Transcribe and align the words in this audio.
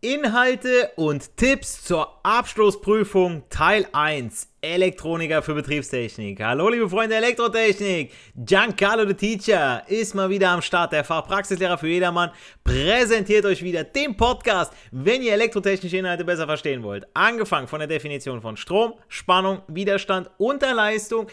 Inhalte 0.00 0.92
und 0.94 1.36
Tipps 1.36 1.82
zur 1.82 2.20
Abschlussprüfung 2.22 3.42
Teil 3.50 3.84
1 3.90 4.48
Elektroniker 4.60 5.42
für 5.42 5.54
Betriebstechnik. 5.54 6.40
Hallo 6.40 6.68
liebe 6.68 6.88
Freunde 6.88 7.16
Elektrotechnik, 7.16 8.12
Giancarlo 8.36 9.08
the 9.08 9.14
Teacher 9.14 9.82
ist 9.88 10.14
mal 10.14 10.30
wieder 10.30 10.50
am 10.50 10.62
Start, 10.62 10.92
der 10.92 11.02
Fachpraxislehrer 11.02 11.76
für 11.78 11.88
jedermann, 11.88 12.30
präsentiert 12.62 13.44
euch 13.44 13.60
wieder 13.64 13.82
den 13.82 14.16
Podcast, 14.16 14.72
wenn 14.92 15.20
ihr 15.20 15.32
elektrotechnische 15.32 15.96
Inhalte 15.96 16.24
besser 16.24 16.46
verstehen 16.46 16.84
wollt. 16.84 17.04
Angefangen 17.14 17.66
von 17.66 17.80
der 17.80 17.88
Definition 17.88 18.40
von 18.40 18.56
Strom, 18.56 18.94
Spannung, 19.08 19.62
Widerstand 19.66 20.30
und 20.38 20.62
der 20.62 20.74
Leistung 20.74 21.26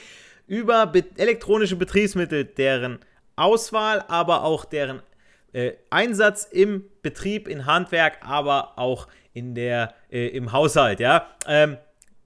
über 0.47 0.87
be 0.87 1.05
elektronische 1.17 1.75
Betriebsmittel, 1.75 2.45
deren 2.45 2.97
Auswahl, 3.35 4.03
aber 4.07 4.43
auch 4.43 4.65
deren 4.65 5.03
äh, 5.55 5.73
Einsatz 5.89 6.43
im 6.51 6.83
Betrieb, 7.01 7.47
in 7.47 7.65
Handwerk, 7.65 8.17
aber 8.21 8.77
auch 8.77 9.07
in 9.33 9.55
der, 9.55 9.93
äh, 10.11 10.27
im 10.27 10.51
Haushalt, 10.51 10.99
ja. 10.99 11.27
Ähm, 11.47 11.77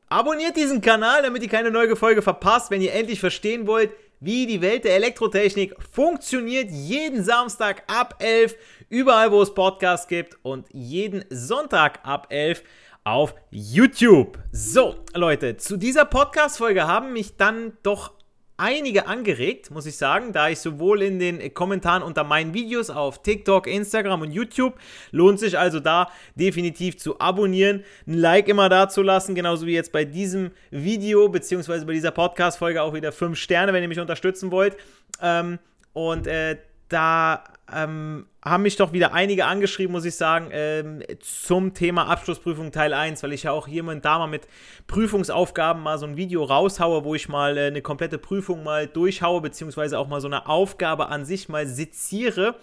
abonniert 0.09 0.57
diesen 0.57 0.81
Kanal, 0.81 1.21
damit 1.21 1.43
ihr 1.43 1.49
keine 1.49 1.69
neue 1.69 1.95
Folge 1.95 2.23
verpasst, 2.23 2.71
wenn 2.71 2.81
ihr 2.81 2.93
endlich 2.93 3.19
verstehen 3.19 3.67
wollt, 3.67 3.91
wie 4.19 4.47
die 4.47 4.61
Welt 4.61 4.83
der 4.83 4.95
Elektrotechnik 4.95 5.75
funktioniert. 5.91 6.71
Jeden 6.71 7.23
Samstag 7.23 7.83
ab 7.87 8.15
11, 8.19 8.55
überall 8.89 9.31
wo 9.31 9.41
es 9.43 9.53
Podcasts 9.53 10.07
gibt 10.07 10.37
und 10.41 10.65
jeden 10.71 11.23
Sonntag 11.29 11.99
ab 12.03 12.27
11 12.29 12.63
auf 13.03 13.35
YouTube. 13.51 14.39
So, 14.51 14.95
Leute, 15.13 15.57
zu 15.57 15.77
dieser 15.77 16.05
Podcast-Folge 16.05 16.87
haben 16.87 17.13
mich 17.13 17.37
dann 17.37 17.77
doch 17.83 18.11
einige 18.59 19.07
angeregt, 19.07 19.71
muss 19.71 19.85
ich 19.85 19.97
sagen, 19.97 20.33
da 20.33 20.49
ich 20.49 20.59
sowohl 20.59 21.01
in 21.01 21.17
den 21.17 21.53
Kommentaren 21.53 22.03
unter 22.03 22.23
meinen 22.23 22.53
Videos 22.53 22.89
auf 22.89 23.23
TikTok, 23.23 23.67
Instagram 23.67 24.21
und 24.21 24.31
YouTube 24.31 24.77
lohnt 25.11 25.39
sich 25.39 25.57
also 25.57 25.79
da 25.79 26.11
definitiv 26.35 26.97
zu 26.97 27.19
abonnieren, 27.19 27.83
ein 28.05 28.15
Like 28.15 28.47
immer 28.49 28.69
da 28.69 28.89
zu 28.89 29.01
lassen, 29.01 29.33
genauso 29.33 29.65
wie 29.65 29.73
jetzt 29.73 29.91
bei 29.91 30.05
diesem 30.05 30.51
Video 30.71 31.29
beziehungsweise 31.29 31.85
bei 31.85 31.93
dieser 31.93 32.11
Podcast-Folge 32.11 32.81
auch 32.81 32.93
wieder 32.93 33.11
5 33.11 33.37
Sterne, 33.37 33.73
wenn 33.73 33.81
ihr 33.81 33.89
mich 33.89 33.99
unterstützen 33.99 34.51
wollt. 34.51 34.75
Ähm, 35.21 35.59
und 35.93 36.27
äh, 36.27 36.57
da 36.89 37.43
ähm, 37.73 38.25
haben 38.43 38.63
mich 38.63 38.75
doch 38.75 38.93
wieder 38.93 39.13
einige 39.13 39.45
angeschrieben, 39.45 39.91
muss 39.91 40.05
ich 40.05 40.15
sagen, 40.15 40.49
ähm, 40.51 41.03
zum 41.19 41.73
Thema 41.73 42.07
Abschlussprüfung 42.07 42.71
Teil 42.71 42.93
1, 42.93 43.21
weil 43.23 43.33
ich 43.33 43.43
ja 43.43 43.51
auch 43.51 43.67
hier 43.67 43.85
und 43.85 44.05
da 44.05 44.19
mal 44.19 44.27
mit 44.27 44.47
Prüfungsaufgaben 44.87 45.81
mal 45.81 45.97
so 45.97 46.05
ein 46.05 46.17
Video 46.17 46.43
raushaue, 46.43 47.03
wo 47.03 47.15
ich 47.15 47.29
mal 47.29 47.57
äh, 47.57 47.67
eine 47.67 47.81
komplette 47.81 48.17
Prüfung 48.17 48.63
mal 48.63 48.87
durchhaue, 48.87 49.41
beziehungsweise 49.41 49.99
auch 49.99 50.07
mal 50.07 50.21
so 50.21 50.27
eine 50.27 50.47
Aufgabe 50.47 51.07
an 51.09 51.25
sich 51.25 51.49
mal 51.49 51.67
seziere, 51.67 52.55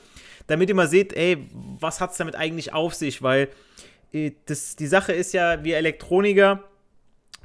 damit 0.47 0.69
ihr 0.69 0.75
mal 0.75 0.89
seht, 0.89 1.13
ey, 1.13 1.47
was 1.79 2.01
hat 2.01 2.13
es 2.13 2.19
damit 2.19 2.37
eigentlich 2.37 2.73
auf 2.73 2.95
sich, 2.95 3.23
weil 3.23 3.49
äh, 4.13 4.33
das, 4.47 4.77
die 4.77 4.87
Sache 4.87 5.13
ist 5.13 5.33
ja, 5.33 5.65
wir 5.65 5.77
Elektroniker, 5.77 6.65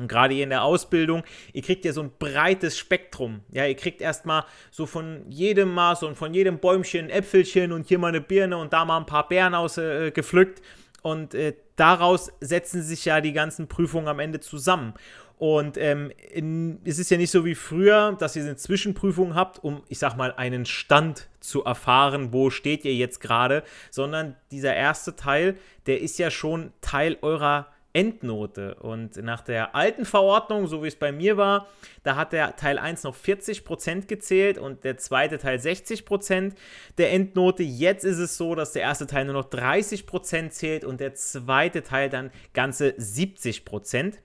und 0.01 0.07
gerade 0.07 0.33
hier 0.33 0.43
in 0.43 0.49
der 0.49 0.63
Ausbildung, 0.63 1.23
ihr 1.53 1.61
kriegt 1.61 1.85
ja 1.85 1.93
so 1.93 2.01
ein 2.01 2.11
breites 2.17 2.77
Spektrum. 2.77 3.41
Ja, 3.51 3.65
ihr 3.65 3.75
kriegt 3.75 4.01
erstmal 4.01 4.45
so 4.71 4.85
von 4.85 5.29
jedem 5.29 5.73
Maß 5.73 6.03
und 6.03 6.15
von 6.15 6.33
jedem 6.33 6.59
Bäumchen 6.59 7.05
ein 7.05 7.09
Äpfelchen 7.09 7.71
und 7.71 7.87
hier 7.87 7.99
mal 7.99 8.07
eine 8.07 8.21
Birne 8.21 8.57
und 8.57 8.73
da 8.73 8.83
mal 8.83 8.97
ein 8.97 9.05
paar 9.05 9.27
Beeren 9.27 9.53
ausgepflückt. 9.53 10.59
Äh, 10.59 10.63
und 11.03 11.33
äh, 11.33 11.53
daraus 11.75 12.31
setzen 12.41 12.83
sich 12.83 13.05
ja 13.05 13.21
die 13.21 13.33
ganzen 13.33 13.67
Prüfungen 13.67 14.07
am 14.07 14.19
Ende 14.19 14.39
zusammen. 14.39 14.93
Und 15.37 15.75
ähm, 15.77 16.11
in, 16.31 16.79
es 16.83 16.99
ist 16.99 17.09
ja 17.09 17.17
nicht 17.17 17.31
so 17.31 17.45
wie 17.45 17.55
früher, 17.55 18.15
dass 18.19 18.35
ihr 18.35 18.43
eine 18.43 18.57
Zwischenprüfung 18.57 19.33
habt, 19.33 19.63
um, 19.63 19.81
ich 19.87 19.97
sag 19.97 20.15
mal, 20.15 20.31
einen 20.33 20.67
Stand 20.67 21.29
zu 21.39 21.63
erfahren, 21.63 22.31
wo 22.31 22.51
steht 22.51 22.85
ihr 22.85 22.93
jetzt 22.93 23.21
gerade, 23.21 23.63
sondern 23.89 24.35
dieser 24.51 24.75
erste 24.75 25.15
Teil, 25.15 25.57
der 25.87 26.01
ist 26.01 26.19
ja 26.19 26.29
schon 26.29 26.71
Teil 26.81 27.17
eurer 27.23 27.65
Endnote. 27.93 28.75
Und 28.75 29.17
nach 29.17 29.41
der 29.41 29.75
alten 29.75 30.05
Verordnung, 30.05 30.67
so 30.67 30.83
wie 30.83 30.87
es 30.87 30.95
bei 30.95 31.11
mir 31.11 31.37
war, 31.37 31.67
da 32.03 32.15
hat 32.15 32.33
der 32.33 32.55
Teil 32.55 32.79
1 32.79 33.03
noch 33.03 33.15
40% 33.15 34.07
gezählt 34.07 34.57
und 34.57 34.83
der 34.83 34.97
zweite 34.97 35.37
Teil 35.37 35.57
60% 35.57 36.53
der 36.97 37.11
Endnote. 37.11 37.63
Jetzt 37.63 38.05
ist 38.05 38.17
es 38.17 38.37
so, 38.37 38.55
dass 38.55 38.73
der 38.73 38.83
erste 38.83 39.07
Teil 39.07 39.25
nur 39.25 39.33
noch 39.33 39.49
30% 39.49 40.49
zählt 40.49 40.85
und 40.85 40.99
der 40.99 41.15
zweite 41.15 41.83
Teil 41.83 42.09
dann 42.09 42.31
ganze 42.53 42.91
70%. 42.91 44.15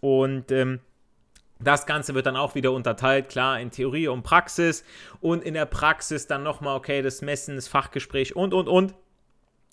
Und 0.00 0.50
ähm, 0.50 0.80
das 1.60 1.86
Ganze 1.86 2.14
wird 2.14 2.26
dann 2.26 2.36
auch 2.36 2.54
wieder 2.54 2.72
unterteilt, 2.72 3.28
klar, 3.28 3.60
in 3.60 3.70
Theorie 3.70 4.08
und 4.08 4.22
Praxis 4.22 4.84
und 5.20 5.44
in 5.44 5.54
der 5.54 5.66
Praxis 5.66 6.26
dann 6.26 6.42
nochmal, 6.42 6.76
okay, 6.76 7.02
das 7.02 7.22
Messen, 7.22 7.56
das 7.56 7.68
Fachgespräch 7.68 8.34
und, 8.34 8.54
und, 8.54 8.68
und. 8.68 8.94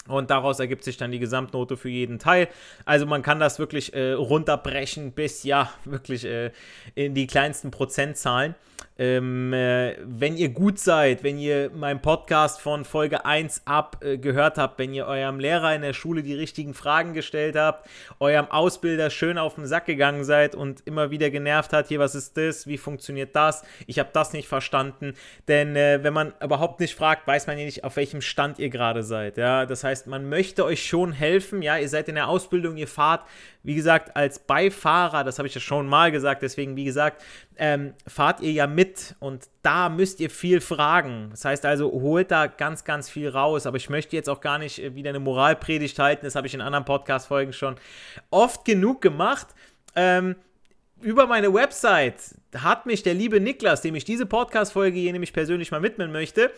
Und 0.09 0.29
daraus 0.29 0.59
ergibt 0.59 0.83
sich 0.83 0.97
dann 0.97 1.11
die 1.11 1.19
Gesamtnote 1.19 1.77
für 1.77 1.89
jeden 1.89 2.19
Teil. 2.19 2.47
Also 2.85 3.05
man 3.05 3.21
kann 3.21 3.39
das 3.39 3.59
wirklich 3.59 3.93
äh, 3.93 4.13
runterbrechen 4.13 5.11
bis 5.11 5.43
ja 5.43 5.71
wirklich 5.85 6.25
äh, 6.25 6.51
in 6.95 7.13
die 7.13 7.27
kleinsten 7.27 7.71
Prozentzahlen. 7.71 8.55
Ähm, 8.99 9.53
äh, 9.53 9.95
wenn 10.03 10.35
ihr 10.35 10.49
gut 10.49 10.77
seid, 10.77 11.23
wenn 11.23 11.37
ihr 11.37 11.69
meinen 11.69 12.01
Podcast 12.01 12.59
von 12.59 12.83
Folge 12.83 13.23
1 13.23 13.61
ab 13.63 14.03
äh, 14.03 14.17
gehört 14.17 14.57
habt, 14.57 14.77
wenn 14.77 14.93
ihr 14.93 15.05
eurem 15.05 15.39
Lehrer 15.39 15.73
in 15.73 15.81
der 15.81 15.93
Schule 15.93 16.21
die 16.21 16.33
richtigen 16.33 16.73
Fragen 16.73 17.13
gestellt 17.13 17.55
habt, 17.55 17.89
eurem 18.19 18.51
Ausbilder 18.51 19.09
schön 19.09 19.37
auf 19.37 19.55
den 19.55 19.67
Sack 19.67 19.85
gegangen 19.85 20.25
seid 20.25 20.53
und 20.53 20.85
immer 20.85 21.11
wieder 21.11 21.29
genervt 21.29 21.71
hat, 21.71 21.87
hier, 21.87 21.99
was 21.99 22.13
ist 22.13 22.35
das, 22.35 22.67
wie 22.67 22.77
funktioniert 22.77 23.33
das, 23.37 23.63
ich 23.87 23.99
habe 23.99 24.09
das 24.11 24.33
nicht 24.33 24.49
verstanden. 24.49 25.13
Denn 25.47 25.77
äh, 25.77 26.03
wenn 26.03 26.13
man 26.13 26.33
überhaupt 26.43 26.81
nicht 26.81 26.93
fragt, 26.93 27.25
weiß 27.25 27.47
man 27.47 27.57
ja 27.57 27.63
nicht, 27.63 27.85
auf 27.85 27.95
welchem 27.95 28.19
Stand 28.19 28.59
ihr 28.59 28.69
gerade 28.69 29.03
seid. 29.03 29.37
Ja? 29.37 29.65
Das 29.65 29.85
heißt, 29.85 30.07
man 30.07 30.27
möchte 30.27 30.65
euch 30.65 30.85
schon 30.85 31.13
helfen, 31.13 31.61
ja, 31.61 31.77
ihr 31.77 31.87
seid 31.87 32.09
in 32.09 32.15
der 32.15 32.27
Ausbildung, 32.27 32.75
ihr 32.75 32.89
fahrt 32.89 33.21
wie 33.63 33.75
gesagt, 33.75 34.15
als 34.15 34.39
Beifahrer, 34.39 35.23
das 35.23 35.37
habe 35.37 35.47
ich 35.47 35.53
ja 35.53 35.59
schon 35.59 35.87
mal 35.87 36.11
gesagt, 36.11 36.41
deswegen, 36.43 36.77
wie 36.77 36.85
gesagt, 36.85 37.21
ähm, 37.61 37.93
fahrt 38.07 38.39
ihr 38.39 38.53
ja 38.53 38.67
mit 38.67 39.15
und 39.19 39.49
da 39.63 39.89
müsst 39.89 40.21
ihr 40.21 40.29
viel 40.29 40.61
fragen. 40.61 41.27
Das 41.31 41.43
heißt 41.43 41.65
also, 41.65 41.91
holt 41.91 42.31
da 42.31 42.47
ganz, 42.47 42.85
ganz 42.85 43.09
viel 43.09 43.27
raus. 43.27 43.67
Aber 43.67 43.75
ich 43.75 43.89
möchte 43.89 44.15
jetzt 44.15 44.29
auch 44.29 44.39
gar 44.39 44.57
nicht 44.57 44.81
äh, 44.81 44.95
wieder 44.95 45.09
eine 45.09 45.19
Moralpredigt 45.19 45.99
halten, 45.99 46.25
das 46.25 46.35
habe 46.35 46.47
ich 46.47 46.53
in 46.53 46.61
anderen 46.61 46.85
Podcast-Folgen 46.85 47.51
schon 47.51 47.75
oft 48.31 48.63
genug 48.63 49.01
gemacht. 49.01 49.47
Ähm, 49.95 50.35
über 51.01 51.27
meine 51.27 51.53
Website 51.53 52.35
hat 52.57 52.85
mich 52.85 53.03
der 53.03 53.13
liebe 53.13 53.41
Niklas, 53.41 53.81
dem 53.81 53.95
ich 53.95 54.05
diese 54.05 54.25
Podcast-Folge 54.25 54.97
hier 54.97 55.11
nämlich 55.11 55.33
persönlich 55.33 55.69
mal 55.71 55.83
widmen 55.83 56.13
möchte, 56.13 56.51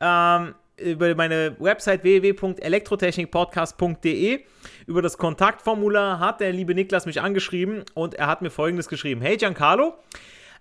ähm, 0.00 0.54
über 0.78 1.14
meine 1.14 1.54
Website 1.58 2.02
www.elektrotechnikpodcast.de 2.02 4.40
über 4.86 5.02
das 5.02 5.18
Kontaktformular 5.18 6.18
hat 6.18 6.40
der 6.40 6.52
liebe 6.52 6.74
Niklas 6.74 7.04
mich 7.06 7.20
angeschrieben 7.20 7.84
und 7.94 8.14
er 8.14 8.26
hat 8.26 8.42
mir 8.42 8.50
folgendes 8.50 8.88
geschrieben: 8.88 9.20
Hey 9.20 9.36
Giancarlo, 9.36 9.94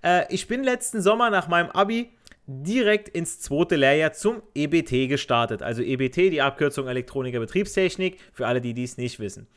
äh, 0.03 0.25
ich 0.33 0.47
bin 0.47 0.63
letzten 0.63 1.01
Sommer 1.01 1.29
nach 1.29 1.47
meinem 1.47 1.69
Abi 1.71 2.11
direkt 2.47 3.09
ins 3.09 3.39
zweite 3.39 3.75
Lehrjahr 3.75 4.13
zum 4.13 4.43
EBT 4.53 5.09
gestartet. 5.09 5.63
Also 5.63 5.81
EBT, 5.81 6.31
die 6.31 6.41
Abkürzung 6.41 6.87
Elektroniker 6.87 7.39
Betriebstechnik, 7.39 8.19
für 8.33 8.45
alle, 8.45 8.61
die 8.61 8.73
dies 8.73 8.97
nicht 8.97 9.19
wissen. 9.19 9.47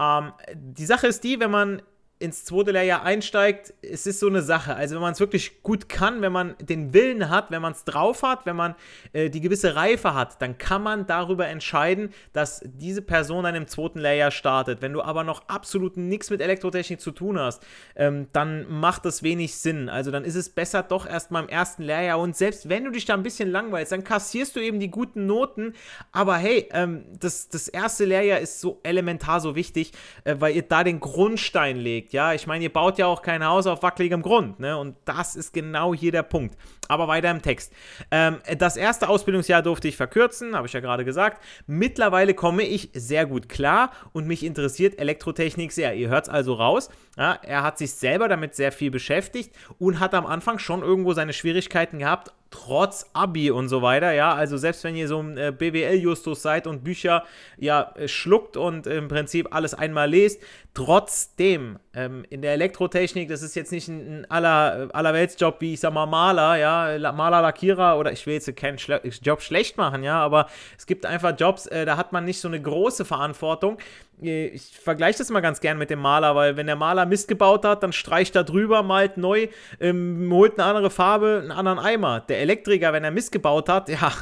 Ähm, 0.00 0.32
die 0.54 0.84
Sache 0.84 1.06
ist 1.06 1.22
die, 1.22 1.38
wenn 1.38 1.50
man 1.50 1.82
ins 2.22 2.44
zweite 2.44 2.70
Lehrjahr 2.70 3.02
einsteigt, 3.02 3.74
es 3.82 4.06
ist 4.06 4.20
so 4.20 4.28
eine 4.28 4.42
Sache. 4.42 4.76
Also 4.76 4.94
wenn 4.94 5.02
man 5.02 5.12
es 5.12 5.20
wirklich 5.20 5.62
gut 5.62 5.88
kann, 5.88 6.22
wenn 6.22 6.30
man 6.30 6.54
den 6.60 6.94
Willen 6.94 7.28
hat, 7.28 7.50
wenn 7.50 7.60
man 7.60 7.72
es 7.72 7.84
drauf 7.84 8.22
hat, 8.22 8.46
wenn 8.46 8.54
man 8.54 8.76
äh, 9.12 9.28
die 9.28 9.40
gewisse 9.40 9.74
Reife 9.74 10.14
hat, 10.14 10.40
dann 10.40 10.56
kann 10.56 10.84
man 10.84 11.06
darüber 11.06 11.48
entscheiden, 11.48 12.10
dass 12.32 12.62
diese 12.64 13.02
Person 13.02 13.42
dann 13.42 13.56
im 13.56 13.66
zweiten 13.66 13.98
Lehrjahr 13.98 14.30
startet. 14.30 14.82
Wenn 14.82 14.92
du 14.92 15.02
aber 15.02 15.24
noch 15.24 15.48
absolut 15.48 15.96
nichts 15.96 16.30
mit 16.30 16.40
Elektrotechnik 16.40 17.00
zu 17.00 17.10
tun 17.10 17.40
hast, 17.40 17.66
ähm, 17.96 18.28
dann 18.32 18.70
macht 18.70 19.04
das 19.04 19.24
wenig 19.24 19.56
Sinn. 19.56 19.88
Also 19.88 20.12
dann 20.12 20.24
ist 20.24 20.36
es 20.36 20.48
besser 20.48 20.84
doch 20.84 21.06
erst 21.06 21.32
mal 21.32 21.42
im 21.42 21.48
ersten 21.48 21.82
Lehrjahr 21.82 22.20
und 22.20 22.36
selbst 22.36 22.68
wenn 22.68 22.84
du 22.84 22.90
dich 22.90 23.04
da 23.04 23.14
ein 23.14 23.24
bisschen 23.24 23.50
langweilst, 23.50 23.90
dann 23.90 24.04
kassierst 24.04 24.54
du 24.54 24.60
eben 24.60 24.78
die 24.78 24.90
guten 24.90 25.26
Noten. 25.26 25.74
Aber 26.12 26.36
hey, 26.36 26.68
ähm, 26.70 27.04
das, 27.18 27.48
das 27.48 27.66
erste 27.66 28.04
Lehrjahr 28.04 28.38
ist 28.38 28.60
so 28.60 28.78
elementar 28.84 29.40
so 29.40 29.56
wichtig, 29.56 29.90
äh, 30.22 30.36
weil 30.38 30.54
ihr 30.54 30.62
da 30.62 30.84
den 30.84 31.00
Grundstein 31.00 31.76
legt 31.76 32.11
ja, 32.12 32.32
ich 32.34 32.46
meine, 32.46 32.64
ihr 32.64 32.72
baut 32.72 32.98
ja 32.98 33.06
auch 33.06 33.22
kein 33.22 33.44
Haus 33.44 33.66
auf 33.66 33.82
wackeligem 33.82 34.22
Grund, 34.22 34.60
ne? 34.60 34.76
Und 34.76 34.96
das 35.04 35.36
ist 35.36 35.52
genau 35.52 35.94
hier 35.94 36.12
der 36.12 36.22
Punkt. 36.22 36.56
Aber 36.88 37.08
weiter 37.08 37.30
im 37.30 37.42
Text. 37.42 37.72
Ähm, 38.10 38.38
das 38.58 38.76
erste 38.76 39.08
Ausbildungsjahr 39.08 39.62
durfte 39.62 39.88
ich 39.88 39.96
verkürzen, 39.96 40.54
habe 40.54 40.66
ich 40.66 40.72
ja 40.72 40.80
gerade 40.80 41.04
gesagt. 41.04 41.42
Mittlerweile 41.66 42.34
komme 42.34 42.62
ich 42.62 42.90
sehr 42.92 43.26
gut 43.26 43.48
klar 43.48 43.90
und 44.12 44.26
mich 44.26 44.44
interessiert 44.44 44.98
Elektrotechnik 44.98 45.72
sehr. 45.72 45.94
Ihr 45.94 46.08
hört 46.08 46.24
es 46.24 46.28
also 46.28 46.54
raus. 46.54 46.90
Ja, 47.16 47.38
er 47.42 47.62
hat 47.62 47.78
sich 47.78 47.92
selber 47.92 48.28
damit 48.28 48.54
sehr 48.54 48.72
viel 48.72 48.90
beschäftigt 48.90 49.54
und 49.78 50.00
hat 50.00 50.14
am 50.14 50.26
Anfang 50.26 50.58
schon 50.58 50.82
irgendwo 50.82 51.12
seine 51.12 51.32
Schwierigkeiten 51.32 51.98
gehabt, 51.98 52.32
trotz 52.52 53.10
Abi 53.14 53.50
und 53.50 53.68
so 53.68 53.82
weiter, 53.82 54.12
ja, 54.12 54.34
also 54.34 54.56
selbst 54.56 54.84
wenn 54.84 54.94
ihr 54.94 55.08
so 55.08 55.18
ein 55.18 55.36
äh, 55.36 55.52
BWL-Justus 55.56 56.42
seid 56.42 56.66
und 56.68 56.84
Bücher 56.84 57.24
ja 57.58 57.92
äh, 57.96 58.06
schluckt 58.06 58.56
und 58.56 58.86
im 58.86 59.08
Prinzip 59.08 59.48
alles 59.52 59.74
einmal 59.74 60.10
lest, 60.10 60.40
trotzdem 60.74 61.78
ähm, 61.94 62.24
in 62.30 62.42
der 62.42 62.52
Elektrotechnik, 62.52 63.28
das 63.28 63.42
ist 63.42 63.56
jetzt 63.56 63.72
nicht 63.72 63.88
ein, 63.88 64.20
ein 64.20 64.30
aller, 64.30 64.88
allerweltsjob 64.92 65.60
wie, 65.60 65.74
ich 65.74 65.80
sag 65.80 65.92
mal, 65.92 66.06
Maler, 66.06 66.56
ja, 66.56 67.12
Maler, 67.12 67.42
Lackierer 67.42 67.98
oder 67.98 68.12
ich 68.12 68.26
will 68.26 68.34
jetzt 68.34 68.54
keinen 68.56 68.78
Schle 68.78 69.00
Job 69.22 69.42
schlecht 69.42 69.76
machen, 69.76 70.04
ja, 70.04 70.20
aber 70.20 70.48
es 70.78 70.86
gibt 70.86 71.06
einfach 71.06 71.34
Jobs, 71.38 71.66
äh, 71.66 71.84
da 71.84 71.96
hat 71.96 72.12
man 72.12 72.24
nicht 72.24 72.40
so 72.40 72.48
eine 72.48 72.60
große 72.60 73.04
Verantwortung. 73.04 73.78
Äh, 74.22 74.46
ich 74.48 74.78
vergleiche 74.78 75.18
das 75.18 75.30
mal 75.30 75.40
ganz 75.40 75.60
gern 75.60 75.78
mit 75.78 75.90
dem 75.90 75.98
Maler, 75.98 76.34
weil 76.34 76.56
wenn 76.56 76.66
der 76.66 76.76
Maler 76.76 77.06
Mist 77.06 77.28
gebaut 77.28 77.64
hat, 77.64 77.82
dann 77.82 77.92
streicht 77.92 78.36
er 78.36 78.44
drüber, 78.44 78.82
malt 78.82 79.16
neu, 79.16 79.48
ähm, 79.80 80.28
holt 80.32 80.58
eine 80.58 80.64
andere 80.68 80.90
Farbe, 80.90 81.40
einen 81.42 81.52
anderen 81.52 81.78
Eimer. 81.78 82.20
Der 82.20 82.40
Elektriker, 82.42 82.92
wenn 82.92 83.04
er 83.04 83.10
Mist 83.10 83.32
gebaut 83.32 83.68
hat, 83.68 83.88
ja, 83.88 84.12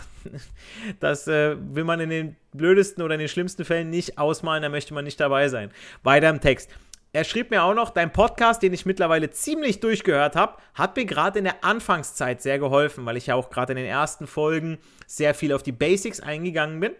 das 1.01 1.27
äh, 1.27 1.57
will 1.59 1.85
man 1.85 2.01
in 2.01 2.11
den 2.11 2.37
blödesten 2.53 3.03
oder 3.03 3.15
in 3.15 3.21
den 3.21 3.29
schlimmsten 3.29 3.65
Fällen 3.65 3.91
nicht 3.91 4.19
ausmalen, 4.19 4.63
da 4.63 4.69
möchte 4.69 4.95
man 4.95 5.05
nicht 5.05 5.19
dabei 5.19 5.49
sein. 5.49 5.71
Weiter 6.03 6.29
im 6.29 6.41
Text. 6.41 6.71
Er 7.13 7.25
schrieb 7.25 7.51
mir 7.51 7.65
auch 7.65 7.75
noch, 7.75 7.91
dein 7.91 8.13
Podcast, 8.13 8.63
den 8.63 8.73
ich 8.73 8.87
mittlerweile 8.87 9.31
ziemlich 9.31 9.81
durchgehört 9.81 10.37
habe, 10.37 10.59
hat 10.75 10.95
mir 10.95 11.07
gerade 11.07 11.41
in 11.41 11.45
der 11.45 11.65
Anfangszeit 11.65 12.41
sehr 12.41 12.61
geholfen, 12.61 13.05
weil 13.05 13.17
ich 13.17 13.27
ja 13.27 13.35
auch 13.35 13.51
gerade 13.51 13.73
in 13.73 13.79
den 13.79 13.87
ersten 13.87 14.29
Folgen 14.29 14.79
sehr 15.09 15.35
viel 15.35 15.53
auf 15.53 15.65
die 15.65 15.73
Basics 15.73 16.21
eingegangen 16.21 16.79
bin. 16.79 16.93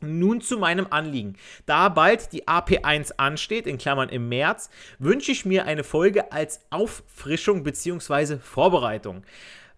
Nun 0.00 0.40
zu 0.40 0.58
meinem 0.58 0.86
Anliegen. 0.90 1.36
Da 1.66 1.88
bald 1.88 2.32
die 2.32 2.46
AP1 2.46 3.14
ansteht, 3.16 3.66
in 3.66 3.78
Klammern 3.78 4.08
im 4.08 4.28
März, 4.28 4.70
wünsche 4.98 5.32
ich 5.32 5.44
mir 5.44 5.66
eine 5.66 5.82
Folge 5.84 6.32
als 6.32 6.60
Auffrischung 6.70 7.62
bzw. 7.64 8.38
Vorbereitung. 8.38 9.24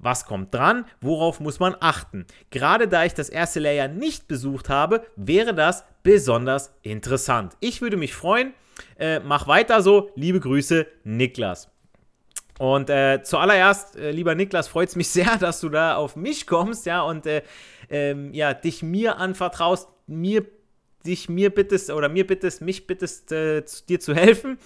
Was 0.02 0.24
kommt 0.24 0.54
dran? 0.54 0.86
Worauf 1.02 1.40
muss 1.40 1.60
man 1.60 1.76
achten? 1.78 2.26
Gerade 2.50 2.88
da 2.88 3.04
ich 3.04 3.12
das 3.12 3.28
erste 3.28 3.60
Layer 3.60 3.86
nicht 3.86 4.28
besucht 4.28 4.70
habe, 4.70 5.04
wäre 5.14 5.54
das 5.54 5.84
besonders 6.02 6.72
interessant. 6.82 7.54
Ich 7.60 7.82
würde 7.82 7.98
mich 7.98 8.14
freuen. 8.14 8.54
Äh, 8.98 9.20
mach 9.20 9.46
weiter 9.46 9.82
so. 9.82 10.10
Liebe 10.14 10.40
Grüße, 10.40 10.86
Niklas. 11.04 11.68
Und 12.58 12.88
äh, 12.88 13.22
zuallererst, 13.22 13.96
äh, 13.96 14.10
lieber 14.10 14.34
Niklas, 14.34 14.68
freut 14.68 14.88
es 14.88 14.96
mich 14.96 15.08
sehr, 15.10 15.36
dass 15.36 15.60
du 15.60 15.68
da 15.68 15.96
auf 15.96 16.16
mich 16.16 16.46
kommst, 16.46 16.86
ja, 16.86 17.02
und 17.02 17.26
äh, 17.26 17.42
ähm, 17.90 18.32
ja, 18.32 18.54
dich 18.54 18.82
mir 18.82 19.18
anvertraust, 19.18 19.88
mir 20.06 20.46
dich 21.06 21.28
mir 21.28 21.50
bittest 21.50 21.90
oder 21.90 22.08
mir 22.08 22.26
bittest, 22.26 22.60
mich 22.62 22.86
bittest, 22.86 23.32
äh, 23.32 23.62
dir 23.88 24.00
zu 24.00 24.14
helfen 24.14 24.58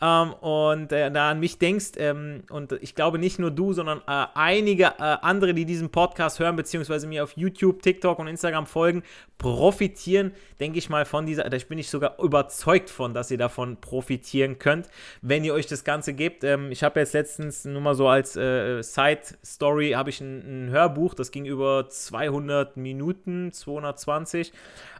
ähm, 0.00 0.32
und 0.34 0.92
äh, 0.92 1.10
da 1.10 1.30
an 1.30 1.40
mich 1.40 1.58
denkst. 1.58 1.92
Ähm, 1.96 2.42
und 2.50 2.72
ich 2.80 2.94
glaube 2.94 3.18
nicht 3.18 3.38
nur 3.38 3.50
du, 3.50 3.72
sondern 3.72 3.98
äh, 4.06 4.26
einige 4.34 4.84
äh, 4.84 5.16
andere, 5.22 5.54
die 5.54 5.64
diesen 5.64 5.90
Podcast 5.90 6.38
hören, 6.38 6.56
beziehungsweise 6.56 7.06
mir 7.06 7.24
auf 7.24 7.36
YouTube, 7.36 7.82
TikTok 7.82 8.18
und 8.18 8.26
Instagram 8.26 8.66
folgen, 8.66 9.02
profitieren, 9.38 10.32
denke 10.60 10.78
ich 10.78 10.88
mal, 10.88 11.04
von 11.04 11.26
dieser. 11.26 11.44
Da 11.44 11.56
bin 11.68 11.78
ich 11.78 11.90
sogar 11.90 12.18
überzeugt 12.18 12.90
von, 12.90 13.14
dass 13.14 13.30
ihr 13.30 13.38
davon 13.38 13.80
profitieren 13.80 14.58
könnt, 14.58 14.88
wenn 15.22 15.44
ihr 15.44 15.54
euch 15.54 15.66
das 15.66 15.84
Ganze 15.84 16.14
gebt. 16.14 16.44
Ähm, 16.44 16.70
ich 16.70 16.82
habe 16.82 17.00
jetzt 17.00 17.12
letztens 17.12 17.64
nur 17.64 17.80
mal 17.80 17.94
so 17.94 18.08
als 18.08 18.36
äh, 18.36 18.82
Side-Story 18.82 19.92
habe 19.92 20.10
ich 20.10 20.20
ein, 20.20 20.66
ein 20.66 20.70
Hörbuch, 20.70 21.14
das 21.14 21.30
ging 21.30 21.44
über 21.44 21.88
200 21.88 22.76
Minuten, 22.76 23.52
220 23.52 24.52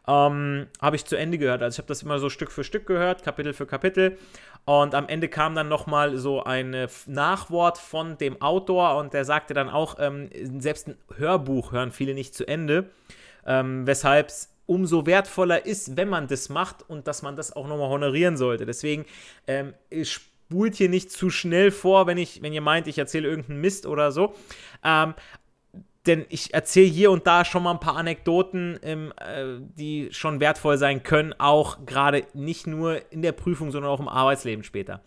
ähm, 0.08 0.66
habe 0.80 0.96
ich 0.96 1.04
zu 1.04 1.16
Ende 1.16 1.38
gehört. 1.38 1.62
Also 1.62 1.76
ich 1.76 1.78
habe 1.78 1.88
das 1.88 2.02
immer 2.02 2.18
so 2.18 2.30
Stück 2.30 2.52
für 2.52 2.64
Stück 2.64 2.86
gehört, 2.86 3.22
Kapitel 3.22 3.52
für 3.52 3.66
Kapitel. 3.66 4.18
Und 4.64 4.94
am 4.94 5.08
Ende 5.08 5.28
kam 5.28 5.54
dann 5.54 5.68
nochmal 5.68 6.16
so 6.16 6.42
ein 6.42 6.88
Nachwort 7.06 7.78
von 7.78 8.18
dem 8.18 8.42
Autor 8.42 8.96
und 8.96 9.14
der 9.14 9.24
sagte 9.24 9.54
dann 9.54 9.68
auch, 9.68 9.96
ähm, 10.00 10.28
selbst 10.60 10.88
ein 10.88 10.96
Hörbuch 11.16 11.72
hören 11.72 11.92
viele 11.92 12.14
nicht 12.14 12.34
zu 12.34 12.46
Ende, 12.46 12.90
ähm, 13.46 13.86
weshalb 13.86 14.28
es 14.28 14.52
umso 14.66 15.06
wertvoller 15.06 15.64
ist, 15.64 15.96
wenn 15.96 16.08
man 16.08 16.26
das 16.26 16.48
macht 16.48 16.88
und 16.88 17.06
dass 17.06 17.22
man 17.22 17.36
das 17.36 17.54
auch 17.54 17.68
nochmal 17.68 17.88
honorieren 17.88 18.36
sollte. 18.36 18.66
Deswegen 18.66 19.04
ähm, 19.46 19.74
spult 20.02 20.74
hier 20.74 20.88
nicht 20.88 21.12
zu 21.12 21.30
schnell 21.30 21.70
vor, 21.70 22.06
wenn 22.06 22.18
ich, 22.18 22.42
wenn 22.42 22.52
ihr 22.52 22.60
meint, 22.60 22.88
ich 22.88 22.98
erzähle 22.98 23.28
irgendeinen 23.28 23.60
Mist 23.60 23.86
oder 23.86 24.10
so. 24.10 24.34
Ähm, 24.84 25.14
denn 26.06 26.24
ich 26.28 26.54
erzähle 26.54 26.86
hier 26.86 27.10
und 27.10 27.26
da 27.26 27.44
schon 27.44 27.62
mal 27.62 27.72
ein 27.72 27.80
paar 27.80 27.96
Anekdoten, 27.96 28.78
ähm, 28.82 29.12
äh, 29.18 29.60
die 29.78 30.08
schon 30.12 30.40
wertvoll 30.40 30.78
sein 30.78 31.02
können, 31.02 31.34
auch 31.38 31.84
gerade 31.86 32.24
nicht 32.34 32.66
nur 32.66 33.00
in 33.12 33.22
der 33.22 33.32
Prüfung, 33.32 33.70
sondern 33.70 33.90
auch 33.90 34.00
im 34.00 34.08
Arbeitsleben 34.08 34.64
später. 34.64 35.02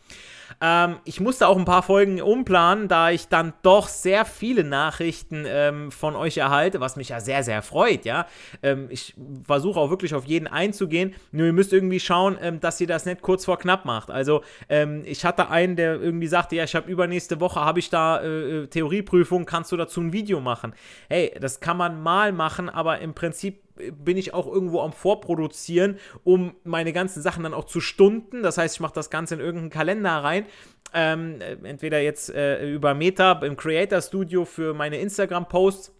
Ähm, 0.62 0.98
ich 1.06 1.20
musste 1.20 1.48
auch 1.48 1.58
ein 1.58 1.66
paar 1.66 1.84
Folgen 1.84 2.22
umplanen, 2.22 2.88
da 2.88 3.12
ich 3.12 3.28
dann 3.28 3.54
doch 3.62 3.88
sehr 3.88 4.26
viele 4.26 4.64
Nachrichten 4.64 5.46
ähm, 5.48 5.92
von 5.92 6.16
euch 6.16 6.38
erhalte, 6.38 6.80
was 6.80 6.96
mich 6.96 7.10
ja 7.10 7.20
sehr, 7.20 7.44
sehr 7.44 7.62
freut, 7.62 8.06
ja. 8.06 8.26
Ähm, 8.64 8.88
ich 8.90 9.16
versuche 9.46 9.80
auch 9.80 9.90
wirklich 9.90 10.14
auf 10.14 10.26
jeden 10.26 10.48
einzugehen, 10.48 11.16
nur 11.32 11.48
ihr 11.48 11.54
müsst 11.54 11.74
irgendwie 11.74 12.00
schauen, 12.00 12.38
ähm, 12.42 12.60
dass 12.60 12.80
ihr 12.82 12.88
das 12.88 13.06
nicht 13.06 13.22
kurz 13.22 13.46
vor 13.46 13.58
knapp 13.60 13.86
macht. 13.86 14.12
Also 14.12 14.44
ähm, 14.70 15.04
ich 15.06 15.26
hatte 15.26 15.50
einen, 15.50 15.76
der 15.76 16.00
irgendwie 16.00 16.28
sagte, 16.28 16.56
ja, 16.56 16.64
ich 16.64 16.76
habe 16.76 16.90
übernächste 16.90 17.40
Woche, 17.40 17.62
habe 17.62 17.80
ich 17.80 17.90
da 17.90 18.22
äh, 18.22 18.64
äh, 18.64 18.68
Theorieprüfung, 18.68 19.46
kannst 19.46 19.72
du 19.72 19.78
dazu 19.78 20.02
ein 20.02 20.14
Video 20.14 20.40
machen? 20.40 20.74
Hey, 21.10 21.34
das 21.40 21.60
kann 21.60 21.78
man 21.78 22.02
mal 22.02 22.32
machen, 22.32 22.70
aber 22.70 23.00
im 23.00 23.14
Prinzip 23.14 23.69
bin 23.92 24.18
ich 24.18 24.34
auch 24.34 24.48
irgendwo 24.48 24.82
am 24.82 24.94
Vorproduzieren, 24.94 25.98
um 26.24 26.56
meine 26.64 26.94
ganzen 26.94 27.22
Sachen 27.22 27.44
dann 27.44 27.54
auch 27.54 27.66
zu 27.66 27.82
stunden. 27.82 28.44
Das 28.44 28.58
heißt, 28.58 28.76
ich 28.76 28.80
mache 28.82 28.94
das 28.94 29.10
Ganze 29.10 29.36
in 29.36 29.40
irgendeinen 29.40 29.70
Kalender 29.70 30.12
rein. 30.12 30.46
Ähm, 30.94 31.40
entweder 31.64 32.00
jetzt 32.00 32.34
äh, 32.34 32.68
über 32.68 32.94
Meta 32.94 33.34
im 33.44 33.56
Creator 33.56 34.02
Studio 34.02 34.46
für 34.46 34.74
meine 34.74 35.00
Instagram-Posts 35.00 35.99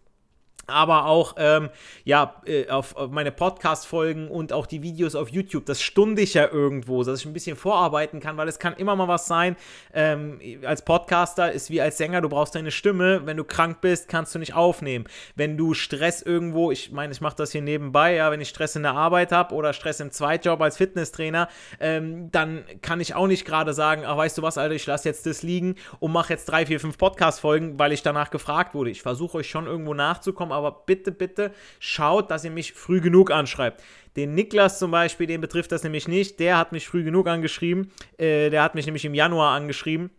aber 0.70 1.06
auch 1.06 1.36
ähm, 1.38 1.70
ja, 2.04 2.36
äh, 2.46 2.70
auf, 2.70 2.96
meine 3.10 3.32
Podcast-Folgen 3.32 4.30
und 4.30 4.54
auch 4.54 4.66
die 4.66 4.82
Videos 4.82 5.16
auf 5.16 5.30
YouTube. 5.30 5.66
Das 5.66 5.82
stunde 5.82 6.22
ich 6.22 6.34
ja 6.34 6.48
irgendwo, 6.48 7.04
dass 7.04 7.20
ich 7.20 7.26
ein 7.26 7.34
bisschen 7.34 7.56
vorarbeiten 7.56 8.20
kann, 8.20 8.38
weil 8.38 8.48
es 8.48 8.60
kann 8.60 8.74
immer 8.74 8.96
mal 8.96 9.08
was 9.08 9.28
sein. 9.28 9.56
Ähm, 9.94 10.40
als 10.66 10.84
Podcaster 10.84 11.52
ist 11.52 11.70
wie 11.70 11.82
als 11.82 11.98
Sänger, 11.98 12.22
du 12.22 12.30
brauchst 12.30 12.56
deine 12.56 12.72
Stimme. 12.72 13.26
Wenn 13.26 13.38
du 13.38 13.44
krank 13.44 13.82
bist, 13.82 14.08
kannst 14.10 14.34
du 14.36 14.40
nicht 14.40 14.54
aufnehmen. 14.54 15.06
Wenn 15.36 15.58
du 15.58 15.74
Stress 15.74 16.22
irgendwo, 16.22 16.72
ich 16.72 16.92
meine, 16.92 17.12
ich 17.14 17.22
mache 17.22 17.36
das 17.36 17.52
hier 17.52 17.62
nebenbei, 17.62 18.16
ja, 18.16 18.32
wenn 18.32 18.42
ich 18.42 18.50
Stress 18.50 18.76
in 18.76 18.84
der 18.84 18.94
Arbeit 18.94 19.32
habe 19.32 19.54
oder 19.56 19.74
Stress 19.74 20.00
im 20.00 20.12
Zweitjob 20.12 20.62
als 20.62 20.78
Fitnesstrainer, 20.78 21.50
ähm, 21.80 22.32
dann 22.32 22.64
kann 22.82 23.02
ich 23.02 23.16
auch 23.16 23.28
nicht 23.28 23.46
gerade 23.46 23.74
sagen, 23.74 24.04
ach, 24.06 24.18
weißt 24.18 24.38
du 24.38 24.42
was, 24.42 24.58
Alter, 24.58 24.76
ich 24.76 24.86
lasse 24.86 25.10
jetzt 25.10 25.26
das 25.26 25.44
liegen 25.44 25.76
und 26.00 26.12
mache 26.12 26.34
jetzt 26.34 26.46
drei, 26.46 26.66
vier, 26.66 26.80
fünf 26.80 26.98
Podcast-Folgen, 26.98 27.80
weil 27.80 27.92
ich 27.92 28.04
danach 28.04 28.30
gefragt 28.32 28.74
wurde. 28.74 28.90
Ich 28.90 29.02
versuche 29.02 29.38
euch 29.38 29.50
schon 29.50 29.66
irgendwo 29.66 29.94
nachzukommen, 29.94 30.52
aber 30.60 30.84
bitte, 30.86 31.12
bitte 31.12 31.52
schaut, 31.80 32.30
dass 32.30 32.46
ihr 32.46 32.52
mich 32.52 32.74
früh 32.74 33.02
genug 33.02 33.32
anschreibt. 33.32 33.82
Den 34.16 34.34
Niklas 34.36 34.80
zum 34.80 34.92
Beispiel, 34.92 35.28
den 35.28 35.42
betrifft 35.42 35.72
das 35.72 35.84
nämlich 35.84 36.08
nicht. 36.08 36.40
Der 36.40 36.58
hat 36.58 36.72
mich 36.72 36.88
früh 36.88 37.04
genug 37.04 37.28
angeschrieben. 37.28 37.92
Äh, 38.18 38.50
der 38.50 38.64
hat 38.64 38.76
mich 38.76 38.86
nämlich 38.86 39.06
im 39.06 39.14
Januar 39.14 39.56
angeschrieben. 39.56 40.12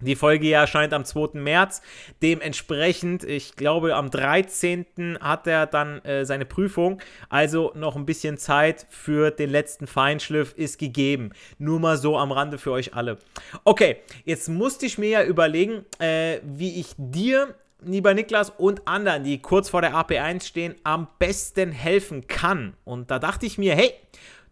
Die 0.00 0.14
Folge 0.14 0.46
hier 0.46 0.58
erscheint 0.58 0.92
am 0.92 1.06
2. 1.06 1.40
März. 1.40 1.80
Dementsprechend, 2.22 3.24
ich 3.24 3.56
glaube, 3.56 3.94
am 3.94 4.10
13. 4.10 5.18
hat 5.20 5.46
er 5.46 5.66
dann 5.66 6.04
äh, 6.04 6.26
seine 6.26 6.44
Prüfung. 6.44 7.00
Also 7.30 7.72
noch 7.74 7.96
ein 7.96 8.04
bisschen 8.04 8.36
Zeit 8.36 8.86
für 8.90 9.30
den 9.30 9.48
letzten 9.48 9.86
Feinschliff 9.86 10.52
ist 10.52 10.78
gegeben. 10.78 11.30
Nur 11.58 11.80
mal 11.80 11.96
so 11.96 12.18
am 12.18 12.30
Rande 12.30 12.58
für 12.58 12.72
euch 12.72 12.92
alle. 12.92 13.18
Okay, 13.64 13.96
jetzt 14.26 14.50
musste 14.50 14.84
ich 14.84 14.98
mir 14.98 15.08
ja 15.08 15.24
überlegen, 15.24 15.86
äh, 15.98 16.40
wie 16.44 16.78
ich 16.78 16.88
dir 16.98 17.54
lieber 17.82 18.14
Niklas, 18.14 18.50
und 18.50 18.86
anderen, 18.86 19.24
die 19.24 19.40
kurz 19.40 19.68
vor 19.68 19.80
der 19.80 19.94
AP1 19.94 20.44
stehen, 20.44 20.74
am 20.84 21.08
besten 21.18 21.72
helfen 21.72 22.26
kann. 22.26 22.74
Und 22.84 23.10
da 23.10 23.18
dachte 23.18 23.46
ich 23.46 23.58
mir, 23.58 23.74
hey, 23.74 23.94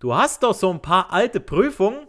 du 0.01 0.15
hast 0.15 0.43
doch 0.43 0.55
so 0.55 0.71
ein 0.71 0.81
paar 0.81 1.13
alte 1.13 1.41
Prüfungen 1.41 2.07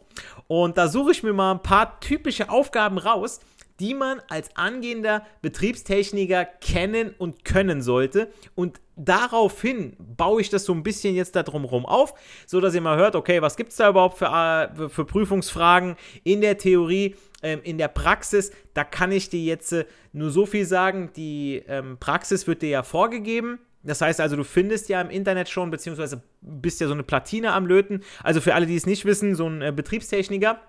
und 0.48 0.78
da 0.78 0.88
suche 0.88 1.12
ich 1.12 1.24
mir 1.24 1.34
mal 1.34 1.52
ein 1.52 1.64
paar 1.64 2.00
typische 2.00 2.50
Aufgaben 2.50 2.98
raus, 2.98 3.40
die 3.80 3.94
man 3.94 4.22
als 4.30 4.56
angehender 4.56 5.26
Betriebstechniker 5.42 6.46
kennen 6.46 7.14
und 7.18 7.44
können 7.46 7.82
sollte. 7.82 8.30
Und 8.56 8.80
daraufhin 8.96 9.96
baue 10.00 10.42
ich 10.42 10.50
das 10.50 10.66
so 10.66 10.74
ein 10.74 10.84
bisschen 10.84 11.16
jetzt 11.16 11.36
da 11.36 11.44
drumherum 11.44 11.86
auf, 11.86 12.14
so 12.46 12.62
dass 12.62 12.76
ihr 12.76 12.82
mal 12.82 12.98
hört, 12.98 13.16
okay, 13.16 13.42
was 13.42 13.58
gibt 13.58 13.72
es 13.72 13.78
da 13.78 13.90
überhaupt 13.90 14.18
für, 14.18 14.26
äh, 14.26 14.90
für 14.90 15.06
Prüfungsfragen 15.06 15.96
in 16.24 16.42
der 16.42 16.58
Theorie, 16.58 17.16
ähm, 17.44 17.60
in 17.64 17.78
der 17.78 17.90
Praxis. 17.90 18.52
Da 18.74 18.84
kann 18.84 19.12
ich 19.12 19.30
dir 19.30 19.42
jetzt 19.42 19.74
äh, 19.74 19.86
nur 20.14 20.32
so 20.32 20.46
viel 20.46 20.66
sagen, 20.66 21.12
die 21.16 21.64
ähm, 21.68 21.98
Praxis 22.00 22.48
wird 22.48 22.62
dir 22.62 22.70
ja 22.70 22.84
vorgegeben. 22.84 23.60
Das 23.84 24.02
heißt 24.02 24.20
also, 24.20 24.36
du 24.36 24.44
findest 24.44 24.90
ja 24.90 25.00
im 25.00 25.12
Internet 25.12 25.48
schon, 25.48 25.70
beziehungsweise 25.70 26.24
bist 26.42 26.82
ja 26.82 26.88
so 26.88 26.94
eine 26.94 27.04
Platine 27.04 27.54
am 27.54 27.68
Löten. 27.68 28.02
Also 28.24 28.42
für 28.42 28.56
alle, 28.56 28.66
die 28.66 28.76
es 28.76 28.88
nicht 28.88 29.06
wissen, 29.06 29.36
so 29.36 29.48
ein 29.48 29.62
äh, 29.62 29.72
Betriebstechniker, 29.72 30.60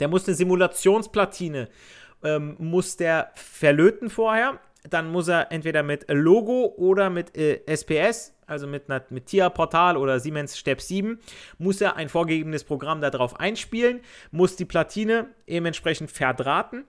der 0.00 0.08
muss 0.08 0.26
eine 0.26 0.34
Simulationsplatine, 0.34 1.68
ähm, 2.22 2.56
muss 2.58 2.96
der 2.96 3.30
verlöten 3.34 4.10
vorher. 4.10 4.58
Dann 4.88 5.10
muss 5.10 5.28
er 5.28 5.52
entweder 5.52 5.82
mit 5.82 6.06
Logo 6.08 6.74
oder 6.76 7.08
mit 7.08 7.36
äh, 7.36 7.60
SPS, 7.66 8.34
also 8.46 8.66
mit, 8.66 8.84
mit 9.10 9.26
TIA 9.26 9.48
Portal 9.48 9.96
oder 9.96 10.18
Siemens 10.18 10.58
Step 10.58 10.80
7, 10.80 11.20
muss 11.58 11.80
er 11.80 11.96
ein 11.96 12.08
vorgegebenes 12.08 12.64
Programm 12.64 13.00
darauf 13.00 13.38
einspielen, 13.38 14.00
muss 14.32 14.56
die 14.56 14.64
Platine 14.64 15.28
eben 15.46 15.66
entsprechend 15.66 16.10
verdrahten 16.10 16.84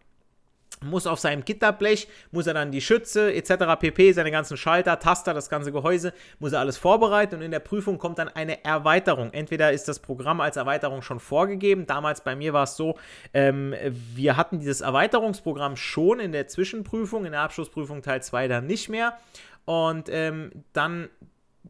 muss 0.82 1.08
auf 1.08 1.20
seinem 1.20 1.46
Gitterblech, 1.46 2.08
muss 2.32 2.48
er 2.48 2.54
dann 2.54 2.72
die 2.72 2.82
Schütze 2.82 3.34
etc. 3.34 3.80
pp, 3.80 4.12
seine 4.12 4.32
ganzen 4.32 4.58
Schalter, 4.58 5.00
Taster, 5.00 5.34
das 5.34 5.50
ganze 5.50 5.72
Gehäuse, 5.72 6.14
muss 6.40 6.54
er 6.54 6.60
alles 6.60 6.78
vorbereiten 6.78 7.36
und 7.36 7.42
in 7.42 7.52
der 7.52 7.60
Prüfung 7.60 7.98
kommt 7.98 8.20
dann 8.20 8.30
eine 8.30 8.64
Erweiterung. 8.66 9.32
Entweder 9.32 9.72
ist 9.72 9.88
das 9.88 10.00
Programm 10.00 10.42
als 10.42 10.58
Erweiterung 10.58 11.02
schon 11.02 11.20
vorgegeben, 11.20 11.86
damals 11.86 12.22
bei 12.22 12.36
mir 12.36 12.54
war 12.54 12.64
es 12.64 12.76
so, 12.76 12.98
ähm, 13.34 13.74
wir 14.16 14.38
hatten 14.38 14.60
dieses 14.60 14.82
Erweiterungsprogramm 14.82 15.76
schon 15.76 16.20
in 16.20 16.32
der 16.32 16.48
Zwischenprüfung, 16.48 17.26
in 17.26 17.32
der 17.32 17.42
Abschlussprüfung 17.42 18.02
Teil 18.02 18.22
2 18.22 18.48
dann 18.48 18.68
nicht 18.68 18.90
mehr 18.90 19.18
und 19.66 20.10
ähm, 20.10 20.52
dann 20.74 21.10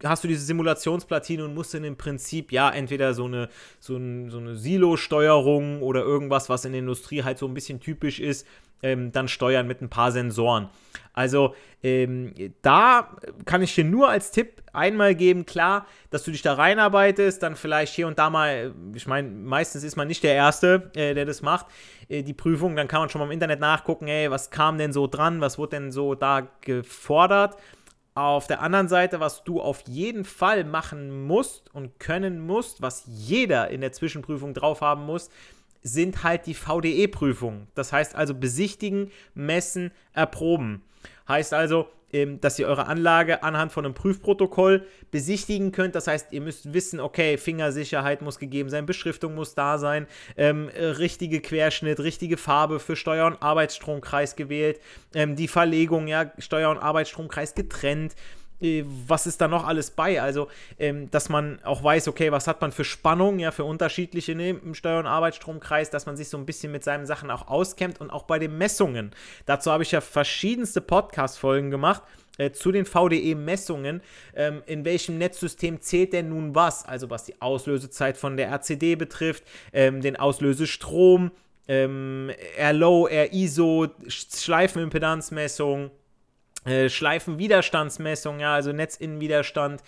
hast 0.04 0.24
du 0.24 0.28
diese 0.28 0.44
Simulationsplatine 0.46 1.46
und 1.46 1.54
musst 1.54 1.74
dann 1.74 1.84
im 1.84 1.98
Prinzip 1.98 2.52
ja 2.52 2.70
entweder 2.70 3.14
so 3.14 3.26
eine, 3.26 3.50
so, 3.80 3.96
ein, 3.96 4.30
so 4.30 4.40
eine 4.40 4.56
Silo-Steuerung 4.56 5.82
oder 5.82 6.02
irgendwas, 6.02 6.50
was 6.50 6.66
in 6.66 6.72
der 6.72 6.80
Industrie 6.80 7.24
halt 7.24 7.38
so 7.38 7.48
ein 7.48 7.54
bisschen 7.54 7.80
typisch 7.80 8.20
ist, 8.20 8.48
ähm, 8.84 9.12
dann 9.12 9.28
steuern 9.28 9.66
mit 9.66 9.82
ein 9.82 9.90
paar 9.90 10.12
Sensoren. 10.12 10.70
Also 11.14 11.56
ähm, 11.82 12.34
da 12.62 13.16
kann 13.46 13.62
ich 13.62 13.76
dir 13.76 13.84
nur 13.84 14.10
als 14.10 14.32
Tipp 14.32 14.64
einmal 14.74 15.16
geben, 15.16 15.46
klar, 15.46 15.86
dass 16.10 16.24
du 16.24 16.32
dich 16.32 16.42
da 16.42 16.54
reinarbeitest, 16.54 17.42
dann 17.44 17.56
vielleicht 17.56 17.94
hier 17.94 18.08
und 18.08 18.18
da 18.18 18.30
mal, 18.30 18.74
ich 18.96 19.06
meine, 19.06 19.30
meistens 19.30 19.84
ist 19.84 19.96
man 19.96 20.08
nicht 20.08 20.24
der 20.24 20.34
Erste, 20.34 20.92
äh, 20.96 21.14
der 21.14 21.26
das 21.26 21.42
macht, 21.42 21.68
äh, 22.10 22.24
die 22.24 22.34
Prüfung, 22.34 22.76
dann 22.76 22.88
kann 22.88 23.02
man 23.02 23.10
schon 23.10 23.20
mal 23.20 23.26
im 23.26 23.32
Internet 23.32 23.60
nachgucken, 23.60 24.08
ey, 24.08 24.32
was 24.32 24.50
kam 24.50 24.78
denn 24.78 24.92
so 24.92 25.08
dran, 25.08 25.42
was 25.42 25.58
wurde 25.58 25.78
denn 25.78 25.92
so 25.92 26.16
da 26.16 26.48
gefordert. 26.62 27.58
Auf 28.16 28.46
der 28.46 28.62
anderen 28.62 28.88
Seite, 28.90 29.20
was 29.20 29.44
du 29.44 29.60
auf 29.60 29.82
jeden 29.88 30.24
Fall 30.24 30.64
machen 30.64 31.26
musst 31.26 31.74
und 31.74 32.00
können 32.00 32.40
musst, 32.40 32.82
was 32.82 33.04
jeder 33.08 33.70
in 33.70 33.82
der 33.82 33.92
Zwischenprüfung 33.92 34.54
drauf 34.54 34.82
haben 34.82 35.06
muss, 35.06 35.30
sind 35.84 36.24
halt 36.24 36.46
die 36.48 36.54
VDE-Prüfungen. 36.54 37.68
Das 37.76 37.94
heißt 37.94 38.16
also 38.16 38.34
besichtigen, 38.34 39.12
messen, 39.36 39.92
erproben. 40.14 40.82
Heißt 41.28 41.54
also, 41.54 41.88
ähm, 42.14 42.40
dass 42.40 42.60
ihr 42.60 42.68
eure 42.68 42.86
Anlage 42.88 43.42
anhand 43.44 43.72
von 43.72 43.86
einem 43.86 43.96
Prüfprotokoll 43.96 44.86
besichtigen 45.10 45.72
könnt. 45.72 45.96
Das 45.96 46.08
heißt, 46.08 46.32
ihr 46.32 46.42
müsst 46.42 46.72
wissen, 46.72 47.00
okay, 47.00 47.38
Fingersicherheit 47.38 48.22
muss 48.22 48.38
gegeben 48.38 48.70
sein, 48.70 48.86
Beschriftung 48.86 49.34
muss 49.34 49.56
da 49.56 49.80
sein, 49.80 50.06
ähm, 50.38 50.70
äh, 50.70 50.86
richtige 50.86 51.42
Querschnitt, 51.42 52.00
richtige 52.00 52.38
Farbe 52.38 52.80
für 52.80 52.96
Steuer- 52.96 53.26
und 53.26 53.42
Arbeitsstromkreis 53.42 54.36
gewählt, 54.36 54.80
ähm, 55.16 55.36
die 55.36 55.48
Verlegung, 55.48 56.08
ja, 56.08 56.32
Steuer- 56.38 56.70
und 56.70 56.78
Arbeitsstromkreis 56.78 57.56
getrennt. 57.56 58.14
Äh, 58.64 58.84
was 59.08 59.28
ist 59.28 59.42
da 59.42 59.48
noch 59.48 59.68
alles 59.68 59.92
bei? 59.92 60.22
Also, 60.22 60.48
ähm, 60.80 61.12
dass 61.12 61.30
man 61.30 61.60
auch 61.64 61.84
weiß, 61.84 62.08
okay, 62.08 62.32
was 62.32 62.48
hat 62.48 62.62
man 62.62 62.72
für 62.72 62.86
Spannung, 62.86 63.40
ja, 63.40 63.52
für 63.52 63.66
unterschiedliche 63.66 64.34
ne, 64.36 64.50
im 64.52 64.74
Steuer- 64.74 65.00
und 65.00 65.08
Arbeitsstromkreis, 65.08 65.90
dass 65.90 66.06
man 66.06 66.16
sich 66.16 66.30
so 66.30 66.38
ein 66.38 66.46
bisschen 66.46 66.72
mit 66.72 66.84
seinen 66.84 67.06
Sachen 67.06 67.30
auch 67.30 67.48
auskennt 67.48 68.00
und 68.02 68.10
auch 68.10 68.24
bei 68.24 68.40
den 68.40 68.58
Messungen. 68.58 69.12
Dazu 69.46 69.72
habe 69.72 69.84
ich 69.84 69.92
ja 69.92 70.02
verschiedenste 70.02 70.82
Podcast-Folgen 70.82 71.70
gemacht. 71.70 72.02
Äh, 72.40 72.52
zu 72.52 72.72
den 72.72 72.86
VDE-Messungen, 72.86 74.02
ähm, 74.36 74.64
in 74.66 74.86
welchem 74.86 75.20
Netzsystem 75.20 75.82
zählt 75.82 76.14
denn 76.14 76.30
nun 76.30 76.56
was? 76.56 76.84
Also 76.84 77.12
was 77.12 77.26
die 77.26 77.40
Auslösezeit 77.40 78.18
von 78.18 78.38
der 78.38 78.48
RCD 78.48 78.96
betrifft, 78.96 79.44
ähm, 79.72 80.02
den 80.02 80.16
Auslösestrom, 80.16 81.30
ähm, 81.68 82.32
R-Low, 82.58 83.06
R-ISO, 83.06 83.88
Schleifenimpedanzmessung, 84.08 85.92
Schleifenwiderstandsmessung, 86.90 88.40
ja, 88.40 88.54
also 88.54 88.72
Netzinnenwiderstand 88.72 89.82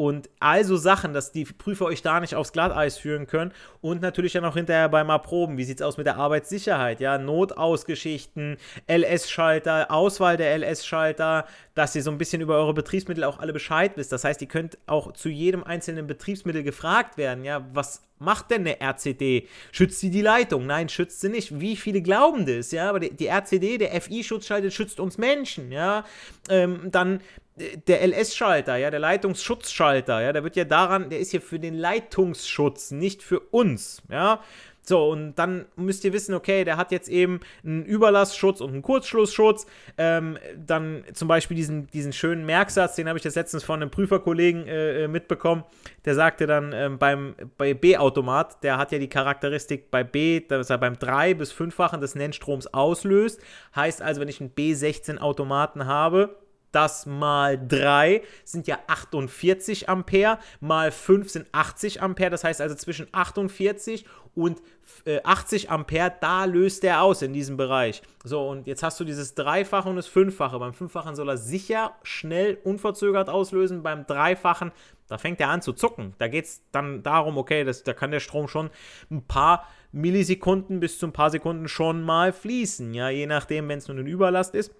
und 0.00 0.30
also 0.40 0.78
Sachen, 0.78 1.12
dass 1.12 1.30
die 1.30 1.44
Prüfer 1.44 1.84
euch 1.84 2.00
da 2.00 2.20
nicht 2.20 2.34
aufs 2.34 2.52
Glatteis 2.52 2.96
führen 2.96 3.26
können 3.26 3.52
und 3.82 4.00
natürlich 4.00 4.32
dann 4.32 4.46
auch 4.46 4.56
hinterher 4.56 4.88
beim 4.88 5.10
Erproben. 5.10 5.58
Wie 5.58 5.64
sieht 5.64 5.80
es 5.80 5.86
aus 5.86 5.98
mit 5.98 6.06
der 6.06 6.16
Arbeitssicherheit? 6.16 7.00
Ja, 7.00 7.18
Notausgeschichten, 7.18 8.56
LS-Schalter, 8.86 9.90
Auswahl 9.90 10.38
der 10.38 10.56
LS-Schalter, 10.56 11.44
dass 11.74 11.94
ihr 11.94 12.02
so 12.02 12.10
ein 12.10 12.16
bisschen 12.16 12.40
über 12.40 12.56
eure 12.56 12.72
Betriebsmittel 12.72 13.24
auch 13.24 13.40
alle 13.40 13.52
Bescheid 13.52 13.92
wisst. 13.96 14.10
Das 14.10 14.24
heißt, 14.24 14.40
ihr 14.40 14.48
könnt 14.48 14.78
auch 14.86 15.12
zu 15.12 15.28
jedem 15.28 15.64
einzelnen 15.64 16.06
Betriebsmittel 16.06 16.62
gefragt 16.62 17.18
werden, 17.18 17.44
ja, 17.44 17.68
was 17.74 18.00
macht 18.18 18.50
denn 18.50 18.66
eine 18.66 18.80
RCD? 18.80 19.48
Schützt 19.70 20.00
sie 20.00 20.10
die 20.10 20.22
Leitung? 20.22 20.64
Nein, 20.64 20.88
schützt 20.88 21.20
sie 21.20 21.28
nicht. 21.28 21.60
Wie 21.60 21.76
viele 21.76 22.00
glauben 22.00 22.46
das? 22.46 22.70
Ja, 22.70 22.88
aber 22.88 23.00
die, 23.00 23.14
die 23.14 23.26
RCD, 23.26 23.76
der 23.76 24.00
FI-Schutzschalter, 24.00 24.70
schützt 24.70 24.98
uns 24.98 25.18
Menschen. 25.18 25.72
Ja, 25.72 26.04
ähm, 26.48 26.88
dann 26.90 27.20
der 27.56 28.06
LS-Schalter, 28.06 28.76
ja, 28.76 28.90
der 28.90 29.00
Leitungsschutzschalter, 29.00 30.22
ja, 30.22 30.32
der 30.32 30.44
wird 30.44 30.56
ja 30.56 30.64
daran, 30.64 31.10
der 31.10 31.18
ist 31.18 31.30
hier 31.30 31.40
für 31.40 31.58
den 31.58 31.74
Leitungsschutz, 31.74 32.90
nicht 32.90 33.22
für 33.22 33.40
uns, 33.40 34.02
ja. 34.10 34.40
So, 34.82 35.10
und 35.10 35.34
dann 35.34 35.66
müsst 35.76 36.04
ihr 36.04 36.12
wissen, 36.12 36.34
okay, 36.34 36.64
der 36.64 36.76
hat 36.76 36.90
jetzt 36.90 37.08
eben 37.08 37.40
einen 37.62 37.84
Überlassschutz 37.84 38.60
und 38.60 38.72
einen 38.72 38.82
Kurzschlussschutz. 38.82 39.66
Ähm, 39.98 40.38
dann 40.56 41.04
zum 41.12 41.28
Beispiel 41.28 41.56
diesen, 41.56 41.86
diesen 41.88 42.12
schönen 42.12 42.46
Merksatz, 42.46 42.96
den 42.96 43.06
habe 43.06 43.18
ich 43.18 43.24
jetzt 43.24 43.36
letztens 43.36 43.62
von 43.62 43.80
einem 43.80 43.90
Prüferkollegen 43.90 44.66
äh, 44.66 45.04
äh, 45.04 45.08
mitbekommen. 45.08 45.64
Der 46.06 46.14
sagte 46.14 46.46
dann 46.46 46.72
ähm, 46.72 46.98
beim 46.98 47.34
bei 47.58 47.74
B-Automat, 47.74 48.64
der 48.64 48.78
hat 48.78 48.90
ja 48.90 48.98
die 48.98 49.08
Charakteristik 49.08 49.90
bei 49.90 50.02
B, 50.02 50.40
dass 50.40 50.70
er 50.70 50.78
beim 50.78 50.94
3- 50.94 51.34
bis 51.34 51.52
5-fachen 51.52 52.00
des 52.00 52.14
Nennstroms 52.14 52.66
auslöst. 52.68 53.40
Heißt 53.76 54.00
also, 54.00 54.20
wenn 54.20 54.28
ich 54.28 54.40
einen 54.40 54.54
B16-Automaten 54.54 55.86
habe, 55.86 56.36
das 56.72 57.06
mal 57.06 57.58
3 57.66 58.22
sind 58.44 58.66
ja 58.66 58.78
48 58.86 59.88
Ampere, 59.88 60.38
mal 60.60 60.90
5 60.90 61.30
sind 61.30 61.46
80 61.52 62.02
Ampere, 62.02 62.30
das 62.30 62.44
heißt 62.44 62.60
also 62.60 62.74
zwischen 62.74 63.08
48 63.12 64.04
und 64.34 64.60
äh, 65.04 65.20
80 65.22 65.70
Ampere, 65.70 66.12
da 66.20 66.44
löst 66.44 66.84
er 66.84 67.02
aus 67.02 67.22
in 67.22 67.32
diesem 67.32 67.56
Bereich. 67.56 68.02
So, 68.24 68.48
und 68.48 68.66
jetzt 68.66 68.82
hast 68.82 69.00
du 69.00 69.04
dieses 69.04 69.34
Dreifache 69.34 69.88
und 69.88 69.96
das 69.96 70.06
Fünffache. 70.06 70.58
Beim 70.58 70.74
Fünffachen 70.74 71.14
soll 71.14 71.28
er 71.28 71.36
sicher, 71.36 71.94
schnell, 72.02 72.58
unverzögert 72.64 73.28
auslösen. 73.28 73.82
Beim 73.82 74.06
Dreifachen, 74.06 74.72
da 75.08 75.18
fängt 75.18 75.40
er 75.40 75.48
an 75.48 75.62
zu 75.62 75.72
zucken. 75.72 76.14
Da 76.18 76.28
geht 76.28 76.44
es 76.44 76.62
dann 76.70 77.02
darum, 77.02 77.38
okay, 77.38 77.64
das, 77.64 77.82
da 77.82 77.92
kann 77.92 78.10
der 78.10 78.20
Strom 78.20 78.48
schon 78.48 78.70
ein 79.10 79.22
paar 79.22 79.66
Millisekunden 79.92 80.80
bis 80.80 80.98
zu 80.98 81.06
ein 81.06 81.12
paar 81.12 81.30
Sekunden 81.30 81.66
schon 81.68 82.02
mal 82.02 82.32
fließen. 82.32 82.94
Ja, 82.94 83.08
je 83.08 83.26
nachdem, 83.26 83.68
wenn 83.68 83.78
es 83.78 83.88
nur 83.88 83.98
eine 83.98 84.08
Überlast 84.08 84.54
ist. 84.54 84.72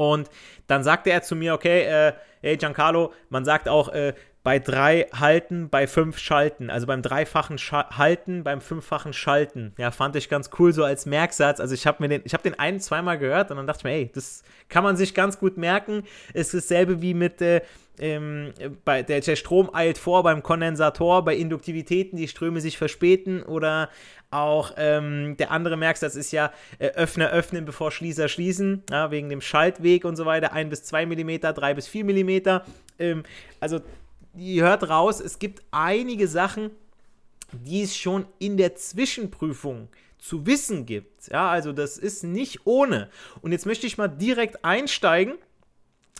Und 0.00 0.30
dann 0.66 0.82
sagte 0.82 1.10
er 1.10 1.20
zu 1.20 1.36
mir, 1.36 1.52
okay, 1.52 1.82
äh, 1.82 2.12
hey 2.40 2.56
Giancarlo, 2.56 3.12
man 3.28 3.44
sagt 3.44 3.68
auch 3.68 3.90
äh, 3.90 4.14
bei 4.42 4.58
drei 4.58 5.06
halten, 5.12 5.68
bei 5.68 5.86
fünf 5.86 6.18
schalten. 6.18 6.70
Also 6.70 6.86
beim 6.86 7.02
dreifachen 7.02 7.58
Scha 7.58 7.96
halten, 7.96 8.42
beim 8.42 8.60
fünffachen 8.60 9.12
schalten. 9.12 9.74
Ja, 9.76 9.90
fand 9.90 10.16
ich 10.16 10.28
ganz 10.28 10.50
cool 10.58 10.72
so 10.72 10.84
als 10.84 11.04
Merksatz. 11.04 11.60
Also 11.60 11.74
ich 11.74 11.86
habe 11.86 12.02
mir 12.02 12.08
den, 12.08 12.22
ich 12.24 12.32
habe 12.32 12.42
den 12.42 12.58
einen 12.58 12.80
zweimal 12.80 13.18
gehört 13.18 13.50
und 13.50 13.58
dann 13.58 13.66
dachte 13.66 13.80
ich 13.80 13.84
mir, 13.84 13.92
ey, 13.92 14.10
das 14.14 14.42
kann 14.68 14.82
man 14.82 14.96
sich 14.96 15.14
ganz 15.14 15.38
gut 15.38 15.58
merken. 15.58 16.04
Es 16.32 16.54
ist 16.54 16.70
dasselbe 16.70 17.02
wie 17.02 17.12
mit 17.12 17.42
äh, 17.42 17.60
ähm, 17.98 18.52
bei 18.84 19.02
der, 19.02 19.20
der 19.20 19.36
Strom 19.36 19.74
eilt 19.74 19.98
vor 19.98 20.22
beim 20.22 20.42
Kondensator, 20.42 21.22
bei 21.22 21.36
Induktivitäten, 21.36 22.16
die 22.16 22.28
Ströme 22.28 22.62
sich 22.62 22.78
verspäten 22.78 23.42
oder 23.42 23.90
auch 24.30 24.72
ähm, 24.76 25.36
der 25.38 25.50
andere 25.50 25.76
Merksatz 25.76 26.14
ist 26.14 26.32
ja 26.32 26.52
äh, 26.78 26.88
Öffner 26.88 27.30
öffnen, 27.30 27.64
bevor 27.64 27.90
Schließer 27.90 28.28
schließen, 28.28 28.84
ja, 28.88 29.10
wegen 29.10 29.28
dem 29.28 29.40
Schaltweg 29.40 30.04
und 30.04 30.16
so 30.16 30.24
weiter, 30.24 30.52
1 30.52 30.70
bis 30.70 30.84
2 30.84 31.06
mm, 31.06 31.40
3 31.40 31.74
bis 31.74 31.88
4 31.88 32.04
mm. 32.04 32.60
Ähm, 32.98 33.22
also 33.58 33.80
ihr 34.34 34.64
hört 34.64 34.88
raus, 34.88 35.20
es 35.20 35.38
gibt 35.38 35.62
einige 35.70 36.28
Sachen, 36.28 36.70
die 37.52 37.82
es 37.82 37.96
schon 37.96 38.26
in 38.38 38.56
der 38.56 38.76
Zwischenprüfung 38.76 39.88
zu 40.18 40.46
wissen 40.46 40.86
gibt. 40.86 41.28
Ja, 41.28 41.50
also 41.50 41.72
das 41.72 41.98
ist 41.98 42.24
nicht 42.24 42.66
ohne. 42.66 43.10
Und 43.40 43.52
jetzt 43.52 43.66
möchte 43.66 43.86
ich 43.86 43.98
mal 43.98 44.08
direkt 44.08 44.64
einsteigen 44.64 45.34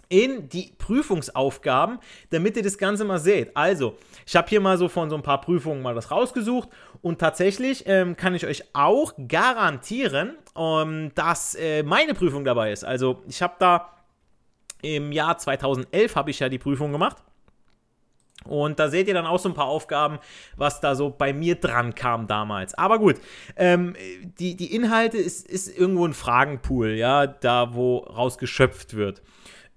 in 0.09 0.49
die 0.49 0.73
Prüfungsaufgaben, 0.77 2.01
damit 2.31 2.57
ihr 2.57 2.65
das 2.65 2.79
Ganze 2.79 3.05
mal 3.05 3.21
seht. 3.21 3.57
Also, 3.57 3.97
ich 4.27 4.35
habe 4.35 4.49
hier 4.49 4.61
mal 4.61 4.77
so 4.77 4.89
von 4.89 5.09
so 5.09 5.17
ein 5.17 5.23
paar 5.23 5.41
Prüfungen 5.41 5.83
mal 5.83 5.95
das 5.95 6.11
rausgesucht 6.11 6.69
und 7.01 7.21
tatsächlich 7.21 7.85
ähm, 7.87 8.17
kann 8.17 8.35
ich 8.35 8.45
euch 8.45 8.65
auch 8.73 9.13
garantieren, 9.29 10.37
ähm, 10.57 11.13
dass 11.15 11.55
äh, 11.55 11.85
meine 11.85 12.15
Prüfung 12.15 12.45
dabei 12.45 12.73
ist. 12.73 12.85
Also, 12.85 13.23
ich 13.29 13.41
habe 13.41 13.55
da 13.61 13.93
im 14.83 15.13
Jahr 15.13 15.39
2011 15.39 16.17
habe 16.17 16.31
ich 16.31 16.41
ja 16.41 16.49
die 16.49 16.59
Prüfung 16.59 16.91
gemacht. 16.91 17.19
Und 18.45 18.79
da 18.79 18.89
seht 18.89 19.09
ihr 19.09 19.15
dann 19.15 19.27
auch 19.27 19.39
so 19.39 19.49
ein 19.49 19.55
paar 19.55 19.67
Aufgaben, 19.67 20.19
was 20.57 20.81
da 20.81 20.95
so 20.95 21.11
bei 21.11 21.33
mir 21.33 21.57
dran 21.57 21.95
kam 21.95 22.27
damals. 22.27 22.75
Aber 22.75 22.99
gut, 22.99 23.17
ähm, 23.57 23.95
die, 24.39 24.57
die 24.57 24.75
Inhalte 24.75 25.19
ist, 25.19 25.47
ist 25.47 25.69
irgendwo 25.69 26.07
ein 26.07 26.15
Fragenpool, 26.15 26.91
ja, 26.91 27.27
da 27.27 27.75
wo 27.75 27.99
rausgeschöpft 27.99 28.95
wird. 28.95 29.23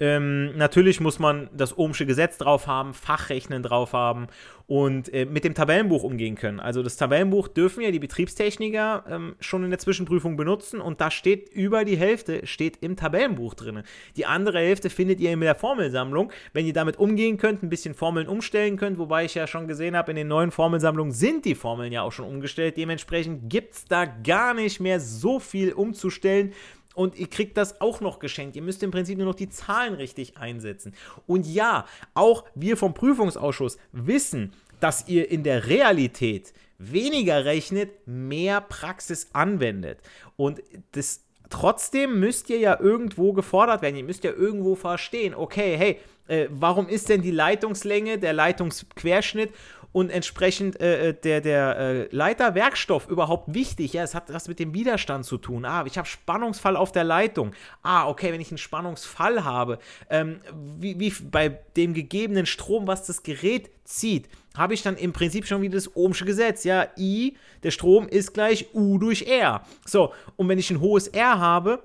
Ähm, 0.03 0.57
natürlich 0.57 0.99
muss 0.99 1.17
man 1.17 1.49
das 1.53 1.77
Ohmsche 1.77 2.05
Gesetz 2.05 2.37
drauf 2.37 2.67
haben, 2.67 2.93
Fachrechnen 2.93 3.63
drauf 3.63 3.93
haben 3.93 4.27
und 4.67 5.13
äh, 5.13 5.23
mit 5.23 5.45
dem 5.45 5.53
Tabellenbuch 5.53 6.03
umgehen 6.03 6.35
können. 6.35 6.59
Also 6.59 6.83
das 6.83 6.97
Tabellenbuch 6.97 7.47
dürfen 7.47 7.81
ja 7.81 7.89
die 7.89 7.99
Betriebstechniker 7.99 9.05
ähm, 9.09 9.35
schon 9.39 9.63
in 9.63 9.69
der 9.69 9.79
Zwischenprüfung 9.79 10.35
benutzen 10.35 10.81
und 10.81 10.99
da 10.99 11.09
steht 11.09 11.47
über 11.53 11.85
die 11.85 11.95
Hälfte 11.95 12.45
steht 12.45 12.79
im 12.81 12.97
Tabellenbuch 12.97 13.53
drin. 13.53 13.83
Die 14.17 14.25
andere 14.25 14.59
Hälfte 14.59 14.89
findet 14.89 15.21
ihr 15.21 15.31
in 15.31 15.39
der 15.39 15.55
Formelsammlung. 15.55 16.33
Wenn 16.51 16.65
ihr 16.65 16.73
damit 16.73 16.99
umgehen 16.99 17.37
könnt, 17.37 17.63
ein 17.63 17.69
bisschen 17.69 17.93
Formeln 17.93 18.27
umstellen 18.27 18.75
könnt, 18.75 18.97
wobei 18.97 19.23
ich 19.23 19.35
ja 19.35 19.47
schon 19.47 19.69
gesehen 19.69 19.95
habe, 19.95 20.11
in 20.11 20.17
den 20.17 20.27
neuen 20.27 20.51
Formelsammlungen 20.51 21.13
sind 21.13 21.45
die 21.45 21.55
Formeln 21.55 21.93
ja 21.93 22.01
auch 22.01 22.11
schon 22.11 22.27
umgestellt. 22.27 22.75
Dementsprechend 22.75 23.49
gibt 23.49 23.75
es 23.75 23.85
da 23.85 24.03
gar 24.03 24.53
nicht 24.53 24.81
mehr 24.81 24.99
so 24.99 25.39
viel 25.39 25.71
umzustellen 25.71 26.51
und 26.93 27.17
ihr 27.17 27.27
kriegt 27.27 27.57
das 27.57 27.81
auch 27.81 28.01
noch 28.01 28.19
geschenkt. 28.19 28.55
Ihr 28.55 28.61
müsst 28.61 28.83
im 28.83 28.91
Prinzip 28.91 29.17
nur 29.17 29.27
noch 29.27 29.35
die 29.35 29.49
Zahlen 29.49 29.93
richtig 29.93 30.37
einsetzen. 30.37 30.93
Und 31.27 31.47
ja, 31.47 31.85
auch 32.13 32.45
wir 32.55 32.77
vom 32.77 32.93
Prüfungsausschuss 32.93 33.77
wissen, 33.91 34.53
dass 34.79 35.07
ihr 35.07 35.31
in 35.31 35.43
der 35.43 35.67
Realität 35.67 36.53
weniger 36.77 37.45
rechnet, 37.45 37.91
mehr 38.05 38.61
Praxis 38.61 39.29
anwendet. 39.33 39.99
Und 40.35 40.61
das 40.91 41.23
trotzdem 41.49 42.19
müsst 42.19 42.49
ihr 42.49 42.57
ja 42.57 42.79
irgendwo 42.79 43.33
gefordert 43.33 43.81
werden. 43.81 43.95
Ihr 43.95 44.03
müsst 44.03 44.23
ja 44.23 44.31
irgendwo 44.31 44.75
verstehen, 44.75 45.35
okay, 45.35 45.77
hey, 45.77 45.99
äh, 46.27 46.47
warum 46.49 46.87
ist 46.87 47.09
denn 47.09 47.21
die 47.21 47.31
Leitungslänge, 47.31 48.17
der 48.17 48.33
Leitungsquerschnitt 48.33 49.51
und 49.93 50.09
entsprechend 50.09 50.81
äh, 50.81 51.09
äh, 51.09 51.13
der, 51.13 51.39
der 51.39 51.77
äh, 51.77 52.07
Leiterwerkstoff 52.11 53.07
überhaupt 53.07 53.53
wichtig. 53.53 53.93
Ja, 53.93 54.03
es 54.03 54.13
hat 54.13 54.33
was 54.33 54.49
mit 54.49 54.59
dem 54.59 54.73
Widerstand 54.73 55.23
zu 55.23 55.37
tun. 55.37 55.63
Ah, 55.63 55.85
ich 55.85 55.97
habe 55.97 56.07
Spannungsfall 56.07 56.75
auf 56.75 56.91
der 56.91 57.05
Leitung. 57.05 57.53
Ah, 57.83 58.09
okay, 58.09 58.33
wenn 58.33 58.41
ich 58.41 58.49
einen 58.49 58.57
Spannungsfall 58.57 59.45
habe, 59.45 59.79
ähm, 60.09 60.39
wie, 60.79 60.99
wie 60.99 61.11
bei 61.11 61.49
dem 61.77 61.93
gegebenen 61.93 62.45
Strom, 62.45 62.87
was 62.87 63.05
das 63.05 63.23
Gerät 63.23 63.69
zieht, 63.85 64.27
habe 64.57 64.73
ich 64.73 64.81
dann 64.81 64.97
im 64.97 65.13
Prinzip 65.13 65.45
schon 65.45 65.61
wieder 65.61 65.75
das 65.75 65.95
Ohmsche 65.95 66.25
Gesetz. 66.25 66.63
Ja, 66.63 66.87
I, 66.97 67.37
der 67.61 67.71
Strom 67.71 68.07
ist 68.07 68.33
gleich 68.33 68.73
U 68.73 68.97
durch 68.97 69.27
R. 69.27 69.63
So, 69.85 70.13
und 70.35 70.49
wenn 70.49 70.59
ich 70.59 70.71
ein 70.71 70.81
hohes 70.81 71.07
R 71.07 71.39
habe, 71.39 71.83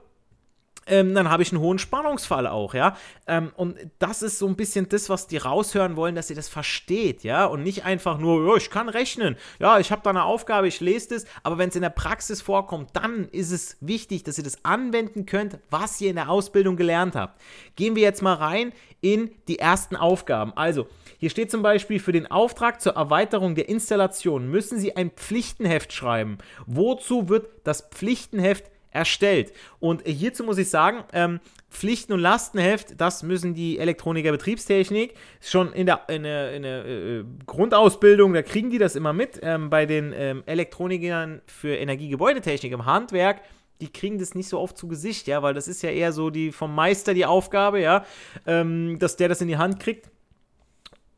ähm, 0.88 1.14
dann 1.14 1.30
habe 1.30 1.42
ich 1.42 1.52
einen 1.52 1.60
hohen 1.60 1.78
Spannungsfall 1.78 2.46
auch, 2.46 2.74
ja. 2.74 2.96
Ähm, 3.26 3.52
und 3.56 3.76
das 3.98 4.22
ist 4.22 4.38
so 4.38 4.46
ein 4.46 4.56
bisschen 4.56 4.88
das, 4.88 5.08
was 5.08 5.26
die 5.26 5.36
raushören 5.36 5.96
wollen, 5.96 6.14
dass 6.14 6.30
ihr 6.30 6.36
das 6.36 6.48
versteht, 6.48 7.24
ja. 7.24 7.44
Und 7.46 7.62
nicht 7.62 7.84
einfach 7.84 8.18
nur, 8.18 8.48
ja, 8.48 8.56
ich 8.56 8.70
kann 8.70 8.88
rechnen, 8.88 9.36
ja, 9.58 9.78
ich 9.78 9.92
habe 9.92 10.02
da 10.02 10.10
eine 10.10 10.24
Aufgabe, 10.24 10.68
ich 10.68 10.80
lese 10.80 11.14
das, 11.14 11.24
aber 11.42 11.58
wenn 11.58 11.68
es 11.68 11.76
in 11.76 11.82
der 11.82 11.90
Praxis 11.90 12.42
vorkommt, 12.42 12.90
dann 12.94 13.28
ist 13.28 13.52
es 13.52 13.76
wichtig, 13.80 14.24
dass 14.24 14.38
ihr 14.38 14.44
das 14.44 14.64
anwenden 14.64 15.26
könnt, 15.26 15.58
was 15.70 16.00
ihr 16.00 16.10
in 16.10 16.16
der 16.16 16.30
Ausbildung 16.30 16.76
gelernt 16.76 17.14
habt. 17.14 17.40
Gehen 17.76 17.96
wir 17.96 18.02
jetzt 18.02 18.22
mal 18.22 18.34
rein 18.34 18.72
in 19.00 19.30
die 19.46 19.58
ersten 19.58 19.96
Aufgaben. 19.96 20.52
Also, 20.56 20.88
hier 21.18 21.30
steht 21.30 21.50
zum 21.50 21.62
Beispiel, 21.62 21.98
für 21.98 22.12
den 22.12 22.30
Auftrag 22.30 22.80
zur 22.80 22.94
Erweiterung 22.94 23.54
der 23.54 23.68
Installation 23.68 24.48
müssen 24.48 24.78
Sie 24.78 24.96
ein 24.96 25.10
Pflichtenheft 25.10 25.92
schreiben. 25.92 26.38
Wozu 26.66 27.28
wird 27.28 27.48
das 27.64 27.88
Pflichtenheft 27.90 28.70
erstellt. 28.98 29.52
Und 29.80 30.02
hierzu 30.06 30.44
muss 30.44 30.58
ich 30.58 30.68
sagen, 30.68 31.04
ähm, 31.12 31.40
Pflichten- 31.70 32.12
und 32.12 32.20
Lastenheft, 32.20 33.00
das 33.00 33.22
müssen 33.22 33.54
die 33.54 33.78
Elektroniker 33.78 34.32
Betriebstechnik 34.32 35.14
schon 35.40 35.72
in 35.72 35.86
der, 35.86 36.08
in 36.08 36.22
der, 36.22 36.54
in 36.54 36.62
der 36.62 36.86
äh, 36.86 37.24
Grundausbildung, 37.46 38.32
da 38.32 38.42
kriegen 38.42 38.70
die 38.70 38.78
das 38.78 38.96
immer 38.96 39.12
mit. 39.12 39.38
Ähm, 39.42 39.70
bei 39.70 39.86
den 39.86 40.12
ähm, 40.16 40.42
Elektronikern 40.46 41.42
für 41.46 41.76
Energiegebäudetechnik 41.76 42.72
im 42.72 42.86
Handwerk, 42.86 43.42
die 43.80 43.92
kriegen 43.92 44.18
das 44.18 44.34
nicht 44.34 44.48
so 44.48 44.58
oft 44.58 44.76
zu 44.76 44.88
Gesicht, 44.88 45.28
ja, 45.28 45.42
weil 45.42 45.54
das 45.54 45.68
ist 45.68 45.82
ja 45.82 45.90
eher 45.90 46.12
so 46.12 46.30
die 46.30 46.52
vom 46.52 46.74
Meister 46.74 47.14
die 47.14 47.26
Aufgabe, 47.26 47.80
ja, 47.80 48.04
ähm, 48.46 48.98
dass 48.98 49.16
der 49.16 49.28
das 49.28 49.40
in 49.40 49.48
die 49.48 49.58
Hand 49.58 49.78
kriegt. 49.78 50.10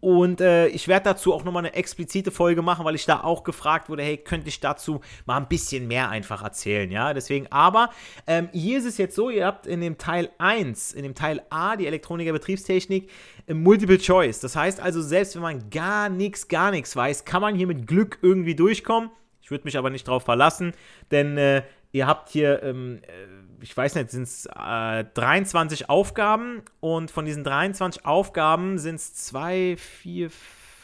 Und 0.01 0.41
äh, 0.41 0.69
ich 0.69 0.89
werde 0.89 1.05
dazu 1.05 1.35
auch 1.35 1.45
nochmal 1.45 1.65
eine 1.65 1.75
explizite 1.75 2.31
Folge 2.31 2.63
machen, 2.63 2.87
weil 2.87 2.95
ich 2.95 3.05
da 3.05 3.21
auch 3.21 3.45
gefragt 3.45 3.91
wurde, 3.91 4.03
hey, 4.03 4.17
könnte 4.17 4.49
ich 4.49 4.59
dazu 4.61 5.03
mal 5.27 5.37
ein 5.37 5.49
bisschen 5.49 5.87
mehr 5.89 6.09
einfach 6.09 6.43
erzählen, 6.43 6.91
ja? 6.91 7.13
Deswegen, 7.13 7.47
aber 7.51 7.91
ähm, 8.27 8.49
hier 8.53 8.79
ist 8.79 8.87
es 8.87 8.97
jetzt 8.97 9.15
so, 9.15 9.29
ihr 9.29 9.45
habt 9.45 9.67
in 9.67 9.83
dem 9.83 9.99
Teil 9.99 10.31
1, 10.39 10.95
in 10.95 11.03
dem 11.03 11.15
Teil 11.15 11.43
A, 11.51 11.77
die 11.77 11.87
Elektroniker 11.87 12.33
Betriebstechnik, 12.33 13.11
äh, 13.47 13.53
Multiple 13.53 13.99
Choice. 13.99 14.41
Das 14.41 14.57
heißt 14.57 14.81
also, 14.81 15.03
selbst 15.03 15.35
wenn 15.35 15.43
man 15.43 15.69
gar 15.69 16.09
nichts, 16.09 16.49
gar 16.49 16.71
nichts 16.71 16.97
weiß, 16.97 17.27
kann 17.27 17.43
man 17.43 17.55
hier 17.55 17.67
mit 17.67 17.87
Glück 17.87 18.19
irgendwie 18.23 18.55
durchkommen. 18.55 19.11
Ich 19.43 19.51
würde 19.51 19.65
mich 19.65 19.77
aber 19.77 19.91
nicht 19.91 20.09
drauf 20.09 20.23
verlassen, 20.23 20.73
denn 21.11 21.37
äh, 21.37 21.63
ihr 21.93 22.07
habt 22.07 22.31
hier... 22.31 22.63
Ähm, 22.63 23.01
äh, 23.03 23.40
ich 23.63 23.77
weiß 23.77 23.95
nicht, 23.95 24.11
sind 24.11 24.25
es 24.25 24.47
äh, 24.47 25.05
23 25.15 25.89
Aufgaben 25.89 26.63
und 26.81 27.11
von 27.11 27.25
diesen 27.25 27.45
23 27.45 28.07
Aufgaben 28.07 28.79
sind 28.79 28.97
es 28.97 29.15
zwei, 29.15 29.77
vier, 29.77 30.31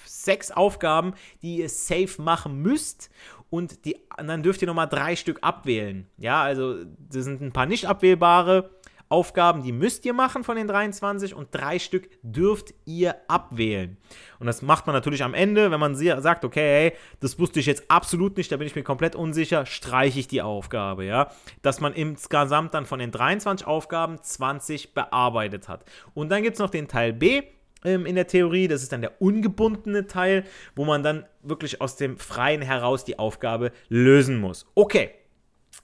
sechs 0.04 0.50
Aufgaben, 0.50 1.14
die 1.42 1.58
ihr 1.58 1.68
safe 1.68 2.20
machen 2.20 2.60
müsst 2.60 3.10
und 3.50 3.84
die, 3.84 3.96
dann 4.18 4.42
dürft 4.42 4.62
ihr 4.62 4.66
nochmal 4.66 4.88
drei 4.88 5.16
Stück 5.16 5.38
abwählen. 5.42 6.06
Ja, 6.18 6.42
also 6.42 6.84
das 6.84 7.24
sind 7.24 7.40
ein 7.40 7.52
paar 7.52 7.66
nicht 7.66 7.86
abwählbare 7.86 8.70
Aufgaben, 9.08 9.62
die 9.62 9.72
müsst 9.72 10.04
ihr 10.04 10.12
machen 10.12 10.44
von 10.44 10.56
den 10.56 10.66
23 10.66 11.34
und 11.34 11.48
drei 11.52 11.78
Stück 11.78 12.08
dürft 12.22 12.74
ihr 12.84 13.16
abwählen. 13.28 13.96
Und 14.38 14.46
das 14.46 14.62
macht 14.62 14.86
man 14.86 14.94
natürlich 14.94 15.22
am 15.22 15.34
Ende, 15.34 15.70
wenn 15.70 15.80
man 15.80 15.94
sagt, 15.94 16.44
okay, 16.44 16.90
hey, 16.90 16.92
das 17.20 17.38
wusste 17.38 17.60
ich 17.60 17.66
jetzt 17.66 17.84
absolut 17.88 18.36
nicht, 18.36 18.50
da 18.50 18.56
bin 18.56 18.66
ich 18.66 18.74
mir 18.74 18.82
komplett 18.82 19.14
unsicher, 19.14 19.66
streiche 19.66 20.18
ich 20.18 20.28
die 20.28 20.42
Aufgabe, 20.42 21.04
ja. 21.04 21.30
Dass 21.62 21.80
man 21.80 21.92
insgesamt 21.92 22.74
dann 22.74 22.86
von 22.86 22.98
den 22.98 23.10
23 23.12 23.66
Aufgaben 23.66 24.22
20 24.22 24.94
bearbeitet 24.94 25.68
hat. 25.68 25.84
Und 26.14 26.30
dann 26.30 26.42
gibt 26.42 26.54
es 26.54 26.60
noch 26.60 26.70
den 26.70 26.88
Teil 26.88 27.12
B, 27.12 27.42
ähm, 27.84 28.06
in 28.06 28.16
der 28.16 28.26
Theorie. 28.26 28.68
Das 28.68 28.82
ist 28.82 28.92
dann 28.92 29.00
der 29.00 29.22
ungebundene 29.22 30.06
Teil, 30.06 30.44
wo 30.74 30.84
man 30.84 31.02
dann 31.02 31.24
wirklich 31.42 31.80
aus 31.80 31.96
dem 31.96 32.18
Freien 32.18 32.62
heraus 32.62 33.04
die 33.04 33.18
Aufgabe 33.18 33.72
lösen 33.88 34.40
muss. 34.40 34.66
Okay, 34.74 35.10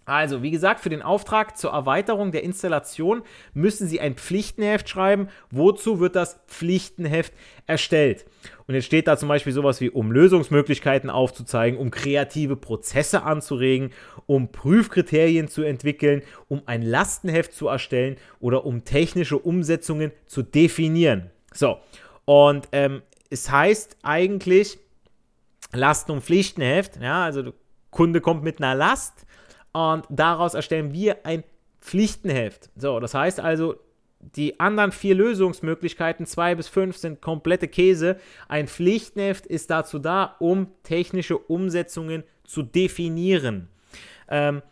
also, 0.05 0.43
wie 0.43 0.51
gesagt, 0.51 0.81
für 0.81 0.89
den 0.89 1.03
Auftrag 1.03 1.57
zur 1.57 1.71
Erweiterung 1.71 2.33
der 2.33 2.43
Installation 2.43 3.23
müssen 3.55 3.87
Sie 3.87 4.01
ein 4.01 4.17
Pflichtenheft 4.17 4.89
schreiben. 4.89 5.29
Wozu 5.51 6.01
wird 6.01 6.17
das 6.17 6.41
Pflichtenheft 6.49 7.33
erstellt? 7.67 8.27
Und 8.67 8.75
jetzt 8.75 8.87
steht 8.87 9.07
da 9.07 9.17
zum 9.17 9.29
Beispiel 9.29 9.53
sowas 9.53 9.81
wie, 9.81 9.91
um 9.91 10.11
Lösungsmöglichkeiten 10.11 11.09
aufzuzeigen, 11.09 11.79
um 11.79 11.91
kreative 11.91 12.57
Prozesse 12.57 13.23
anzuregen, 13.23 13.91
um 14.27 14.51
Prüfkriterien 14.51 15.47
zu 15.47 15.63
entwickeln, 15.63 16.23
um 16.49 16.63
ein 16.67 16.83
Lastenheft 16.83 17.53
zu 17.53 17.69
erstellen 17.69 18.17
oder 18.41 18.65
um 18.65 18.85
technische 18.85 19.39
Umsetzungen 19.39 20.11
zu 20.27 20.43
definieren. 20.43 21.31
So, 21.53 21.79
und 22.25 22.69
ähm, 22.73 23.03
es 23.31 23.51
heißt 23.51 23.99
eigentlich 24.03 24.79
Lasten- 25.73 26.13
und 26.13 26.23
Pflichtenheft. 26.23 27.01
Ja, 27.01 27.25
also 27.25 27.43
der 27.43 27.53
Kunde 27.91 28.21
kommt 28.21 28.43
mit 28.43 28.61
einer 28.61 28.75
Last 28.75 29.27
und 29.73 30.05
daraus 30.09 30.55
erstellen 30.55 30.93
wir 30.93 31.25
ein 31.25 31.45
Pflichtenheft. 31.81 32.71
So, 32.77 33.01
das 33.01 33.15
heißt 33.15 33.41
also, 33.41 33.77
die 34.37 34.61
anderen 34.61 34.93
vier 34.93 35.17
Lösungsmöglichkeiten, 35.17 36.27
zwei 36.27 36.55
bis 36.55 36.69
fünf, 36.69 36.97
sind 36.97 37.21
komplette 37.21 37.67
Käse. 37.67 38.19
Ein 38.49 38.69
Pflichtenheft 38.69 39.47
ist 39.47 39.71
dazu 39.71 39.99
da, 39.99 40.37
um 40.39 40.69
technische 40.85 41.39
Umsetzungen 41.39 42.23
zu 42.45 42.63
definieren. 42.63 43.69
Ähm, 44.29 44.63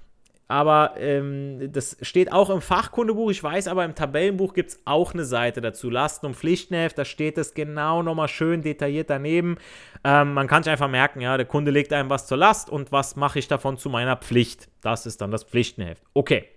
aber 0.50 0.94
ähm, 0.96 1.72
das 1.72 1.96
steht 2.02 2.32
auch 2.32 2.50
im 2.50 2.60
Fachkundebuch. 2.60 3.30
Ich 3.30 3.40
weiß 3.40 3.68
aber, 3.68 3.84
im 3.84 3.94
Tabellenbuch 3.94 4.52
gibt 4.52 4.70
es 4.70 4.80
auch 4.84 5.14
eine 5.14 5.24
Seite 5.24 5.60
dazu. 5.60 5.90
Lasten- 5.90 6.26
und 6.26 6.34
Pflichtenheft, 6.34 6.98
da 6.98 7.04
steht 7.04 7.38
es 7.38 7.54
genau 7.54 8.02
nochmal 8.02 8.26
schön 8.26 8.60
detailliert 8.60 9.10
daneben. 9.10 9.58
Ähm, 10.02 10.34
man 10.34 10.48
kann 10.48 10.64
sich 10.64 10.72
einfach 10.72 10.90
merken, 10.90 11.20
ja, 11.20 11.36
der 11.36 11.46
Kunde 11.46 11.70
legt 11.70 11.92
einem 11.92 12.10
was 12.10 12.26
zur 12.26 12.36
Last 12.36 12.68
und 12.68 12.90
was 12.90 13.14
mache 13.14 13.38
ich 13.38 13.46
davon 13.46 13.78
zu 13.78 13.90
meiner 13.90 14.16
Pflicht. 14.16 14.68
Das 14.80 15.06
ist 15.06 15.20
dann 15.20 15.30
das 15.30 15.44
Pflichtenheft. 15.44 16.02
Okay. 16.14 16.48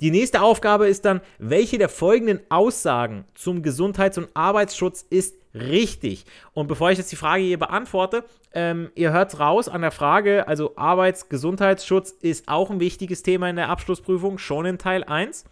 Die 0.00 0.12
nächste 0.12 0.40
Aufgabe 0.40 0.86
ist 0.86 1.04
dann, 1.04 1.20
welche 1.38 1.76
der 1.78 1.88
folgenden 1.88 2.40
Aussagen 2.50 3.24
zum 3.34 3.62
Gesundheits- 3.62 4.18
und 4.18 4.28
Arbeitsschutz 4.34 5.04
ist 5.10 5.34
richtig? 5.54 6.24
Und 6.52 6.66
bevor 6.66 6.90
ich 6.90 6.98
jetzt 6.98 7.12
die 7.12 7.16
Frage 7.16 7.42
hier 7.42 7.58
beantworte, 7.58 8.24
ähm, 8.52 8.90
ihr 8.94 9.12
hört 9.12 9.38
raus 9.40 9.68
an 9.68 9.80
der 9.80 9.90
Frage, 9.90 10.46
also 10.46 10.76
Arbeitsgesundheitsschutz 10.76 12.10
ist 12.10 12.48
auch 12.48 12.70
ein 12.70 12.80
wichtiges 12.80 13.22
Thema 13.22 13.48
in 13.48 13.56
der 13.56 13.68
Abschlussprüfung, 13.68 14.38
schon 14.38 14.66
in 14.66 14.78
Teil 14.78 15.04
1. 15.04 15.44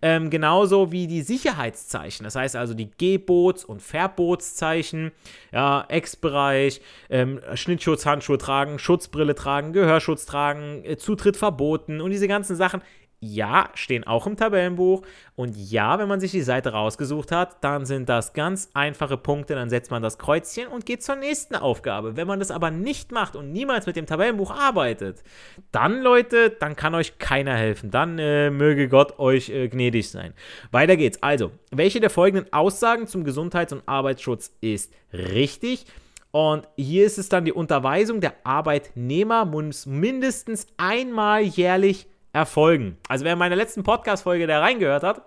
Ähm, 0.00 0.30
genauso 0.30 0.90
wie 0.90 1.06
die 1.06 1.22
Sicherheitszeichen, 1.22 2.24
das 2.24 2.34
heißt 2.34 2.56
also 2.56 2.74
die 2.74 2.90
Gebots- 2.90 3.64
und 3.64 3.82
Verbotszeichen, 3.82 5.12
ja, 5.52 5.84
Ex-Bereich, 5.88 6.80
ähm, 7.10 7.40
Schnittschutz, 7.54 8.06
Handschuhe 8.06 8.38
tragen, 8.38 8.78
Schutzbrille 8.78 9.34
tragen, 9.34 9.72
Gehörschutz 9.72 10.26
tragen, 10.26 10.84
äh, 10.84 10.96
Zutritt 10.96 11.36
verboten 11.36 12.00
und 12.00 12.10
diese 12.10 12.28
ganzen 12.28 12.56
Sachen 12.56 12.82
ja, 13.20 13.70
stehen 13.74 14.06
auch 14.06 14.28
im 14.28 14.36
Tabellenbuch. 14.36 15.02
Und 15.34 15.56
ja, 15.56 15.98
wenn 15.98 16.06
man 16.06 16.20
sich 16.20 16.30
die 16.30 16.42
Seite 16.42 16.70
rausgesucht 16.70 17.32
hat, 17.32 17.62
dann 17.64 17.84
sind 17.84 18.08
das 18.08 18.32
ganz 18.32 18.70
einfache 18.74 19.16
Punkte. 19.16 19.54
Dann 19.56 19.70
setzt 19.70 19.90
man 19.90 20.02
das 20.02 20.18
Kreuzchen 20.18 20.68
und 20.68 20.86
geht 20.86 21.02
zur 21.02 21.16
nächsten 21.16 21.56
Aufgabe. 21.56 22.16
Wenn 22.16 22.28
man 22.28 22.38
das 22.38 22.52
aber 22.52 22.70
nicht 22.70 23.10
macht 23.10 23.34
und 23.34 23.52
niemals 23.52 23.86
mit 23.86 23.96
dem 23.96 24.06
Tabellenbuch 24.06 24.52
arbeitet, 24.52 25.24
dann, 25.72 26.00
Leute, 26.00 26.50
dann 26.50 26.76
kann 26.76 26.94
euch 26.94 27.18
keiner 27.18 27.54
helfen. 27.54 27.90
Dann 27.90 28.18
äh, 28.20 28.50
möge 28.50 28.88
Gott 28.88 29.18
euch 29.18 29.48
äh, 29.48 29.68
gnädig 29.68 30.10
sein. 30.10 30.32
Weiter 30.70 30.96
geht's. 30.96 31.20
Also, 31.20 31.50
welche 31.72 31.98
der 31.98 32.10
folgenden 32.10 32.52
Aussagen 32.52 33.08
zum 33.08 33.24
Gesundheits- 33.24 33.72
und 33.72 33.82
Arbeitsschutz 33.86 34.52
ist 34.60 34.92
richtig? 35.12 35.86
Und 36.30 36.68
hier 36.76 37.06
ist 37.06 37.18
es 37.18 37.28
dann 37.28 37.46
die 37.46 37.52
Unterweisung 37.52 38.20
der 38.20 38.34
Arbeitnehmer 38.44 39.44
muss 39.44 39.86
mindestens 39.86 40.66
einmal 40.76 41.42
jährlich 41.42 42.06
erfolgen. 42.32 42.98
Also 43.08 43.24
wer 43.24 43.32
in 43.34 43.38
meiner 43.38 43.56
letzten 43.56 43.82
Podcast-Folge 43.82 44.46
da 44.46 44.60
reingehört 44.60 45.02
hat, 45.02 45.22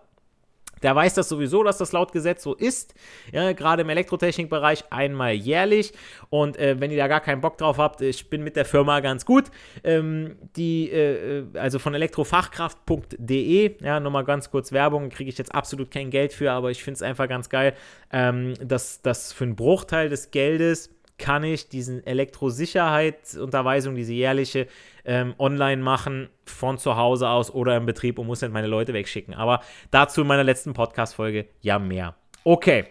Der 0.82 0.96
weiß 0.96 1.14
das 1.14 1.30
sowieso, 1.30 1.64
dass 1.64 1.78
das 1.78 1.92
laut 1.92 2.12
Gesetz 2.12 2.42
so 2.44 2.56
ist. 2.56 2.96
Ja, 3.32 3.54
gerade 3.54 3.84
im 3.84 3.90
Elektrotechnikbereich 3.90 4.86
einmal 4.90 5.34
jährlich. 5.34 5.94
Und 6.30 6.58
äh, 6.58 6.80
wenn 6.80 6.90
ihr 6.92 6.98
da 6.98 7.08
gar 7.08 7.22
keinen 7.22 7.42
Bock 7.42 7.58
drauf 7.58 7.78
habt, 7.78 8.02
ich 8.02 8.30
bin 8.30 8.44
mit 8.44 8.56
der 8.56 8.66
Firma 8.66 9.00
ganz 9.00 9.26
gut. 9.26 9.52
Ähm, 9.84 10.38
die, 10.56 10.90
äh, 10.90 11.46
also 11.54 11.78
von 11.78 11.94
elektrofachkraft.de, 11.94 13.84
ja, 13.84 14.00
nochmal 14.00 14.24
ganz 14.24 14.50
kurz 14.50 14.72
Werbung, 14.72 15.10
kriege 15.10 15.30
ich 15.30 15.38
jetzt 15.38 15.54
absolut 15.54 15.92
kein 15.92 16.10
Geld 16.10 16.34
für, 16.34 16.52
aber 16.52 16.72
ich 16.72 16.84
finde 16.84 16.96
es 16.96 17.02
einfach 17.04 17.28
ganz 17.30 17.50
geil, 17.50 17.76
ähm, 18.12 18.56
dass 18.64 19.02
das 19.02 19.34
für 19.34 19.44
einen 19.44 19.56
Bruchteil 19.56 20.10
des 20.10 20.32
Geldes 20.32 20.90
kann 21.20 21.44
ich 21.44 21.70
diesen 21.70 22.04
Elektrosicherheitsunterweisung, 22.04 23.94
diese 23.94 24.14
jährliche, 24.14 24.66
ähm, 25.06 25.36
online 25.38 25.84
machen, 25.84 26.30
von 26.62 26.78
zu 26.78 26.96
Hause 26.96 27.28
aus 27.28 27.52
oder 27.52 27.76
im 27.76 27.88
Betrieb 27.88 28.20
und 28.20 28.28
muss 28.28 28.42
nicht 28.44 28.54
meine 28.54 28.68
Leute 28.68 28.94
wegschicken. 28.94 29.34
Aber 29.34 29.62
dazu 29.90 30.22
in 30.22 30.28
meiner 30.28 30.44
letzten 30.44 30.74
Podcast-Folge 30.74 31.48
ja 31.62 31.80
mehr. 31.80 32.14
Okay, 32.44 32.86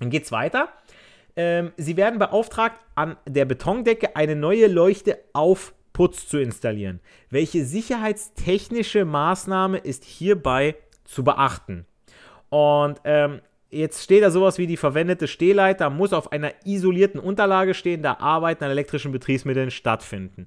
dann 0.00 0.10
geht's 0.10 0.32
weiter. 0.32 0.68
Ähm, 1.36 1.70
Sie 1.76 1.96
werden 1.96 2.18
beauftragt, 2.18 2.76
an 2.96 3.16
der 3.24 3.44
Betondecke 3.44 4.16
eine 4.16 4.34
neue 4.34 4.66
Leuchte 4.66 5.20
auf 5.32 5.74
Putz 5.92 6.26
zu 6.26 6.38
installieren. 6.38 6.98
Welche 7.30 7.64
sicherheitstechnische 7.64 9.04
Maßnahme 9.04 9.78
ist 9.78 10.02
hierbei 10.04 10.74
zu 11.04 11.22
beachten? 11.22 11.86
Und 12.50 13.00
ähm, 13.04 13.40
Jetzt 13.70 14.02
steht 14.02 14.22
da 14.22 14.30
sowas 14.30 14.56
wie 14.56 14.66
die 14.66 14.78
verwendete 14.78 15.28
Stehleiter 15.28 15.90
muss 15.90 16.14
auf 16.14 16.32
einer 16.32 16.52
isolierten 16.64 17.20
Unterlage 17.20 17.74
stehen, 17.74 18.02
da 18.02 18.14
Arbeiten 18.14 18.64
an 18.64 18.70
elektrischen 18.70 19.12
Betriebsmitteln 19.12 19.70
stattfinden. 19.70 20.46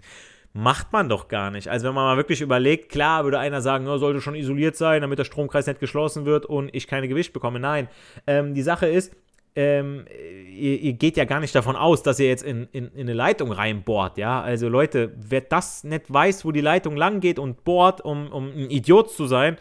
Macht 0.53 0.91
man 0.91 1.07
doch 1.07 1.29
gar 1.29 1.49
nicht. 1.49 1.69
Also 1.69 1.87
wenn 1.87 1.95
man 1.95 2.03
mal 2.03 2.17
wirklich 2.17 2.41
überlegt, 2.41 2.89
klar 2.89 3.23
würde 3.23 3.39
einer 3.39 3.61
sagen, 3.61 3.87
oh, 3.87 3.97
sollte 3.97 4.19
schon 4.19 4.35
isoliert 4.35 4.75
sein, 4.75 5.01
damit 5.01 5.17
der 5.17 5.23
Stromkreis 5.23 5.67
nicht 5.67 5.79
geschlossen 5.79 6.25
wird 6.25 6.45
und 6.45 6.69
ich 6.73 6.87
keine 6.87 7.07
Gewicht 7.07 7.31
bekomme. 7.31 7.59
Nein, 7.59 7.87
ähm, 8.27 8.53
die 8.53 8.61
Sache 8.61 8.87
ist, 8.87 9.13
ähm, 9.55 10.05
ihr, 10.49 10.79
ihr, 10.79 10.93
geht 10.93 11.17
ja 11.17 11.25
gar 11.25 11.41
nicht 11.41 11.53
davon 11.53 11.75
aus, 11.75 12.03
dass 12.03 12.19
ihr 12.19 12.27
jetzt 12.27 12.43
in, 12.43 12.67
in, 12.71 12.87
in, 12.93 13.01
eine 13.01 13.13
Leitung 13.13 13.51
reinbohrt, 13.51 14.17
ja. 14.17 14.41
Also 14.41 14.69
Leute, 14.69 15.13
wer 15.17 15.41
das 15.41 15.83
nicht 15.83 16.11
weiß, 16.11 16.45
wo 16.45 16.51
die 16.51 16.61
Leitung 16.61 16.95
lang 16.95 17.19
geht 17.19 17.37
und 17.37 17.65
bohrt, 17.65 18.01
um, 18.01 18.31
um 18.31 18.47
ein 18.47 18.69
Idiot 18.69 19.11
zu 19.11 19.25
sein, 19.27 19.57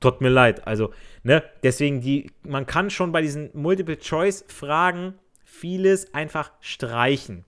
tut 0.00 0.20
mir 0.20 0.28
leid. 0.28 0.66
Also, 0.66 0.90
ne, 1.22 1.44
deswegen, 1.62 2.00
die, 2.00 2.30
man 2.42 2.66
kann 2.66 2.90
schon 2.90 3.12
bei 3.12 3.22
diesen 3.22 3.50
Multiple-Choice-Fragen 3.54 5.14
vieles 5.44 6.12
einfach 6.14 6.50
streichen. 6.60 7.44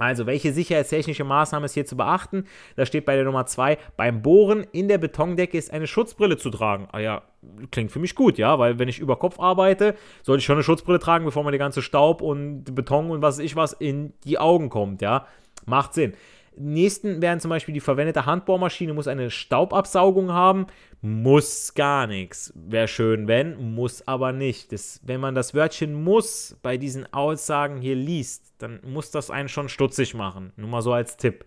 Also, 0.00 0.26
welche 0.26 0.52
sicherheitstechnische 0.52 1.24
Maßnahme 1.24 1.66
ist 1.66 1.74
hier 1.74 1.84
zu 1.84 1.96
beachten? 1.96 2.46
Da 2.76 2.86
steht 2.86 3.04
bei 3.04 3.16
der 3.16 3.24
Nummer 3.24 3.44
2, 3.44 3.76
beim 3.96 4.22
Bohren 4.22 4.66
in 4.72 4.88
der 4.88 4.98
Betondecke 4.98 5.58
ist 5.58 5.72
eine 5.72 5.86
Schutzbrille 5.86 6.38
zu 6.38 6.50
tragen. 6.50 6.88
Ah 6.92 7.00
ja, 7.00 7.22
klingt 7.70 7.92
für 7.92 7.98
mich 7.98 8.14
gut, 8.14 8.38
ja, 8.38 8.58
weil 8.58 8.78
wenn 8.78 8.88
ich 8.88 8.98
über 8.98 9.16
Kopf 9.16 9.38
arbeite, 9.38 9.94
sollte 10.22 10.40
ich 10.40 10.46
schon 10.46 10.56
eine 10.56 10.62
Schutzbrille 10.62 10.98
tragen, 10.98 11.26
bevor 11.26 11.44
mir 11.44 11.50
der 11.50 11.58
ganze 11.58 11.82
Staub 11.82 12.22
und 12.22 12.74
Beton 12.74 13.10
und 13.10 13.20
was 13.20 13.38
weiß 13.38 13.44
ich 13.44 13.56
was 13.56 13.74
in 13.74 14.14
die 14.24 14.38
Augen 14.38 14.70
kommt, 14.70 15.02
ja. 15.02 15.26
Macht 15.66 15.94
Sinn. 15.94 16.14
Nächsten 16.62 17.22
wären 17.22 17.40
zum 17.40 17.48
Beispiel 17.48 17.72
die 17.72 17.80
verwendete 17.80 18.26
Handbohrmaschine 18.26 18.92
muss 18.92 19.08
eine 19.08 19.30
Staubabsaugung 19.30 20.30
haben. 20.30 20.66
Muss 21.00 21.72
gar 21.74 22.06
nichts. 22.06 22.52
Wäre 22.54 22.86
schön, 22.86 23.28
wenn, 23.28 23.74
muss 23.74 24.06
aber 24.06 24.32
nicht. 24.32 24.70
Das, 24.72 25.00
wenn 25.02 25.20
man 25.20 25.34
das 25.34 25.54
Wörtchen 25.54 25.94
muss 25.94 26.58
bei 26.62 26.76
diesen 26.76 27.10
Aussagen 27.14 27.80
hier 27.80 27.94
liest, 27.94 28.52
dann 28.58 28.80
muss 28.84 29.10
das 29.10 29.30
einen 29.30 29.48
schon 29.48 29.70
stutzig 29.70 30.14
machen. 30.14 30.52
Nur 30.56 30.68
mal 30.68 30.82
so 30.82 30.92
als 30.92 31.16
Tipp. 31.16 31.46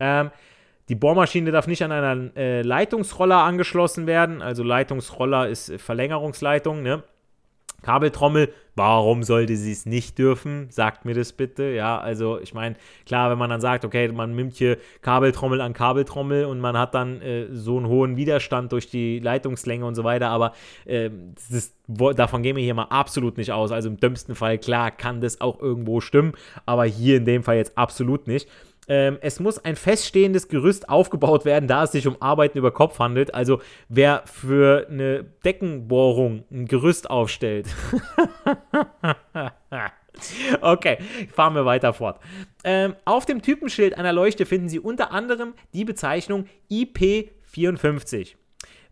Ähm, 0.00 0.30
die 0.88 0.94
Bohrmaschine 0.94 1.50
darf 1.50 1.66
nicht 1.66 1.82
an 1.82 1.92
einer 1.92 2.36
äh, 2.36 2.62
Leitungsroller 2.62 3.36
angeschlossen 3.36 4.06
werden. 4.06 4.40
Also 4.40 4.62
Leitungsroller 4.62 5.48
ist 5.48 5.72
Verlängerungsleitung, 5.78 6.82
ne? 6.82 7.02
Kabeltrommel, 7.84 8.48
warum 8.76 9.22
sollte 9.22 9.56
sie 9.56 9.70
es 9.70 9.84
nicht 9.84 10.16
dürfen? 10.18 10.68
Sagt 10.70 11.04
mir 11.04 11.12
das 11.12 11.34
bitte. 11.34 11.64
Ja, 11.64 11.98
also 11.98 12.40
ich 12.40 12.54
meine, 12.54 12.76
klar, 13.04 13.30
wenn 13.30 13.36
man 13.36 13.50
dann 13.50 13.60
sagt, 13.60 13.84
okay, 13.84 14.08
man 14.08 14.34
nimmt 14.34 14.54
hier 14.54 14.78
Kabeltrommel 15.02 15.60
an 15.60 15.74
Kabeltrommel 15.74 16.46
und 16.46 16.60
man 16.60 16.78
hat 16.78 16.94
dann 16.94 17.20
äh, 17.20 17.46
so 17.52 17.76
einen 17.76 17.86
hohen 17.86 18.16
Widerstand 18.16 18.72
durch 18.72 18.88
die 18.88 19.18
Leitungslänge 19.18 19.84
und 19.84 19.94
so 19.94 20.02
weiter, 20.02 20.30
aber 20.30 20.54
äh, 20.86 21.10
ist, 21.50 21.74
davon 21.86 22.42
gehen 22.42 22.56
wir 22.56 22.62
hier 22.64 22.72
mal 22.72 22.84
absolut 22.84 23.36
nicht 23.36 23.52
aus. 23.52 23.70
Also 23.70 23.90
im 23.90 23.98
dümmsten 23.98 24.34
Fall, 24.34 24.56
klar, 24.56 24.90
kann 24.90 25.20
das 25.20 25.42
auch 25.42 25.60
irgendwo 25.60 26.00
stimmen, 26.00 26.32
aber 26.64 26.86
hier 26.86 27.18
in 27.18 27.26
dem 27.26 27.42
Fall 27.42 27.56
jetzt 27.56 27.76
absolut 27.76 28.26
nicht. 28.26 28.48
Ähm, 28.86 29.18
es 29.20 29.40
muss 29.40 29.64
ein 29.64 29.76
feststehendes 29.76 30.48
Gerüst 30.48 30.88
aufgebaut 30.88 31.44
werden, 31.44 31.68
da 31.68 31.84
es 31.84 31.92
sich 31.92 32.06
um 32.06 32.20
Arbeiten 32.20 32.58
über 32.58 32.70
Kopf 32.70 32.98
handelt. 32.98 33.34
Also 33.34 33.60
wer 33.88 34.22
für 34.26 34.86
eine 34.90 35.24
Deckenbohrung 35.44 36.44
ein 36.50 36.66
Gerüst 36.66 37.08
aufstellt. 37.08 37.66
okay, 40.60 40.98
fahren 41.32 41.54
wir 41.54 41.64
weiter 41.64 41.92
fort. 41.92 42.20
Ähm, 42.62 42.94
auf 43.04 43.26
dem 43.26 43.42
Typenschild 43.42 43.96
einer 43.96 44.12
Leuchte 44.12 44.46
finden 44.46 44.68
Sie 44.68 44.80
unter 44.80 45.12
anderem 45.12 45.54
die 45.72 45.84
Bezeichnung 45.84 46.46
IP54. 46.70 48.34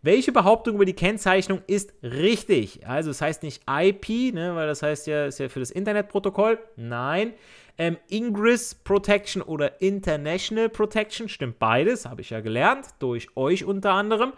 Welche 0.05 0.33
Behauptung 0.33 0.75
über 0.75 0.83
die 0.83 0.93
Kennzeichnung 0.93 1.61
ist 1.65 1.93
richtig? 2.03 2.85
Also 2.85 3.09
es 3.09 3.21
heißt 3.21 3.41
nicht 3.41 3.63
IP, 3.69 4.33
ne, 4.33 4.53
weil 4.53 4.67
das 4.67 4.83
heißt 4.83 5.07
ja, 5.07 5.27
ist 5.27 5.39
ja 5.39 5.47
für 5.47 5.61
das 5.61 5.71
Internetprotokoll. 5.71 6.59
Nein, 6.75 7.33
ähm, 7.77 7.97
Ingress 8.09 8.75
Protection 8.75 9.41
oder 9.41 9.81
International 9.81 10.69
Protection, 10.69 11.27
stimmt 11.27 11.59
beides, 11.59 12.05
habe 12.05 12.21
ich 12.21 12.29
ja 12.29 12.41
gelernt, 12.41 12.87
durch 12.99 13.35
euch 13.35 13.65
unter 13.65 13.93
anderem. 13.93 14.33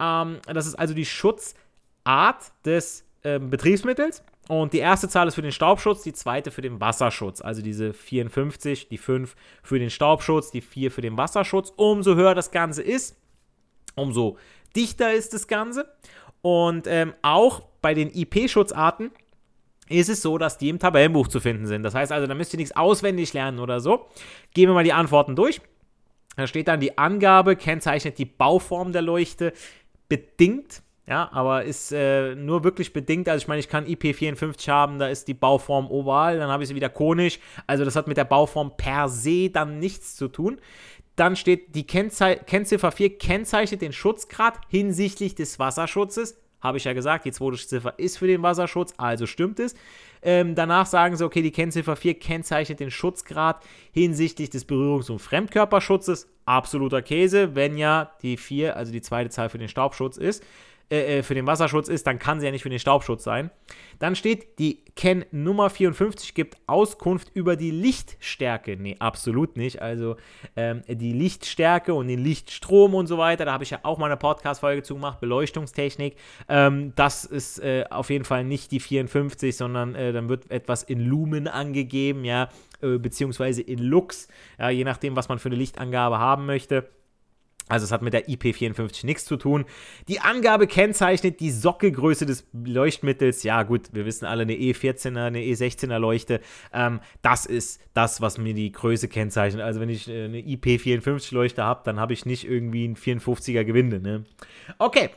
Ähm, 0.00 0.38
das 0.46 0.66
ist 0.66 0.74
also 0.74 0.94
die 0.94 1.04
Schutzart 1.04 2.52
des 2.64 3.04
ähm, 3.24 3.50
Betriebsmittels. 3.50 4.22
Und 4.48 4.72
die 4.72 4.78
erste 4.78 5.10
Zahl 5.10 5.28
ist 5.28 5.34
für 5.34 5.42
den 5.42 5.52
Staubschutz, 5.52 6.02
die 6.02 6.14
zweite 6.14 6.50
für 6.50 6.62
den 6.62 6.80
Wasserschutz. 6.80 7.42
Also 7.42 7.60
diese 7.60 7.92
54, 7.92 8.88
die 8.88 8.96
5 8.96 9.36
für 9.62 9.78
den 9.78 9.90
Staubschutz, 9.90 10.50
die 10.50 10.62
4 10.62 10.90
für 10.90 11.02
den 11.02 11.18
Wasserschutz. 11.18 11.72
Umso 11.76 12.14
höher 12.14 12.34
das 12.34 12.50
Ganze 12.50 12.82
ist, 12.82 13.14
umso 13.94 14.38
dichter 14.74 15.12
ist 15.12 15.34
das 15.34 15.48
Ganze. 15.48 15.92
Und 16.40 16.86
ähm, 16.86 17.12
auch 17.20 17.60
bei 17.82 17.92
den 17.92 18.10
IP-Schutzarten 18.10 19.10
ist 19.88 20.08
es 20.08 20.22
so, 20.22 20.38
dass 20.38 20.58
die 20.58 20.68
im 20.68 20.78
Tabellenbuch 20.78 21.28
zu 21.28 21.40
finden 21.40 21.66
sind. 21.66 21.82
Das 21.82 21.94
heißt 21.94 22.12
also, 22.12 22.26
da 22.26 22.34
müsst 22.34 22.52
ihr 22.54 22.58
nichts 22.58 22.76
auswendig 22.76 23.32
lernen 23.32 23.58
oder 23.58 23.80
so. 23.80 24.06
Gehen 24.54 24.68
wir 24.68 24.74
mal 24.74 24.84
die 24.84 24.92
Antworten 24.92 25.36
durch. 25.36 25.60
Da 26.36 26.46
steht 26.46 26.68
dann 26.68 26.80
die 26.80 26.96
Angabe, 26.98 27.56
kennzeichnet 27.56 28.18
die 28.18 28.24
Bauform 28.24 28.92
der 28.92 29.02
Leuchte 29.02 29.52
bedingt. 30.08 30.82
Ja, 31.06 31.30
aber 31.32 31.64
ist 31.64 31.90
äh, 31.90 32.34
nur 32.34 32.64
wirklich 32.64 32.92
bedingt. 32.92 33.28
Also 33.28 33.42
ich 33.42 33.48
meine, 33.48 33.60
ich 33.60 33.68
kann 33.68 33.86
IP54 33.86 34.68
haben, 34.70 34.98
da 34.98 35.08
ist 35.08 35.26
die 35.26 35.34
Bauform 35.34 35.90
oval, 35.90 36.38
dann 36.38 36.50
habe 36.50 36.62
ich 36.62 36.68
sie 36.68 36.74
wieder 36.74 36.90
konisch. 36.90 37.38
Also 37.66 37.84
das 37.84 37.96
hat 37.96 38.08
mit 38.08 38.18
der 38.18 38.24
Bauform 38.24 38.76
per 38.76 39.08
se 39.08 39.48
dann 39.48 39.78
nichts 39.78 40.16
zu 40.16 40.28
tun. 40.28 40.60
Dann 41.16 41.34
steht 41.34 41.74
die 41.74 41.86
Kennzei 41.86 42.36
Kennziffer 42.36 42.92
4 42.92 43.18
kennzeichnet 43.18 43.80
den 43.80 43.92
Schutzgrad 43.92 44.60
hinsichtlich 44.68 45.34
des 45.34 45.58
Wasserschutzes 45.58 46.36
habe 46.60 46.78
ich 46.78 46.84
ja 46.84 46.92
gesagt, 46.92 47.24
die 47.24 47.32
zweite 47.32 47.56
Ziffer 47.56 47.98
ist 47.98 48.18
für 48.18 48.26
den 48.26 48.42
Wasserschutz, 48.42 48.94
also 48.96 49.26
stimmt 49.26 49.60
es. 49.60 49.74
Ähm, 50.22 50.54
danach 50.54 50.86
sagen 50.86 51.16
sie, 51.16 51.24
okay, 51.24 51.42
die 51.42 51.52
Kennziffer 51.52 51.94
4 51.94 52.18
kennzeichnet 52.18 52.80
den 52.80 52.90
Schutzgrad 52.90 53.62
hinsichtlich 53.92 54.50
des 54.50 54.66
Berührungs- 54.66 55.10
und 55.10 55.20
Fremdkörperschutzes. 55.20 56.28
Absoluter 56.44 57.02
Käse, 57.02 57.54
wenn 57.54 57.76
ja 57.76 58.10
die 58.22 58.36
4, 58.36 58.76
also 58.76 58.90
die 58.90 59.02
zweite 59.02 59.30
Zahl 59.30 59.48
für 59.48 59.58
den 59.58 59.68
Staubschutz 59.68 60.16
ist. 60.16 60.42
Äh, 60.90 61.18
äh, 61.18 61.22
für 61.22 61.34
den 61.34 61.46
Wasserschutz 61.46 61.88
ist, 61.88 62.06
dann 62.06 62.18
kann 62.18 62.40
sie 62.40 62.46
ja 62.46 62.52
nicht 62.52 62.62
für 62.62 62.70
den 62.70 62.78
Staubschutz 62.78 63.22
sein. 63.22 63.50
Dann 63.98 64.16
steht, 64.16 64.58
die 64.58 64.84
Ken 64.96 65.24
Nummer 65.32 65.68
54 65.68 66.32
gibt 66.32 66.56
Auskunft 66.66 67.30
über 67.34 67.56
die 67.56 67.70
Lichtstärke. 67.70 68.76
Nee, 68.78 68.96
absolut 68.98 69.58
nicht. 69.58 69.82
Also 69.82 70.16
ähm, 70.56 70.82
die 70.88 71.12
Lichtstärke 71.12 71.92
und 71.92 72.08
den 72.08 72.20
Lichtstrom 72.20 72.94
und 72.94 73.06
so 73.06 73.18
weiter, 73.18 73.44
da 73.44 73.52
habe 73.52 73.64
ich 73.64 73.70
ja 73.70 73.80
auch 73.82 73.98
mal 73.98 74.06
eine 74.06 74.16
Podcast-Folge 74.16 74.82
zu 74.82 74.94
gemacht, 74.94 75.20
Beleuchtungstechnik. 75.20 76.16
Ähm, 76.48 76.94
das 76.96 77.26
ist 77.26 77.58
äh, 77.58 77.84
auf 77.90 78.08
jeden 78.08 78.24
Fall 78.24 78.44
nicht 78.44 78.70
die 78.70 78.80
54, 78.80 79.54
sondern 79.54 79.94
äh, 79.94 80.12
dann 80.12 80.30
wird 80.30 80.50
etwas 80.50 80.84
in 80.84 81.00
Lumen 81.00 81.48
angegeben, 81.48 82.24
ja, 82.24 82.48
äh, 82.80 82.96
beziehungsweise 82.96 83.60
in 83.60 83.80
Lux, 83.80 84.28
ja, 84.58 84.70
je 84.70 84.84
nachdem, 84.84 85.16
was 85.16 85.28
man 85.28 85.38
für 85.38 85.50
eine 85.50 85.56
Lichtangabe 85.56 86.18
haben 86.18 86.46
möchte. 86.46 86.88
Also 87.68 87.84
es 87.84 87.92
hat 87.92 88.02
mit 88.02 88.12
der 88.12 88.28
IP54 88.28 89.04
nichts 89.04 89.24
zu 89.24 89.36
tun. 89.36 89.64
Die 90.08 90.20
Angabe 90.20 90.66
kennzeichnet 90.66 91.40
die 91.40 91.50
Sockelgröße 91.50 92.26
des 92.26 92.46
Leuchtmittels. 92.52 93.42
Ja 93.42 93.62
gut, 93.62 93.88
wir 93.92 94.06
wissen 94.06 94.26
alle, 94.26 94.42
eine 94.42 94.54
E14er, 94.54 95.26
eine 95.26 95.40
E16er 95.40 95.98
Leuchte. 95.98 96.40
Ähm, 96.72 97.00
das 97.22 97.46
ist 97.46 97.80
das, 97.94 98.20
was 98.20 98.38
mir 98.38 98.54
die 98.54 98.72
Größe 98.72 99.08
kennzeichnet. 99.08 99.62
Also 99.62 99.80
wenn 99.80 99.88
ich 99.88 100.08
äh, 100.08 100.24
eine 100.24 100.38
IP54 100.38 101.34
Leuchte 101.34 101.64
habe, 101.64 101.82
dann 101.84 102.00
habe 102.00 102.12
ich 102.12 102.26
nicht 102.26 102.48
irgendwie 102.48 102.86
ein 102.86 102.96
54er 102.96 103.64
Gewinde. 103.64 104.00
Ne? 104.00 104.24
Okay, 104.78 105.10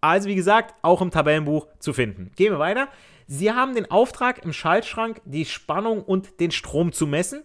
also 0.00 0.28
wie 0.28 0.34
gesagt, 0.34 0.74
auch 0.82 1.02
im 1.02 1.10
Tabellenbuch 1.10 1.66
zu 1.78 1.92
finden. 1.92 2.30
Gehen 2.36 2.52
wir 2.52 2.58
weiter. 2.58 2.88
Sie 3.26 3.50
haben 3.50 3.74
den 3.74 3.90
Auftrag 3.90 4.44
im 4.44 4.52
Schaltschrank 4.52 5.20
die 5.24 5.44
Spannung 5.44 6.02
und 6.02 6.38
den 6.38 6.52
Strom 6.52 6.92
zu 6.92 7.06
messen. 7.06 7.42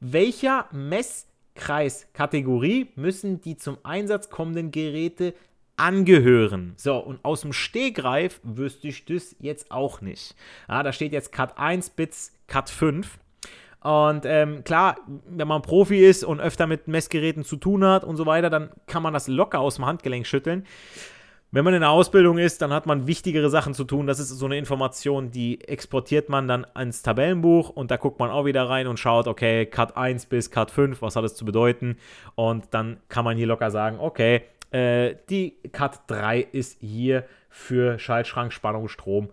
Welcher 0.00 0.66
Mess 0.72 1.26
Kreiskategorie 1.56 2.88
müssen 2.94 3.40
die 3.40 3.56
zum 3.56 3.78
Einsatz 3.82 4.30
kommenden 4.30 4.70
Geräte 4.70 5.34
angehören. 5.76 6.74
So, 6.76 6.96
und 6.96 7.24
aus 7.24 7.42
dem 7.42 7.52
Stegreif 7.52 8.40
wüsste 8.42 8.88
ich 8.88 9.04
das 9.04 9.36
jetzt 9.40 9.70
auch 9.70 10.00
nicht. 10.00 10.34
Ja, 10.68 10.82
da 10.82 10.92
steht 10.92 11.12
jetzt 11.12 11.32
Cut 11.32 11.58
1 11.58 11.90
bis 11.90 12.32
Cut 12.46 12.70
5. 12.70 13.18
Und 13.80 14.24
ähm, 14.24 14.64
klar, 14.64 14.96
wenn 15.28 15.46
man 15.46 15.62
Profi 15.62 16.04
ist 16.04 16.24
und 16.24 16.40
öfter 16.40 16.66
mit 16.66 16.88
Messgeräten 16.88 17.44
zu 17.44 17.56
tun 17.56 17.84
hat 17.84 18.04
und 18.04 18.16
so 18.16 18.26
weiter, 18.26 18.50
dann 18.50 18.70
kann 18.86 19.02
man 19.02 19.12
das 19.12 19.28
locker 19.28 19.60
aus 19.60 19.76
dem 19.76 19.86
Handgelenk 19.86 20.26
schütteln. 20.26 20.66
Wenn 21.56 21.64
man 21.64 21.72
in 21.72 21.80
der 21.80 21.88
Ausbildung 21.88 22.36
ist, 22.36 22.60
dann 22.60 22.70
hat 22.70 22.84
man 22.84 23.06
wichtigere 23.06 23.48
Sachen 23.48 23.72
zu 23.72 23.84
tun. 23.84 24.06
Das 24.06 24.18
ist 24.18 24.28
so 24.28 24.44
eine 24.44 24.58
Information, 24.58 25.30
die 25.30 25.66
exportiert 25.66 26.28
man 26.28 26.46
dann 26.46 26.66
ins 26.78 27.00
Tabellenbuch 27.00 27.70
und 27.70 27.90
da 27.90 27.96
guckt 27.96 28.18
man 28.18 28.28
auch 28.28 28.44
wieder 28.44 28.68
rein 28.68 28.86
und 28.86 28.98
schaut, 28.98 29.26
okay, 29.26 29.64
Cut 29.64 29.96
1 29.96 30.26
bis 30.26 30.50
Cut 30.50 30.70
5, 30.70 31.00
was 31.00 31.16
hat 31.16 31.24
es 31.24 31.34
zu 31.34 31.46
bedeuten? 31.46 31.96
Und 32.34 32.66
dann 32.72 32.98
kann 33.08 33.24
man 33.24 33.38
hier 33.38 33.46
locker 33.46 33.70
sagen, 33.70 34.00
okay, 34.00 34.42
äh, 34.70 35.14
die 35.30 35.56
Cut 35.72 36.00
3 36.08 36.40
ist 36.52 36.78
hier 36.82 37.24
für 37.48 37.98
Schaltschrank, 37.98 38.52
Spannung, 38.52 38.88
Strom 38.88 39.30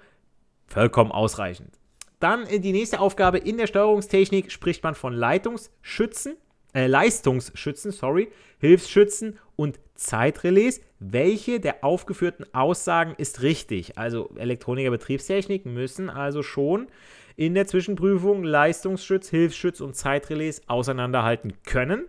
vollkommen 0.65 1.11
ausreichend. 1.11 1.77
Dann 2.21 2.47
die 2.47 2.71
nächste 2.71 3.01
Aufgabe 3.01 3.37
in 3.37 3.57
der 3.57 3.67
Steuerungstechnik 3.67 4.49
spricht 4.49 4.81
man 4.81 4.95
von 4.95 5.11
Leitungsschützen, 5.11 6.37
äh, 6.73 6.87
Leistungsschützen, 6.87 7.91
sorry, 7.91 8.31
Hilfsschützen 8.59 9.39
und 9.57 9.77
Zeitrelais. 9.95 10.81
Welche 10.99 11.59
der 11.59 11.83
aufgeführten 11.83 12.45
Aussagen 12.53 13.15
ist 13.17 13.41
richtig? 13.41 13.97
Also 13.97 14.29
Elektroniker 14.35 14.91
Betriebstechnik 14.91 15.65
müssen 15.65 16.09
also 16.09 16.43
schon 16.43 16.87
in 17.35 17.53
der 17.53 17.67
Zwischenprüfung 17.67 18.43
Leistungsschütz, 18.43 19.29
Hilfsschütz 19.29 19.81
und 19.81 19.95
Zeitrelais 19.95 20.61
auseinanderhalten 20.67 21.53
können. 21.65 22.05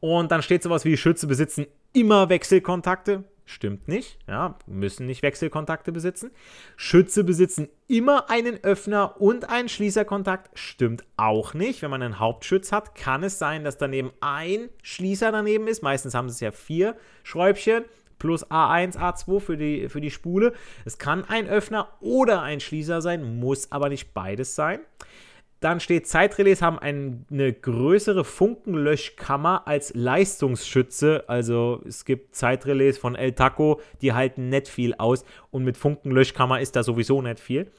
Und 0.00 0.30
dann 0.30 0.42
steht 0.42 0.62
sowas 0.62 0.84
wie 0.84 0.96
Schütze 0.96 1.26
besitzen 1.26 1.66
immer 1.92 2.28
Wechselkontakte. 2.28 3.24
Stimmt 3.46 3.88
nicht, 3.88 4.18
ja, 4.26 4.56
müssen 4.66 5.06
nicht 5.06 5.22
Wechselkontakte 5.22 5.92
besitzen. 5.92 6.30
Schütze 6.76 7.24
besitzen 7.24 7.68
immer 7.88 8.30
einen 8.30 8.64
Öffner 8.64 9.20
und 9.20 9.50
einen 9.50 9.68
Schließerkontakt. 9.68 10.58
Stimmt 10.58 11.04
auch 11.18 11.52
nicht. 11.52 11.82
Wenn 11.82 11.90
man 11.90 12.02
einen 12.02 12.18
Hauptschütz 12.18 12.72
hat, 12.72 12.94
kann 12.94 13.22
es 13.22 13.38
sein, 13.38 13.62
dass 13.62 13.76
daneben 13.76 14.12
ein 14.20 14.70
Schließer 14.82 15.30
daneben 15.30 15.68
ist. 15.68 15.82
Meistens 15.82 16.14
haben 16.14 16.30
sie 16.30 16.34
es 16.34 16.40
ja 16.40 16.52
vier 16.52 16.96
Schräubchen 17.22 17.84
plus 18.18 18.50
A1, 18.50 18.96
A2 18.96 19.40
für 19.40 19.56
die, 19.58 19.90
für 19.90 20.00
die 20.00 20.10
Spule. 20.10 20.54
Es 20.86 20.96
kann 20.96 21.24
ein 21.24 21.46
Öffner 21.46 21.88
oder 22.00 22.40
ein 22.40 22.60
Schließer 22.60 23.02
sein, 23.02 23.38
muss 23.38 23.70
aber 23.72 23.90
nicht 23.90 24.14
beides 24.14 24.54
sein. 24.54 24.80
Dann 25.64 25.80
steht, 25.80 26.06
Zeitrelais 26.06 26.60
haben 26.60 26.78
ein, 26.78 27.24
eine 27.30 27.50
größere 27.50 28.24
Funkenlöschkammer 28.24 29.66
als 29.66 29.94
Leistungsschütze. 29.94 31.24
Also 31.26 31.80
es 31.88 32.04
gibt 32.04 32.34
Zeitrelais 32.34 32.98
von 32.98 33.14
El 33.14 33.32
Taco, 33.32 33.80
die 34.02 34.12
halten 34.12 34.50
nicht 34.50 34.68
viel 34.68 34.92
aus 34.92 35.24
und 35.50 35.64
mit 35.64 35.78
Funkenlöschkammer 35.78 36.60
ist 36.60 36.76
da 36.76 36.82
sowieso 36.82 37.22
nicht 37.22 37.40
viel. 37.40 37.70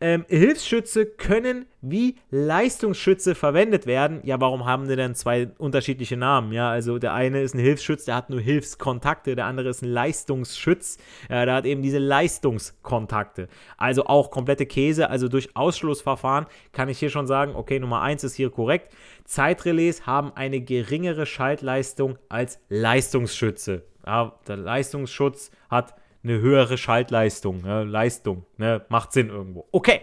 Ähm, 0.00 0.24
Hilfsschütze 0.28 1.06
können 1.06 1.66
wie 1.80 2.16
Leistungsschütze 2.30 3.34
verwendet 3.34 3.86
werden. 3.86 4.20
Ja, 4.24 4.40
warum 4.40 4.64
haben 4.64 4.88
die 4.88 4.96
denn 4.96 5.14
zwei 5.14 5.48
unterschiedliche 5.58 6.16
Namen? 6.16 6.52
Ja, 6.52 6.70
also 6.70 6.98
der 6.98 7.14
eine 7.14 7.42
ist 7.42 7.54
ein 7.54 7.60
Hilfsschütz, 7.60 8.04
der 8.04 8.16
hat 8.16 8.30
nur 8.30 8.40
Hilfskontakte, 8.40 9.36
der 9.36 9.46
andere 9.46 9.68
ist 9.68 9.82
ein 9.82 9.90
Leistungsschütz, 9.90 10.98
ja, 11.30 11.44
der 11.44 11.54
hat 11.54 11.66
eben 11.66 11.82
diese 11.82 11.98
Leistungskontakte. 11.98 13.48
Also 13.76 14.06
auch 14.06 14.30
komplette 14.30 14.66
Käse, 14.66 15.10
also 15.10 15.28
durch 15.28 15.54
Ausschlussverfahren 15.54 16.46
kann 16.72 16.88
ich 16.88 16.98
hier 16.98 17.10
schon 17.10 17.25
sagen, 17.26 17.54
okay, 17.54 17.78
Nummer 17.78 18.02
1 18.02 18.24
ist 18.24 18.34
hier 18.34 18.50
korrekt. 18.50 18.94
Zeitrelais 19.24 20.06
haben 20.06 20.32
eine 20.34 20.60
geringere 20.60 21.26
Schaltleistung 21.26 22.18
als 22.28 22.60
Leistungsschütze. 22.68 23.84
Ja, 24.06 24.38
der 24.46 24.56
Leistungsschutz 24.56 25.50
hat 25.68 25.94
eine 26.22 26.40
höhere 26.40 26.78
Schaltleistung, 26.78 27.62
ne, 27.62 27.84
Leistung, 27.84 28.44
ne, 28.56 28.84
macht 28.88 29.12
Sinn 29.12 29.28
irgendwo. 29.28 29.66
Okay, 29.72 30.00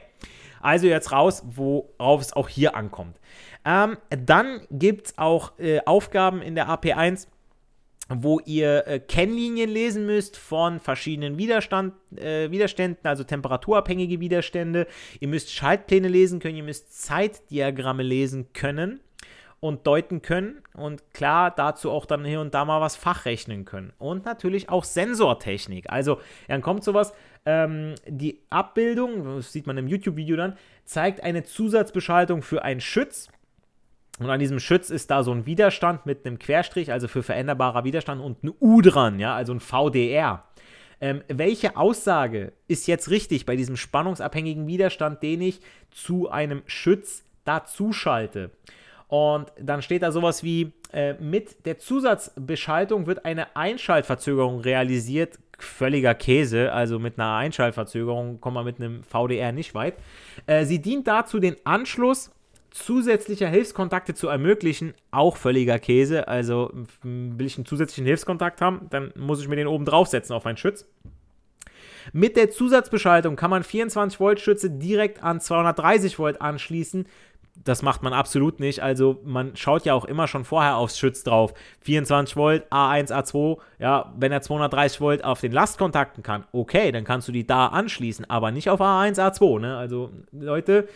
also 0.62 0.88
jetzt 0.88 1.12
raus, 1.12 1.44
worauf 1.46 2.22
es 2.22 2.34
auch 2.34 2.50
hier 2.50 2.76
ankommt. 2.76 3.20
Ähm, 3.66 3.98
dann 4.10 4.62
gibt 4.72 5.08
es 5.08 5.18
auch 5.18 5.58
äh, 5.60 5.82
Aufgaben 5.86 6.42
in 6.42 6.56
der 6.56 6.70
AP1, 6.70 7.28
wo 8.10 8.40
ihr 8.46 8.88
äh, 8.88 9.00
Kennlinien 9.00 9.70
lesen 9.70 10.06
müsst 10.06 10.38
von 10.38 10.80
verschiedenen 10.80 11.38
Widerstand, 11.38 11.94
äh, 12.18 12.52
Widerständen, 12.52 13.06
also 13.08 13.24
temperaturabhängige 13.24 14.20
Widerstände. 14.20 14.88
Ihr 15.20 15.28
müsst 15.28 15.52
Schaltpläne 15.52 16.08
lesen 16.08 16.40
können, 16.40 16.58
ihr 16.58 16.64
müsst 16.64 17.02
Zeitdiagramme 17.02 18.04
lesen 18.04 18.52
können 18.54 19.00
und 19.64 19.88
deuten 19.88 20.22
können 20.22 20.62
und 20.74 21.14
klar 21.14 21.50
dazu 21.50 21.90
auch 21.90 22.06
dann 22.06 22.26
hier 22.26 22.42
und 22.42 22.54
da 22.54 22.66
mal 22.66 22.82
was 22.82 22.98
fachrechnen 22.98 23.64
können. 23.64 23.94
Und 23.98 24.26
natürlich 24.26 24.68
auch 24.68 24.84
Sensortechnik. 24.84 25.90
Also 25.90 26.20
dann 26.50 26.62
kommt 26.62 26.84
sowas, 26.84 27.14
ähm, 27.46 27.96
die 28.06 28.42
Abbildung, 28.50 29.38
das 29.38 29.54
sieht 29.54 29.66
man 29.66 29.78
im 29.78 29.88
YouTube-Video 29.88 30.36
dann, 30.36 30.58
zeigt 30.84 31.24
eine 31.24 31.44
Zusatzbeschaltung 31.44 32.42
für 32.42 32.64
einen 32.64 32.82
Schütz. 32.82 33.30
Und 34.20 34.30
an 34.30 34.40
diesem 34.40 34.60
Schütz 34.60 34.90
ist 34.90 35.10
da 35.10 35.24
so 35.24 35.32
ein 35.32 35.46
Widerstand 35.46 36.06
mit 36.06 36.26
einem 36.26 36.38
Querstrich, 36.38 36.92
also 36.92 37.08
für 37.08 37.24
veränderbarer 37.24 37.84
Widerstand 37.84 38.22
und 38.22 38.44
ein 38.44 38.52
U 38.60 38.82
dran, 38.82 39.20
ja, 39.20 39.36
also 39.36 39.54
ein 39.54 39.60
VDR. 39.60 40.44
Ähm, 41.02 41.22
welche 41.28 41.76
Aussage 41.76 42.54
ist 42.68 42.88
jetzt 42.88 43.10
richtig 43.10 43.46
bei 43.46 43.56
diesem 43.56 43.76
spannungsabhängigen 43.76 44.68
Widerstand, 44.68 45.24
den 45.24 45.42
ich 45.42 45.60
zu 45.92 46.30
einem 46.30 46.62
Schütz 46.66 47.24
dazu 47.44 47.92
schalte? 47.92 48.52
Und 49.08 49.52
dann 49.60 49.82
steht 49.82 50.04
da 50.04 50.12
sowas 50.12 50.44
wie, 50.44 50.72
äh, 50.92 51.14
mit 51.16 51.66
der 51.66 51.78
Zusatzbeschaltung 51.78 53.06
wird 53.06 53.26
eine 53.26 53.56
Einschaltverzögerung 53.56 54.60
realisiert. 54.62 55.40
Völliger 55.60 56.16
Käse, 56.16 56.72
also 56.72 57.00
mit 57.00 57.20
einer 57.20 57.36
Einschaltverzögerung 57.36 58.40
kommt 58.40 58.56
man 58.56 58.66
mit 58.66 58.80
einem 58.80 59.04
VDR 59.04 59.52
nicht 59.52 59.76
weit. 59.76 59.96
Äh, 60.46 60.66
sie 60.66 60.82
dient 60.82 61.08
dazu, 61.08 61.40
den 61.40 61.58
Anschluss 61.64 62.32
zusätzlicher 62.74 63.48
Hilfskontakte 63.48 64.14
zu 64.14 64.28
ermöglichen, 64.28 64.94
auch 65.12 65.38
völliger 65.38 65.80
Käse. 65.80 66.28
Also 66.28 66.72
will 67.04 67.46
ich 67.46 67.58
einen 67.58 67.66
zusätzlichen 67.66 68.06
Hilfskontakt 68.06 68.62
haben, 68.62 68.88
dann 68.90 69.14
muss 69.16 69.42
ich 69.42 69.48
mir 69.48 69.56
den 69.56 69.68
oben 69.68 69.86
draufsetzen 69.86 70.36
auf 70.36 70.44
meinen 70.44 70.58
Schütz. 70.58 70.86
Mit 72.12 72.36
der 72.36 72.50
Zusatzbeschaltung 72.52 73.36
kann 73.38 73.50
man 73.50 73.64
24 73.64 74.20
Volt 74.20 74.42
Schütze 74.42 74.70
direkt 74.70 75.24
an 75.24 75.40
230 75.40 76.20
Volt 76.20 76.42
anschließen 76.42 77.06
das 77.64 77.82
macht 77.82 78.04
man 78.04 78.14
absolut 78.14 78.60
nicht. 78.60 78.82
Also 78.82 79.22
man 79.24 79.56
schaut 79.56 79.86
ja 79.86 79.94
auch 79.94 80.06
immer 80.06 80.28
schon 80.28 80.44
vorher 80.44 80.78
aufs 80.78 80.98
Schütz 80.98 81.24
drauf. 81.24 81.54
24 81.82 82.36
Volt, 82.36 82.72
A1, 82.72 83.12
A2. 83.12 83.60
Ja, 83.80 84.14
wenn 84.18 84.32
er 84.32 84.42
230 84.42 85.00
Volt 85.00 85.24
auf 85.24 85.40
den 85.40 85.52
Lastkontakten 85.52 86.24
kann, 86.24 86.46
okay, 86.52 86.92
dann 86.92 87.04
kannst 87.04 87.28
du 87.28 87.32
die 87.32 87.46
da 87.46 87.68
anschließen, 87.68 88.30
aber 88.30 88.52
nicht 88.52 88.70
auf 88.70 88.82
A1, 88.82 89.18
A2. 89.18 89.60
Ne? 89.60 89.78
Also 89.78 90.12
Leute, 90.32 90.88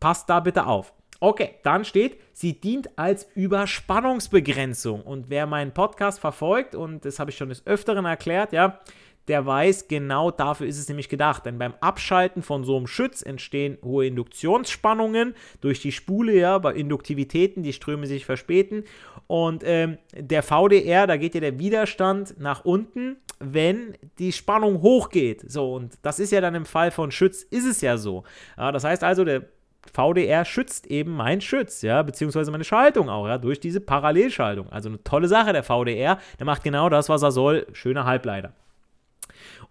passt 0.00 0.28
da 0.28 0.40
bitte 0.40 0.66
auf. 0.66 0.92
Okay, 1.22 1.50
dann 1.62 1.84
steht, 1.84 2.18
sie 2.32 2.60
dient 2.60 2.98
als 2.98 3.28
Überspannungsbegrenzung. 3.36 5.02
Und 5.02 5.30
wer 5.30 5.46
meinen 5.46 5.70
Podcast 5.70 6.18
verfolgt, 6.18 6.74
und 6.74 7.04
das 7.04 7.20
habe 7.20 7.30
ich 7.30 7.36
schon 7.36 7.48
des 7.48 7.64
Öfteren 7.64 8.06
erklärt, 8.06 8.52
ja, 8.52 8.80
der 9.28 9.46
weiß, 9.46 9.86
genau 9.86 10.32
dafür 10.32 10.66
ist 10.66 10.80
es 10.80 10.88
nämlich 10.88 11.08
gedacht. 11.08 11.46
Denn 11.46 11.60
beim 11.60 11.74
Abschalten 11.80 12.42
von 12.42 12.64
so 12.64 12.76
einem 12.76 12.88
Schütz 12.88 13.22
entstehen 13.22 13.78
hohe 13.84 14.08
Induktionsspannungen 14.08 15.36
durch 15.60 15.80
die 15.80 15.92
Spule, 15.92 16.34
ja, 16.34 16.58
bei 16.58 16.74
Induktivitäten, 16.74 17.62
die 17.62 17.72
Ströme 17.72 18.08
sich 18.08 18.26
verspäten. 18.26 18.82
Und 19.28 19.62
ähm, 19.64 19.98
der 20.16 20.42
VDR, 20.42 21.06
da 21.06 21.16
geht 21.18 21.36
ja 21.36 21.40
der 21.40 21.60
Widerstand 21.60 22.34
nach 22.40 22.64
unten, 22.64 23.14
wenn 23.38 23.96
die 24.18 24.32
Spannung 24.32 24.82
hochgeht. 24.82 25.48
So, 25.48 25.72
und 25.72 26.00
das 26.02 26.18
ist 26.18 26.32
ja 26.32 26.40
dann 26.40 26.56
im 26.56 26.66
Fall 26.66 26.90
von 26.90 27.12
Schütz, 27.12 27.44
ist 27.44 27.64
es 27.64 27.80
ja 27.80 27.96
so. 27.96 28.24
Ja, 28.56 28.72
das 28.72 28.82
heißt 28.82 29.04
also, 29.04 29.24
der 29.24 29.44
VDR 29.92 30.44
schützt 30.44 30.86
eben 30.86 31.12
mein 31.12 31.40
Schütz, 31.40 31.82
ja, 31.82 32.02
beziehungsweise 32.02 32.50
meine 32.50 32.64
Schaltung 32.64 33.08
auch, 33.08 33.26
ja, 33.26 33.38
durch 33.38 33.60
diese 33.60 33.80
Parallelschaltung. 33.80 34.68
Also 34.70 34.88
eine 34.88 35.02
tolle 35.02 35.28
Sache, 35.28 35.52
der 35.52 35.62
VDR, 35.62 36.18
der 36.38 36.46
macht 36.46 36.62
genau 36.62 36.88
das, 36.88 37.08
was 37.08 37.22
er 37.22 37.32
soll, 37.32 37.66
schöner 37.72 38.04
Halbleiter. 38.04 38.52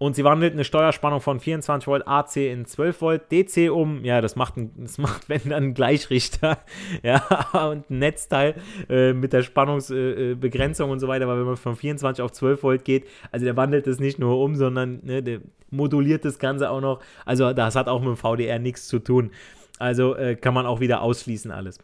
Und 0.02 0.16
sie 0.16 0.24
wandelt 0.24 0.54
eine 0.54 0.64
Steuerspannung 0.64 1.22
von 1.22 1.40
24 1.40 1.86
Volt 1.86 2.08
AC 2.08 2.38
in 2.38 2.66
12 2.66 3.02
Volt 3.02 3.32
DC 3.32 3.72
um. 3.72 4.04
Ja, 4.04 4.20
das 4.20 4.36
macht, 4.36 4.58
ein, 4.58 4.72
das 4.78 4.98
macht 4.98 5.30
wenn 5.30 5.42
dann 5.44 5.54
einen 5.54 5.74
Gleichrichter. 5.76 6.58
Ja, 7.04 7.24
und 7.70 7.90
ein 7.90 8.00
Netzteil 8.00 8.56
äh, 8.90 9.14
mit 9.14 9.32
der 9.32 9.44
Spannungsbegrenzung 9.44 10.90
äh, 10.90 10.92
und 10.92 11.00
so 11.00 11.08
weiter. 11.08 11.28
Weil 11.28 11.38
wenn 11.38 11.46
man 11.46 11.56
von 11.56 11.76
24 11.76 12.24
auf 12.24 12.32
12 12.32 12.64
Volt 12.64 12.84
geht, 12.84 13.08
also 13.32 13.46
der 13.46 13.56
wandelt 13.56 13.86
das 13.86 14.00
nicht 14.00 14.18
nur 14.18 14.40
um, 14.40 14.56
sondern 14.56 15.02
ne, 15.04 15.22
der 15.22 15.42
moduliert 15.70 16.26
das 16.26 16.40
Ganze 16.40 16.72
auch 16.72 16.82
noch. 16.82 17.00
Also 17.24 17.54
das 17.54 17.76
hat 17.76 17.88
auch 17.88 18.00
mit 18.00 18.10
dem 18.10 18.18
VDR 18.18 18.58
nichts 18.58 18.88
zu 18.88 18.98
tun. 18.98 19.30
Also 19.82 20.16
äh, 20.16 20.36
kann 20.36 20.54
man 20.54 20.66
auch 20.66 20.80
wieder 20.80 21.02
ausschließen 21.02 21.52
alles. 21.52 21.80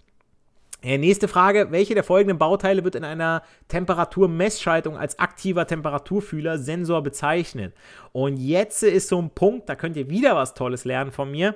Nächste 0.83 1.27
Frage, 1.27 1.71
welche 1.71 1.95
der 1.95 2.03
folgenden 2.03 2.37
Bauteile 2.37 2.83
wird 2.83 2.93
in 2.93 3.03
einer 3.03 3.41
Temperaturmessschaltung 3.67 4.95
als 4.95 5.17
aktiver 5.17 5.65
Temperaturfühler 5.65 6.59
Sensor 6.59 7.01
bezeichnet? 7.01 7.73
Und 8.11 8.37
jetzt 8.37 8.83
ist 8.83 9.07
so 9.07 9.19
ein 9.19 9.31
Punkt, 9.31 9.67
da 9.67 9.75
könnt 9.75 9.97
ihr 9.97 10.07
wieder 10.11 10.35
was 10.35 10.53
Tolles 10.53 10.85
lernen 10.85 11.11
von 11.11 11.31
mir. 11.31 11.55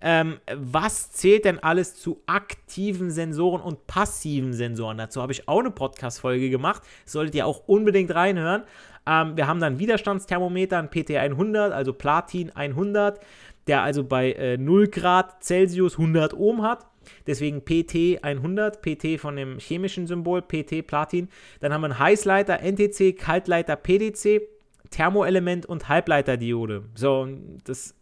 Ähm, 0.00 0.38
was 0.56 1.12
zählt 1.12 1.44
denn 1.44 1.62
alles 1.62 1.96
zu 1.96 2.22
aktiven 2.24 3.10
Sensoren 3.10 3.60
und 3.60 3.86
passiven 3.86 4.54
Sensoren? 4.54 4.96
Dazu 4.96 5.20
habe 5.20 5.32
ich 5.32 5.46
auch 5.48 5.60
eine 5.60 5.70
Podcast-Folge 5.70 6.48
gemacht, 6.48 6.82
solltet 7.04 7.34
ihr 7.34 7.46
auch 7.46 7.68
unbedingt 7.68 8.14
reinhören. 8.14 8.62
Ähm, 9.06 9.36
wir 9.36 9.48
haben 9.48 9.60
dann 9.60 9.78
Widerstandsthermometer, 9.78 10.78
ein 10.78 10.88
PT100, 10.88 11.70
also 11.70 11.92
Platin 11.92 12.50
100, 12.56 13.20
der 13.66 13.82
also 13.82 14.04
bei 14.04 14.32
äh, 14.32 14.58
0 14.58 14.88
Grad 14.88 15.42
Celsius 15.42 15.98
100 15.98 16.34
Ohm 16.34 16.62
hat. 16.62 16.86
Deswegen 17.26 17.64
PT 17.64 18.22
100, 18.22 18.80
PT 18.80 19.20
von 19.20 19.36
dem 19.36 19.58
chemischen 19.58 20.06
Symbol, 20.06 20.40
PT 20.42 20.86
Platin. 20.86 21.28
Dann 21.60 21.72
haben 21.72 21.80
wir 21.80 21.86
einen 21.86 21.98
Heißleiter 21.98 22.60
NTC, 22.60 23.16
Kaltleiter 23.18 23.76
PDC, 23.76 24.42
Thermoelement 24.90 25.66
und 25.66 25.88
Halbleiterdiode. 25.88 26.84
So, 26.94 27.28
das 27.64 27.94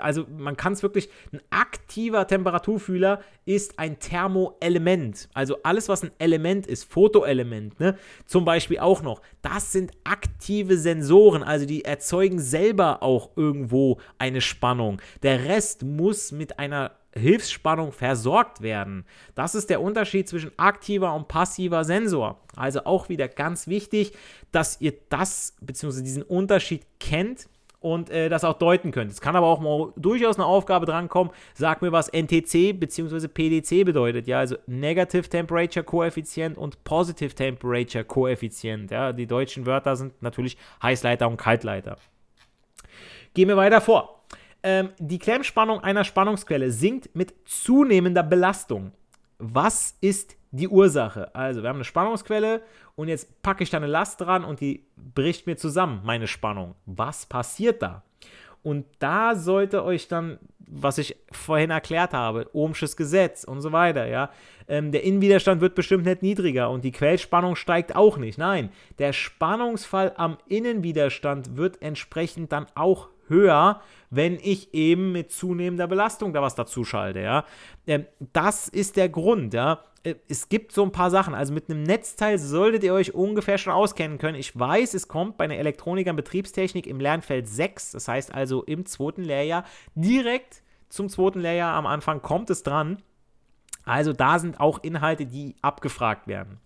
also 0.00 0.26
man 0.36 0.56
kann 0.56 0.72
es 0.72 0.82
wirklich, 0.82 1.08
ein 1.32 1.40
aktiver 1.50 2.26
Temperaturfühler 2.26 3.20
ist 3.44 3.78
ein 3.78 3.98
Thermoelement. 3.98 5.28
Also 5.34 5.58
alles, 5.62 5.88
was 5.88 6.02
ein 6.02 6.10
Element 6.18 6.66
ist, 6.66 6.84
Fotoelement, 6.84 7.78
ne? 7.80 7.96
zum 8.26 8.44
Beispiel 8.44 8.78
auch 8.78 9.02
noch, 9.02 9.22
das 9.42 9.72
sind 9.72 9.92
aktive 10.04 10.78
Sensoren, 10.78 11.42
also 11.42 11.66
die 11.66 11.84
erzeugen 11.84 12.38
selber 12.38 13.02
auch 13.02 13.30
irgendwo 13.36 13.98
eine 14.18 14.40
Spannung. 14.40 15.00
Der 15.22 15.44
Rest 15.44 15.82
muss 15.82 16.32
mit 16.32 16.58
einer 16.58 16.92
Hilfsspannung 17.14 17.92
versorgt 17.92 18.60
werden. 18.60 19.06
Das 19.34 19.54
ist 19.54 19.70
der 19.70 19.80
Unterschied 19.80 20.28
zwischen 20.28 20.52
aktiver 20.58 21.14
und 21.14 21.28
passiver 21.28 21.84
Sensor. 21.84 22.42
Also 22.54 22.84
auch 22.84 23.08
wieder 23.08 23.26
ganz 23.26 23.66
wichtig, 23.66 24.12
dass 24.52 24.80
ihr 24.80 24.92
das 25.08 25.56
bzw. 25.62 26.02
diesen 26.02 26.22
Unterschied 26.22 26.82
kennt 27.00 27.48
und 27.80 28.10
äh, 28.10 28.28
das 28.28 28.44
auch 28.44 28.54
deuten 28.54 28.90
könnt. 28.90 29.10
Es 29.10 29.20
kann 29.20 29.36
aber 29.36 29.46
auch 29.46 29.60
mal 29.60 29.92
durchaus 29.96 30.36
eine 30.36 30.46
Aufgabe 30.46 30.86
drankommen. 30.86 31.32
Sag 31.54 31.82
mir, 31.82 31.92
was 31.92 32.08
NTC 32.08 32.78
bzw. 32.78 33.28
PDC 33.28 33.84
bedeutet. 33.84 34.26
Ja, 34.26 34.38
also 34.38 34.56
Negative 34.66 35.28
Temperature 35.28 35.84
Koeffizient 35.84 36.58
und 36.58 36.82
Positive 36.84 37.34
Temperature 37.34 38.04
Koeffizient. 38.04 38.90
Ja, 38.90 39.12
die 39.12 39.26
deutschen 39.26 39.66
Wörter 39.66 39.96
sind 39.96 40.20
natürlich 40.22 40.56
Heißleiter 40.82 41.28
und 41.28 41.36
Kaltleiter. 41.36 41.96
Gehen 43.34 43.48
wir 43.48 43.56
weiter 43.56 43.80
vor 43.80 44.16
ähm, 44.66 44.90
die 44.98 45.20
Klemmspannung 45.20 45.78
einer 45.80 46.02
Spannungsquelle 46.02 46.72
sinkt 46.72 47.14
mit 47.14 47.34
zunehmender 47.44 48.24
Belastung. 48.24 48.90
Was 49.38 49.96
ist 50.00 50.36
die 50.50 50.66
Ursache? 50.66 51.32
Also, 51.36 51.62
wir 51.62 51.68
haben 51.68 51.76
eine 51.76 51.84
Spannungsquelle 51.84 52.62
und 52.96 53.08
jetzt 53.08 53.42
packe 53.42 53.62
ich 53.62 53.70
da 53.70 53.76
eine 53.76 53.86
Last 53.86 54.20
dran 54.20 54.44
und 54.44 54.60
die 54.60 54.84
bricht 54.96 55.46
mir 55.46 55.56
zusammen, 55.56 56.00
meine 56.04 56.26
Spannung. 56.26 56.74
Was 56.86 57.26
passiert 57.26 57.82
da? 57.82 58.02
Und 58.62 58.84
da 58.98 59.36
sollte 59.36 59.84
euch 59.84 60.08
dann, 60.08 60.38
was 60.58 60.98
ich 60.98 61.14
vorhin 61.30 61.70
erklärt 61.70 62.12
habe, 62.12 62.50
Ohmsches 62.52 62.96
Gesetz 62.96 63.44
und 63.44 63.60
so 63.60 63.70
weiter, 63.70 64.08
ja, 64.08 64.30
ähm, 64.66 64.90
der 64.90 65.04
Innenwiderstand 65.04 65.60
wird 65.60 65.76
bestimmt 65.76 66.04
nicht 66.04 66.22
niedriger 66.22 66.70
und 66.70 66.82
die 66.82 66.90
Quellspannung 66.90 67.54
steigt 67.54 67.94
auch 67.94 68.16
nicht. 68.16 68.38
Nein, 68.38 68.70
der 68.98 69.12
Spannungsfall 69.12 70.14
am 70.16 70.38
Innenwiderstand 70.48 71.56
wird 71.56 71.80
entsprechend 71.80 72.50
dann 72.50 72.66
auch 72.74 73.08
höher, 73.28 73.80
wenn 74.10 74.38
ich 74.42 74.74
eben 74.74 75.12
mit 75.12 75.30
zunehmender 75.30 75.86
Belastung 75.86 76.32
da 76.32 76.42
was 76.42 76.54
dazu 76.56 76.84
schalte, 76.84 77.20
ja. 77.20 77.44
Ähm, 77.86 78.06
das 78.32 78.68
ist 78.68 78.96
der 78.96 79.08
Grund, 79.08 79.54
ja. 79.54 79.84
Äh, 80.06 80.14
es 80.28 80.48
gibt 80.48 80.72
so 80.72 80.82
ein 80.84 80.92
paar 80.92 81.10
Sachen, 81.10 81.34
also 81.34 81.52
mit 81.52 81.68
einem 81.68 81.82
Netzteil 81.82 82.38
solltet 82.38 82.84
ihr 82.84 82.94
euch 82.94 83.14
ungefähr 83.14 83.58
schon 83.58 83.72
auskennen 83.72 84.18
können. 84.18 84.38
Ich 84.38 84.58
weiß, 84.58 84.94
es 84.94 85.08
kommt 85.08 85.36
bei 85.36 85.44
einer 85.44 85.56
Elektronik 85.56 86.06
und 86.06 86.16
Betriebstechnik 86.16 86.86
im 86.86 87.00
Lernfeld 87.00 87.48
6, 87.48 87.92
das 87.92 88.08
heißt 88.08 88.32
also 88.32 88.62
im 88.62 88.86
zweiten 88.86 89.22
Lehrjahr, 89.22 89.64
direkt 89.94 90.62
zum 90.88 91.08
zweiten 91.08 91.40
Lehrjahr 91.40 91.74
am 91.74 91.86
Anfang 91.86 92.22
kommt 92.22 92.48
es 92.50 92.62
dran. 92.62 93.02
Also 93.84 94.12
da 94.12 94.38
sind 94.38 94.60
auch 94.60 94.82
Inhalte, 94.82 95.26
die 95.26 95.56
abgefragt 95.62 96.26
werden. 96.26 96.60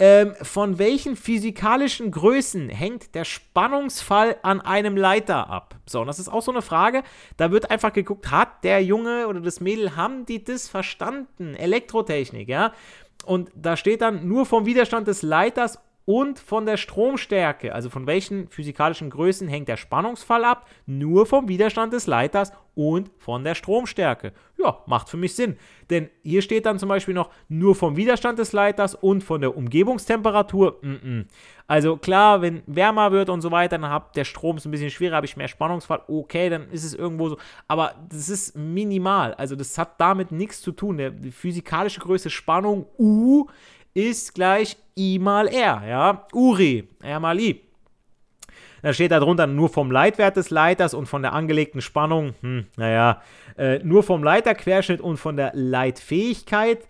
Ähm, 0.00 0.34
von 0.42 0.78
welchen 0.78 1.16
physikalischen 1.16 2.12
Größen 2.12 2.68
hängt 2.68 3.16
der 3.16 3.24
Spannungsfall 3.24 4.36
an 4.42 4.60
einem 4.60 4.96
Leiter 4.96 5.50
ab? 5.50 5.74
So, 5.86 6.00
und 6.02 6.06
das 6.06 6.20
ist 6.20 6.28
auch 6.28 6.42
so 6.42 6.52
eine 6.52 6.62
Frage. 6.62 7.02
Da 7.36 7.50
wird 7.50 7.70
einfach 7.70 7.92
geguckt, 7.92 8.30
hat 8.30 8.62
der 8.62 8.82
Junge 8.84 9.26
oder 9.26 9.40
das 9.40 9.60
Mädel, 9.60 9.96
haben 9.96 10.24
die 10.24 10.44
das 10.44 10.68
verstanden? 10.68 11.56
Elektrotechnik, 11.56 12.48
ja? 12.48 12.72
Und 13.24 13.50
da 13.56 13.76
steht 13.76 14.00
dann 14.00 14.28
nur 14.28 14.46
vom 14.46 14.66
Widerstand 14.66 15.08
des 15.08 15.22
Leiters 15.22 15.78
und 16.08 16.38
von 16.38 16.64
der 16.64 16.78
Stromstärke, 16.78 17.74
also 17.74 17.90
von 17.90 18.06
welchen 18.06 18.48
physikalischen 18.48 19.10
Größen 19.10 19.46
hängt 19.46 19.68
der 19.68 19.76
Spannungsfall 19.76 20.42
ab? 20.42 20.66
Nur 20.86 21.26
vom 21.26 21.48
Widerstand 21.48 21.92
des 21.92 22.06
Leiters 22.06 22.50
und 22.74 23.10
von 23.18 23.44
der 23.44 23.54
Stromstärke. 23.54 24.32
Ja, 24.56 24.78
macht 24.86 25.10
für 25.10 25.18
mich 25.18 25.34
Sinn. 25.34 25.58
Denn 25.90 26.08
hier 26.22 26.40
steht 26.40 26.64
dann 26.64 26.78
zum 26.78 26.88
Beispiel 26.88 27.12
noch 27.12 27.28
nur 27.50 27.74
vom 27.74 27.96
Widerstand 27.96 28.38
des 28.38 28.52
Leiters 28.52 28.94
und 28.94 29.22
von 29.22 29.42
der 29.42 29.54
Umgebungstemperatur. 29.54 30.78
Mm 30.80 30.92
-mm. 30.94 31.24
Also 31.66 31.98
klar, 31.98 32.40
wenn 32.40 32.62
wärmer 32.66 33.12
wird 33.12 33.28
und 33.28 33.42
so 33.42 33.50
weiter, 33.50 33.76
dann 33.76 33.90
hat 33.90 34.16
der 34.16 34.24
Strom 34.24 34.56
ist 34.56 34.64
ein 34.64 34.70
bisschen 34.70 34.88
schwerer, 34.88 35.16
habe 35.16 35.26
ich 35.26 35.36
mehr 35.36 35.48
Spannungsfall. 35.48 36.00
Okay, 36.08 36.48
dann 36.48 36.70
ist 36.70 36.84
es 36.84 36.94
irgendwo 36.94 37.28
so. 37.28 37.36
Aber 37.66 37.96
das 38.08 38.30
ist 38.30 38.56
minimal. 38.56 39.34
Also 39.34 39.56
das 39.56 39.76
hat 39.76 40.00
damit 40.00 40.32
nichts 40.32 40.62
zu 40.62 40.72
tun. 40.72 40.96
Die 40.96 41.30
physikalische 41.30 42.00
Größe 42.00 42.30
Spannung 42.30 42.86
U 42.98 43.48
ist 43.94 44.34
gleich 44.34 44.76
I 44.96 45.18
mal 45.18 45.48
R, 45.48 45.82
ja, 45.86 46.26
Uri, 46.32 46.88
R 47.02 47.20
mal 47.20 47.38
I. 47.38 47.62
Da 48.82 48.92
steht 48.92 49.10
darunter 49.10 49.46
nur 49.46 49.68
vom 49.68 49.90
Leitwert 49.90 50.36
des 50.36 50.50
Leiters 50.50 50.94
und 50.94 51.06
von 51.06 51.22
der 51.22 51.32
angelegten 51.32 51.80
Spannung, 51.80 52.34
hm, 52.40 52.66
naja, 52.76 53.22
äh, 53.56 53.80
nur 53.80 54.02
vom 54.02 54.22
Leiterquerschnitt 54.22 55.00
und 55.00 55.16
von 55.16 55.36
der 55.36 55.50
Leitfähigkeit. 55.54 56.86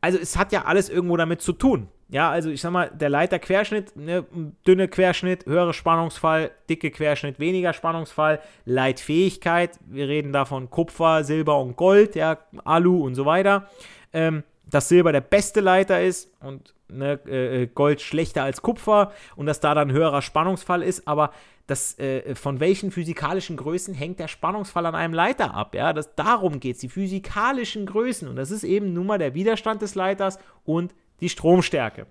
Also 0.00 0.18
es 0.18 0.36
hat 0.36 0.52
ja 0.52 0.64
alles 0.64 0.88
irgendwo 0.88 1.16
damit 1.16 1.42
zu 1.42 1.52
tun. 1.52 1.88
Ja, 2.08 2.30
also 2.30 2.50
ich 2.50 2.60
sag 2.60 2.72
mal, 2.72 2.90
der 2.90 3.08
Leiterquerschnitt, 3.08 3.96
ne, 3.96 4.26
dünne 4.66 4.86
Querschnitt, 4.86 5.46
höhere 5.46 5.72
Spannungsfall, 5.72 6.50
dicke 6.68 6.90
Querschnitt, 6.90 7.38
weniger 7.38 7.72
Spannungsfall, 7.72 8.40
Leitfähigkeit, 8.66 9.80
wir 9.86 10.08
reden 10.08 10.30
da 10.30 10.44
von 10.44 10.68
Kupfer, 10.68 11.24
Silber 11.24 11.58
und 11.58 11.74
Gold, 11.76 12.14
ja, 12.14 12.36
Alu 12.64 13.02
und 13.02 13.14
so 13.14 13.24
weiter. 13.24 13.66
Ähm, 14.12 14.42
dass 14.72 14.88
Silber 14.88 15.12
der 15.12 15.20
beste 15.20 15.60
Leiter 15.60 16.02
ist 16.02 16.32
und 16.40 16.74
ne, 16.88 17.12
äh, 17.26 17.66
Gold 17.68 18.00
schlechter 18.00 18.42
als 18.42 18.62
Kupfer 18.62 19.12
und 19.36 19.46
dass 19.46 19.60
da 19.60 19.74
dann 19.74 19.92
höherer 19.92 20.22
Spannungsfall 20.22 20.82
ist, 20.82 21.06
aber 21.06 21.32
das, 21.66 21.98
äh, 21.98 22.34
von 22.34 22.58
welchen 22.58 22.90
physikalischen 22.90 23.56
Größen 23.56 23.94
hängt 23.94 24.18
der 24.18 24.28
Spannungsfall 24.28 24.86
an 24.86 24.94
einem 24.94 25.14
Leiter 25.14 25.54
ab? 25.54 25.74
Ja, 25.74 25.92
das, 25.92 26.14
darum 26.14 26.58
geht 26.58 26.76
es, 26.76 26.80
die 26.80 26.88
physikalischen 26.88 27.86
Größen 27.86 28.26
und 28.28 28.36
das 28.36 28.50
ist 28.50 28.64
eben 28.64 28.92
nun 28.92 29.06
mal 29.06 29.18
der 29.18 29.34
Widerstand 29.34 29.82
des 29.82 29.94
Leiters 29.94 30.38
und 30.64 30.94
die 31.20 31.28
Stromstärke. 31.28 32.06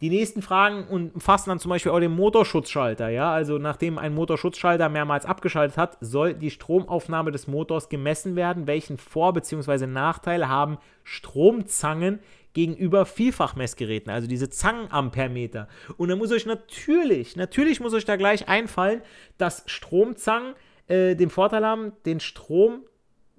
Die 0.00 0.10
nächsten 0.10 0.42
Fragen 0.42 0.86
umfassen 0.86 1.50
dann 1.50 1.58
zum 1.58 1.70
Beispiel 1.70 1.90
auch 1.90 1.98
den 1.98 2.12
Motorschutzschalter. 2.12 3.08
Ja? 3.08 3.32
Also 3.32 3.58
nachdem 3.58 3.98
ein 3.98 4.14
Motorschutzschalter 4.14 4.88
mehrmals 4.88 5.26
abgeschaltet 5.26 5.76
hat, 5.76 5.98
soll 6.00 6.34
die 6.34 6.50
Stromaufnahme 6.50 7.32
des 7.32 7.48
Motors 7.48 7.88
gemessen 7.88 8.36
werden. 8.36 8.68
Welchen 8.68 8.96
Vor- 8.96 9.32
bzw. 9.32 9.86
Nachteil 9.86 10.48
haben 10.48 10.78
Stromzangen 11.02 12.20
gegenüber 12.54 13.06
Vielfachmessgeräten, 13.06 14.10
also 14.10 14.26
diese 14.26 14.50
Zangenampermeter. 14.50 15.68
Und 15.96 16.08
da 16.08 16.16
muss 16.16 16.32
euch 16.32 16.46
natürlich, 16.46 17.36
natürlich 17.36 17.80
muss 17.80 17.92
euch 17.92 18.04
da 18.04 18.16
gleich 18.16 18.48
einfallen, 18.48 19.02
dass 19.36 19.64
Stromzangen 19.66 20.54
äh, 20.86 21.14
den 21.14 21.30
Vorteil 21.30 21.64
haben, 21.64 21.92
den 22.06 22.20
Strom, 22.20 22.84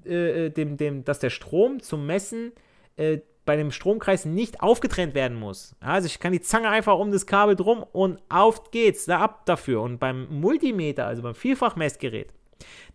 äh, 0.06 0.46
äh 0.46 0.50
dem, 0.50 0.78
dem, 0.78 1.04
dass 1.04 1.20
der 1.20 1.32
Strom 1.32 1.82
zum 1.82 2.06
Messen 2.06 2.52
äh, 2.98 3.20
bei 3.50 3.56
dem 3.56 3.72
Stromkreis 3.72 4.26
nicht 4.26 4.62
aufgetrennt 4.62 5.16
werden 5.16 5.36
muss. 5.36 5.76
Also 5.80 6.06
ich 6.06 6.20
kann 6.20 6.34
die 6.34 6.40
Zange 6.40 6.70
einfach 6.70 7.00
um 7.00 7.12
das 7.12 7.26
Kabel 7.26 7.56
drum 7.56 7.84
und 7.94 8.20
auf 8.30 8.70
geht's, 8.70 9.06
da 9.06 9.22
ab 9.22 9.48
dafür. 9.48 9.82
Und 9.82 9.98
beim 9.98 10.28
Multimeter, 10.30 11.08
also 11.08 11.24
beim 11.24 11.34
Vielfachmessgerät, 11.34 12.32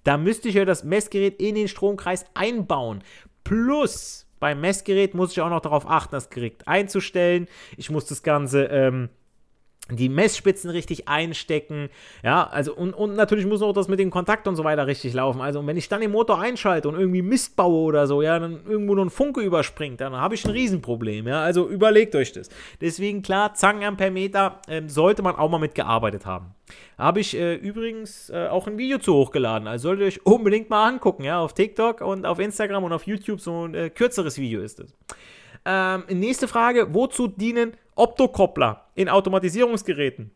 da 0.05 0.17
müsste 0.17 0.49
ich 0.49 0.55
ja 0.55 0.65
das 0.65 0.85
Messgerät 0.85 1.43
in 1.43 1.57
den 1.57 1.67
Stromkreis 1.67 2.25
einbauen. 2.35 3.03
Plus, 3.43 4.29
beim 4.39 4.61
Messgerät 4.61 5.13
muss 5.13 5.33
ich 5.33 5.41
auch 5.41 5.51
noch 5.51 5.59
darauf 5.59 5.91
achten, 5.91 6.13
das 6.13 6.31
Gerät 6.31 6.69
einzustellen. 6.69 7.49
Ich 7.77 7.91
muss 7.91 8.07
das 8.07 8.23
Ganze 8.23 8.67
ähm, 8.67 9.09
die 9.91 10.09
Messspitzen 10.09 10.71
richtig 10.71 11.09
einstecken, 11.09 11.91
ja, 12.23 12.47
also 12.47 12.75
und, 12.75 12.95
und 12.95 13.17
natürlich 13.17 13.45
muss 13.45 13.61
auch 13.61 13.75
das 13.75 13.87
mit 13.87 13.99
dem 13.99 14.11
Kontakt 14.11 14.49
und 14.49 14.57
so 14.57 14.65
weiter 14.65 14.87
richtig 14.87 15.13
laufen. 15.13 15.43
Also 15.43 15.65
wenn 15.67 15.77
ich 15.77 15.91
dann 15.91 16.01
den 16.01 16.11
Motor 16.11 16.41
einschalte 16.41 16.89
und 16.89 16.95
irgendwie 16.95 17.21
Mist 17.21 17.55
baue 17.55 17.83
oder 17.83 18.07
so, 18.07 18.23
ja, 18.23 18.39
dann 18.39 18.61
irgendwo 18.67 18.95
nur 18.95 19.05
ein 19.05 19.11
Funke 19.11 19.43
überspringt, 19.43 20.01
dann 20.01 20.15
habe 20.15 20.37
ich 20.37 20.45
ein 20.47 20.53
Riesenproblem, 20.53 21.29
ja, 21.29 21.43
also 21.43 21.69
überlegt 21.69 22.15
euch 22.15 22.33
das. 22.33 22.49
Deswegen 22.81 23.21
klar, 23.21 23.53
Zangenampermeter 23.53 24.61
äh, 24.69 24.83
sollte 24.87 25.23
man 25.23 25.37
auch 25.37 25.51
mal 25.51 25.59
mitgearbeitet 25.59 26.25
haben. 26.25 26.55
Habe 26.97 27.21
ich 27.21 27.37
äh, 27.37 27.55
übrigens 27.55 28.31
äh, 28.31 28.47
auch 28.47 28.67
ein 28.67 28.79
Video 28.79 28.97
zu 28.97 29.13
hochgeladen, 29.13 29.69
also 29.69 29.89
solltet 29.89 30.01
ihr 30.01 30.07
euch 30.07 30.27
unbedingt 30.27 30.71
mal 30.71 30.89
angucken, 30.89 31.25
ja, 31.25 31.41
auf 31.41 31.53
TikTok 31.53 32.01
und 32.01 32.25
auf 32.25 32.39
Instagram 32.39 32.85
und 32.85 32.95
auf 32.95 33.07
YouTube, 33.07 33.41
so 33.41 33.67
ein 33.67 33.75
äh, 33.75 33.91
kürzeres 33.91 34.39
Video 34.39 34.63
ist 34.63 34.81
es. 34.81 34.95
Ähm, 35.65 36.05
nächste 36.09 36.49
Frage, 36.49 36.93
wozu 36.95 37.29
dienen 37.29 37.73
Optokoppler 37.95 38.87
in 38.95 39.09
Automatisierungsgeräten? 39.09 40.31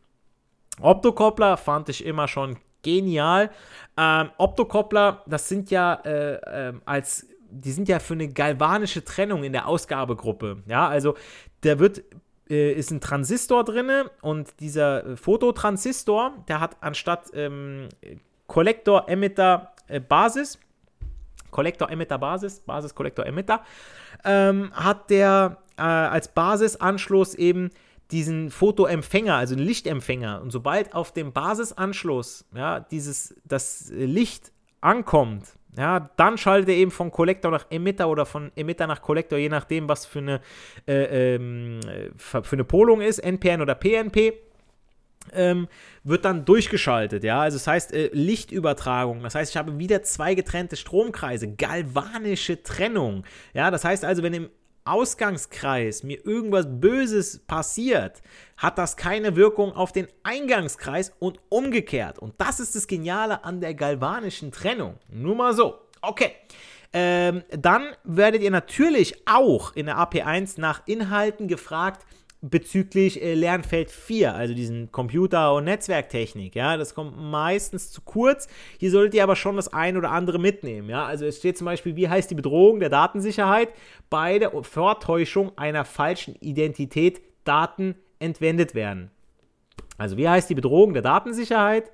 Optokoppler 0.80 1.56
fand 1.56 1.88
ich 1.88 2.04
immer 2.04 2.28
schon 2.28 2.56
genial. 2.82 3.50
Ähm, 3.96 4.30
Optokoppler, 4.38 5.22
das 5.26 5.48
sind 5.48 5.70
ja 5.70 5.94
äh, 6.04 6.68
äh, 6.68 6.72
als 6.84 7.26
die 7.50 7.72
sind 7.72 7.88
ja 7.88 7.98
für 7.98 8.14
eine 8.14 8.28
galvanische 8.28 9.04
Trennung 9.04 9.42
in 9.42 9.52
der 9.52 9.66
Ausgabegruppe. 9.66 10.62
Ja, 10.66 10.86
also 10.86 11.14
da 11.62 11.78
wird 11.78 12.04
äh, 12.50 12.72
ist 12.72 12.90
ein 12.90 13.00
Transistor 13.00 13.64
drin 13.64 13.90
und 14.20 14.60
dieser 14.60 15.16
Fototransistor, 15.16 16.32
der 16.48 16.60
hat 16.60 16.76
anstatt 16.80 17.30
ähm, 17.34 17.88
Kollektor, 18.46 19.08
Emitter, 19.08 19.72
äh, 19.86 20.00
Basis, 20.00 20.58
Kollektor, 21.50 21.90
Emitter, 21.90 22.18
Basis, 22.18 22.60
Basis, 22.60 22.94
Kollektor, 22.94 23.26
Emitter, 23.26 23.62
ähm, 24.24 24.72
hat 24.74 25.10
der 25.10 25.58
äh, 25.76 25.82
als 25.82 26.28
Basisanschluss 26.28 27.34
eben 27.34 27.70
diesen 28.10 28.50
Fotoempfänger, 28.50 29.34
also 29.34 29.54
einen 29.54 29.66
Lichtempfänger. 29.66 30.40
Und 30.40 30.50
sobald 30.50 30.94
auf 30.94 31.12
dem 31.12 31.32
Basisanschluss 31.32 32.46
ja, 32.54 32.80
dieses, 32.80 33.34
das 33.44 33.90
Licht 33.92 34.52
ankommt, 34.80 35.44
ja, 35.76 36.10
dann 36.16 36.38
schaltet 36.38 36.70
er 36.70 36.76
eben 36.76 36.90
von 36.90 37.12
Kollektor 37.12 37.52
nach 37.52 37.66
Emitter 37.70 38.08
oder 38.08 38.26
von 38.26 38.50
Emitter 38.56 38.86
nach 38.86 39.02
Kollektor, 39.02 39.38
je 39.38 39.48
nachdem, 39.48 39.88
was 39.88 40.06
für 40.06 40.18
eine, 40.18 40.40
äh, 40.88 41.34
ähm, 41.36 41.80
für 42.16 42.42
eine 42.50 42.64
Polung 42.64 43.00
ist, 43.00 43.18
NPN 43.20 43.60
oder 43.60 43.74
PNP. 43.74 44.32
Ähm, 45.32 45.68
wird 46.04 46.24
dann 46.24 46.44
durchgeschaltet, 46.44 47.24
ja, 47.24 47.40
also 47.40 47.56
das 47.56 47.66
heißt 47.66 47.92
äh, 47.92 48.10
Lichtübertragung, 48.12 49.22
das 49.22 49.34
heißt, 49.34 49.50
ich 49.50 49.56
habe 49.56 49.78
wieder 49.78 50.02
zwei 50.02 50.34
getrennte 50.34 50.76
Stromkreise, 50.76 51.54
galvanische 51.54 52.62
Trennung, 52.62 53.24
ja, 53.52 53.70
das 53.70 53.84
heißt 53.84 54.04
also, 54.04 54.22
wenn 54.22 54.34
im 54.34 54.50
Ausgangskreis 54.88 56.02
mir 56.02 56.24
irgendwas 56.24 56.66
Böses 56.68 57.40
passiert, 57.40 58.22
hat 58.56 58.78
das 58.78 58.96
keine 58.96 59.36
Wirkung 59.36 59.72
auf 59.72 59.92
den 59.92 60.08
Eingangskreis 60.22 61.12
und 61.18 61.38
umgekehrt. 61.50 62.18
Und 62.18 62.34
das 62.38 62.58
ist 62.58 62.74
das 62.74 62.86
Geniale 62.86 63.44
an 63.44 63.60
der 63.60 63.74
galvanischen 63.74 64.50
Trennung. 64.50 64.98
Nur 65.10 65.36
mal 65.36 65.52
so. 65.54 65.78
Okay. 66.00 66.32
Ähm, 66.94 67.42
dann 67.50 67.88
werdet 68.04 68.42
ihr 68.42 68.50
natürlich 68.50 69.28
auch 69.28 69.76
in 69.76 69.86
der 69.86 69.98
AP1 69.98 70.58
nach 70.58 70.86
Inhalten 70.86 71.46
gefragt, 71.46 72.06
bezüglich 72.40 73.22
äh, 73.22 73.34
Lernfeld 73.34 73.90
4, 73.90 74.34
also 74.34 74.54
diesen 74.54 74.92
Computer- 74.92 75.54
und 75.54 75.64
Netzwerktechnik. 75.64 76.54
Ja, 76.54 76.76
das 76.76 76.94
kommt 76.94 77.18
meistens 77.18 77.90
zu 77.90 78.02
kurz. 78.02 78.48
Hier 78.78 78.90
solltet 78.90 79.14
ihr 79.14 79.24
aber 79.24 79.36
schon 79.36 79.56
das 79.56 79.72
ein 79.72 79.96
oder 79.96 80.10
andere 80.10 80.38
mitnehmen. 80.38 80.88
Ja, 80.88 81.04
also 81.04 81.26
es 81.26 81.38
steht 81.38 81.58
zum 81.58 81.64
Beispiel, 81.64 81.96
wie 81.96 82.08
heißt 82.08 82.30
die 82.30 82.36
Bedrohung 82.36 82.80
der 82.80 82.90
Datensicherheit? 82.90 83.70
Bei 84.08 84.38
der 84.38 84.52
Vortäuschung 84.62 85.56
einer 85.56 85.84
falschen 85.84 86.36
Identität 86.36 87.20
Daten 87.44 87.96
entwendet 88.18 88.74
werden. 88.74 89.10
Also 89.96 90.16
wie 90.16 90.28
heißt 90.28 90.48
die 90.48 90.54
Bedrohung 90.54 90.92
der 90.92 91.02
Datensicherheit? 91.02 91.90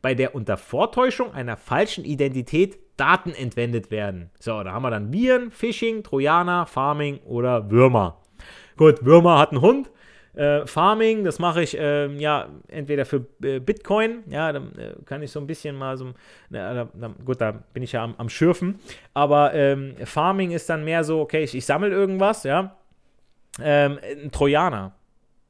Bei 0.00 0.14
der 0.14 0.34
unter 0.34 0.56
Vortäuschung 0.56 1.32
einer 1.32 1.56
falschen 1.56 2.04
Identität 2.04 2.78
Daten 2.96 3.32
entwendet 3.32 3.90
werden. 3.90 4.30
So, 4.38 4.62
da 4.62 4.72
haben 4.72 4.82
wir 4.82 4.90
dann 4.90 5.12
Viren, 5.12 5.50
Phishing, 5.50 6.02
Trojaner, 6.02 6.66
Farming 6.66 7.18
oder 7.24 7.70
Würmer. 7.70 8.20
Gut, 8.78 9.04
Würmer 9.04 9.38
hat 9.38 9.50
einen 9.50 9.60
Hund. 9.60 9.90
Äh, 10.34 10.66
Farming, 10.66 11.24
das 11.24 11.40
mache 11.40 11.62
ich 11.62 11.76
äh, 11.76 12.06
ja 12.14 12.48
entweder 12.68 13.04
für 13.04 13.26
äh, 13.42 13.58
Bitcoin, 13.58 14.22
ja, 14.28 14.52
dann 14.52 14.72
äh, 14.78 14.94
kann 15.04 15.20
ich 15.20 15.32
so 15.32 15.40
ein 15.40 15.48
bisschen 15.48 15.74
mal 15.74 15.96
so, 15.96 16.12
na, 16.48 16.86
na, 16.94 17.12
gut, 17.24 17.40
da 17.40 17.50
bin 17.72 17.82
ich 17.82 17.90
ja 17.90 18.04
am, 18.04 18.14
am 18.18 18.28
Schürfen, 18.28 18.78
aber 19.14 19.52
ähm, 19.54 19.96
Farming 20.04 20.52
ist 20.52 20.70
dann 20.70 20.84
mehr 20.84 21.02
so, 21.02 21.20
okay, 21.22 21.42
ich, 21.42 21.56
ich 21.56 21.66
sammle 21.66 21.90
irgendwas, 21.90 22.44
ja, 22.44 22.76
ähm, 23.60 23.98
ein 24.02 24.30
Trojaner, 24.30 24.92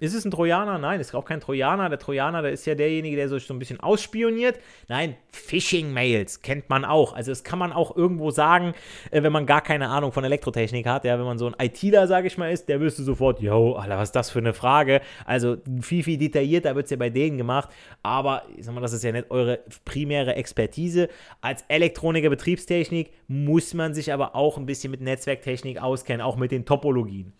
ist 0.01 0.15
es 0.15 0.25
ein 0.25 0.31
Trojaner? 0.31 0.79
Nein, 0.79 1.01
es 1.01 1.09
ist 1.09 1.15
auch 1.15 1.25
kein 1.25 1.41
Trojaner. 1.41 1.89
Der 1.89 1.99
Trojaner, 1.99 2.41
der 2.43 2.53
ist 2.53 2.65
ja 2.67 2.77
derjenige, 2.77 3.17
der 3.17 3.29
sich 3.29 3.47
so 3.47 3.53
ein 3.53 3.59
bisschen 3.59 3.81
ausspioniert. 3.81 4.61
Nein, 4.87 5.17
Phishing-Mails 5.33 6.43
kennt 6.43 6.71
man 6.71 6.85
auch. 6.85 7.15
Also 7.15 7.33
das 7.33 7.43
kann 7.43 7.59
man 7.59 7.73
auch 7.73 7.97
irgendwo 7.97 8.31
sagen, 8.31 8.75
äh, 9.11 9.25
wenn 9.25 9.33
man 9.33 9.45
gar 9.45 9.61
keine 9.61 9.89
Ahnung 9.89 10.13
von 10.13 10.23
Elektrotechnik 10.23 10.87
hat. 10.87 11.05
Ja, 11.05 11.19
wenn 11.19 11.27
man 11.27 11.39
so 11.39 11.47
ein 11.47 11.55
ITler, 11.59 12.07
sage 12.07 12.29
ich 12.29 12.39
mal, 12.39 12.53
ist, 12.53 12.69
der 12.69 12.81
wüsste 12.81 13.03
sofort, 13.03 13.41
yo, 13.41 13.73
Alter, 13.73 13.99
was 13.99 14.11
ist 14.11 14.17
das 14.17 14.31
für 14.31 14.39
eine 14.39 14.53
Frage? 14.53 15.01
Also 15.25 15.57
viel, 15.81 16.05
viel 16.05 16.19
detaillierter 16.19 16.77
wird 16.77 16.85
es 16.85 16.91
ja 16.91 16.97
bei 16.97 17.11
denen 17.11 17.37
gemacht. 17.37 17.69
Aber 18.05 18.45
ich 18.57 18.67
sag 18.67 18.75
mal, 18.75 18.81
das 18.81 18.93
ist 18.93 19.03
ja 19.03 19.11
nicht 19.11 19.33
eure 19.33 19.59
primäre 19.85 20.37
Expertise. 20.37 21.09
Als 21.41 21.65
Elektroniker 21.67 22.31
Betriebstechnik 22.31 23.11
muss 23.27 23.75
man 23.75 23.95
sich 23.95 24.13
aber 24.13 24.37
auch 24.37 24.59
ein 24.59 24.67
bisschen 24.67 24.93
mit 24.93 25.01
Netzwerktechnik 25.01 25.83
auskennen, 25.83 26.21
auch 26.21 26.37
mit 26.37 26.53
den 26.53 26.65
Topologien. 26.65 27.33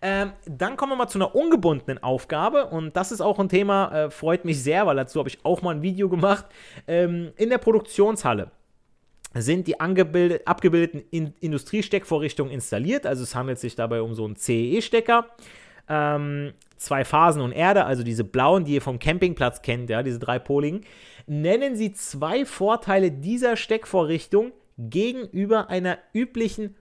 Ähm, 0.00 0.32
dann 0.46 0.76
kommen 0.76 0.92
wir 0.92 0.96
mal 0.96 1.08
zu 1.08 1.18
einer 1.18 1.34
ungebundenen 1.34 2.02
Aufgabe 2.02 2.66
und 2.66 2.94
das 2.96 3.10
ist 3.10 3.20
auch 3.20 3.38
ein 3.38 3.48
Thema, 3.48 4.04
äh, 4.04 4.10
freut 4.10 4.44
mich 4.44 4.62
sehr, 4.62 4.86
weil 4.86 4.94
dazu 4.96 5.18
habe 5.18 5.28
ich 5.28 5.44
auch 5.44 5.60
mal 5.62 5.74
ein 5.74 5.82
Video 5.82 6.08
gemacht. 6.08 6.46
Ähm, 6.86 7.32
in 7.36 7.50
der 7.50 7.58
Produktionshalle 7.58 8.52
sind 9.34 9.66
die 9.66 9.80
abgebildeten 9.80 11.02
in 11.10 11.34
Industriesteckvorrichtungen 11.40 12.52
installiert. 12.52 13.06
Also 13.06 13.24
es 13.24 13.34
handelt 13.34 13.58
sich 13.58 13.74
dabei 13.74 14.00
um 14.00 14.14
so 14.14 14.24
einen 14.24 14.36
CE-Stecker. 14.36 15.26
Ähm, 15.88 16.54
zwei 16.76 17.04
Phasen 17.04 17.42
und 17.42 17.52
Erde, 17.52 17.84
also 17.84 18.02
diese 18.02 18.24
blauen, 18.24 18.64
die 18.64 18.74
ihr 18.74 18.82
vom 18.82 18.98
Campingplatz 18.98 19.62
kennt, 19.62 19.90
ja, 19.90 20.02
diese 20.02 20.18
drei 20.18 20.38
Poligen. 20.38 20.82
Nennen 21.26 21.76
Sie 21.76 21.92
zwei 21.92 22.44
Vorteile 22.44 23.10
dieser 23.10 23.56
Steckvorrichtung 23.56 24.52
gegenüber 24.78 25.68
einer 25.68 25.98
üblichen 26.14 26.76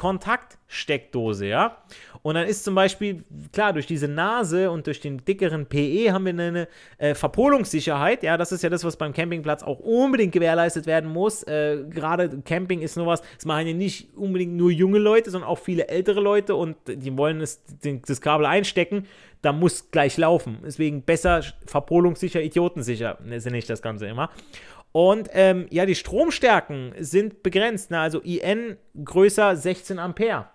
Schutzkontaktsteckdose, 0.00 1.46
ja. 1.46 1.76
Und 2.22 2.34
dann 2.34 2.46
ist 2.46 2.64
zum 2.64 2.74
Beispiel, 2.74 3.24
klar, 3.52 3.72
durch 3.72 3.86
diese 3.86 4.08
Nase 4.08 4.70
und 4.70 4.86
durch 4.86 5.00
den 5.00 5.24
dickeren 5.24 5.66
PE 5.66 6.12
haben 6.12 6.24
wir 6.26 6.32
eine 6.32 6.68
äh, 6.98 7.14
Verpolungssicherheit. 7.14 8.22
Ja, 8.22 8.36
das 8.36 8.52
ist 8.52 8.62
ja 8.62 8.68
das, 8.68 8.84
was 8.84 8.96
beim 8.96 9.12
Campingplatz 9.12 9.62
auch 9.62 9.78
unbedingt 9.78 10.32
gewährleistet 10.32 10.86
werden 10.86 11.10
muss. 11.10 11.42
Äh, 11.44 11.84
Gerade 11.88 12.40
Camping 12.44 12.80
ist 12.80 12.96
nur 12.96 13.06
was, 13.06 13.22
das 13.36 13.46
machen 13.46 13.66
ja 13.66 13.74
nicht 13.74 14.14
unbedingt 14.16 14.54
nur 14.54 14.70
junge 14.70 14.98
Leute, 14.98 15.30
sondern 15.30 15.48
auch 15.48 15.58
viele 15.58 15.88
ältere 15.88 16.20
Leute 16.20 16.54
und 16.54 16.76
die 16.86 17.16
wollen 17.16 17.40
es, 17.40 17.62
den, 17.64 18.02
das 18.06 18.20
Kabel 18.20 18.46
einstecken. 18.46 19.06
Da 19.42 19.52
muss 19.52 19.90
gleich 19.90 20.18
laufen. 20.18 20.58
Deswegen 20.62 21.00
besser 21.00 21.42
verpolungssicher, 21.64 22.42
idiotensicher, 22.42 23.18
nenne 23.24 23.56
ich 23.56 23.64
das 23.64 23.80
Ganze 23.80 24.06
immer. 24.06 24.28
Und 24.92 25.28
ähm, 25.32 25.66
ja, 25.70 25.86
die 25.86 25.94
Stromstärken 25.94 26.94
sind 26.98 27.42
begrenzt. 27.42 27.90
Ne? 27.90 28.00
Also 28.00 28.20
IN 28.20 28.76
größer 29.04 29.56
16 29.56 29.98
Ampere 29.98 30.48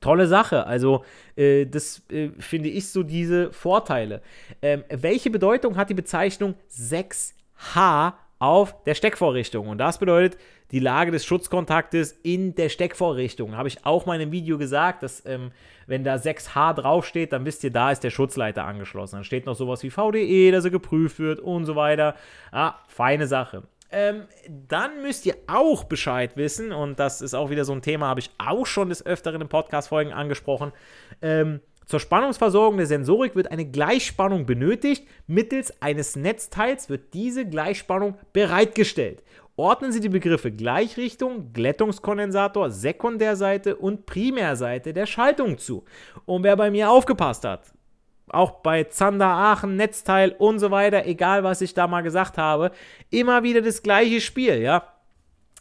tolle 0.00 0.26
Sache. 0.26 0.66
Also, 0.66 1.04
äh, 1.36 1.66
das 1.66 2.02
äh, 2.10 2.30
finde 2.38 2.68
ich 2.68 2.88
so 2.88 3.02
diese 3.02 3.52
Vorteile. 3.52 4.22
Ähm, 4.62 4.84
welche 4.88 5.30
Bedeutung 5.30 5.76
hat 5.76 5.90
die 5.90 5.94
Bezeichnung 5.94 6.54
6H 6.70 8.14
auf 8.38 8.82
der 8.84 8.94
Steckvorrichtung? 8.94 9.68
Und 9.68 9.78
das 9.78 9.98
bedeutet 9.98 10.40
die 10.70 10.78
Lage 10.78 11.10
des 11.10 11.24
Schutzkontaktes 11.24 12.18
in 12.22 12.54
der 12.54 12.68
Steckvorrichtung. 12.68 13.56
Habe 13.56 13.68
ich 13.68 13.84
auch 13.84 14.06
mal 14.06 14.14
in 14.14 14.22
einem 14.22 14.32
Video 14.32 14.56
gesagt, 14.56 15.02
dass 15.02 15.24
ähm, 15.26 15.50
wenn 15.90 16.04
da 16.04 16.14
6H 16.14 16.74
draufsteht, 16.74 17.32
dann 17.32 17.44
wisst 17.44 17.64
ihr, 17.64 17.72
da 17.72 17.90
ist 17.90 18.04
der 18.04 18.10
Schutzleiter 18.10 18.64
angeschlossen. 18.64 19.16
Dann 19.16 19.24
steht 19.24 19.44
noch 19.44 19.56
sowas 19.56 19.82
wie 19.82 19.90
VDE, 19.90 20.52
dass 20.52 20.64
er 20.64 20.70
geprüft 20.70 21.18
wird 21.18 21.40
und 21.40 21.64
so 21.64 21.74
weiter. 21.74 22.14
Ah, 22.52 22.76
feine 22.86 23.26
Sache. 23.26 23.64
Ähm, 23.90 24.22
dann 24.48 25.02
müsst 25.02 25.26
ihr 25.26 25.34
auch 25.48 25.82
Bescheid 25.82 26.36
wissen, 26.36 26.70
und 26.70 27.00
das 27.00 27.20
ist 27.20 27.34
auch 27.34 27.50
wieder 27.50 27.64
so 27.64 27.72
ein 27.72 27.82
Thema, 27.82 28.06
habe 28.06 28.20
ich 28.20 28.30
auch 28.38 28.66
schon 28.66 28.88
des 28.88 29.04
Öfteren 29.04 29.40
in 29.40 29.48
Podcast-Folgen 29.48 30.12
angesprochen. 30.12 30.70
Ähm, 31.22 31.58
zur 31.86 31.98
Spannungsversorgung 31.98 32.76
der 32.76 32.86
Sensorik 32.86 33.34
wird 33.34 33.50
eine 33.50 33.64
Gleichspannung 33.64 34.46
benötigt. 34.46 35.08
Mittels 35.26 35.82
eines 35.82 36.14
Netzteils 36.14 36.88
wird 36.88 37.14
diese 37.14 37.44
Gleichspannung 37.44 38.16
bereitgestellt. 38.32 39.24
Ordnen 39.56 39.92
Sie 39.92 40.00
die 40.00 40.08
Begriffe 40.08 40.50
Gleichrichtung, 40.50 41.52
Glättungskondensator, 41.52 42.70
Sekundärseite 42.70 43.76
und 43.76 44.06
Primärseite 44.06 44.92
der 44.92 45.06
Schaltung 45.06 45.58
zu. 45.58 45.84
Und 46.24 46.44
wer 46.44 46.56
bei 46.56 46.70
mir 46.70 46.90
aufgepasst 46.90 47.44
hat, 47.44 47.72
auch 48.28 48.60
bei 48.62 48.84
Zander 48.84 49.26
Aachen, 49.26 49.76
Netzteil 49.76 50.34
und 50.38 50.58
so 50.58 50.70
weiter, 50.70 51.06
egal 51.06 51.44
was 51.44 51.60
ich 51.60 51.74
da 51.74 51.86
mal 51.86 52.02
gesagt 52.02 52.38
habe, 52.38 52.70
immer 53.10 53.42
wieder 53.42 53.60
das 53.60 53.82
gleiche 53.82 54.20
Spiel, 54.20 54.60
ja. 54.60 54.84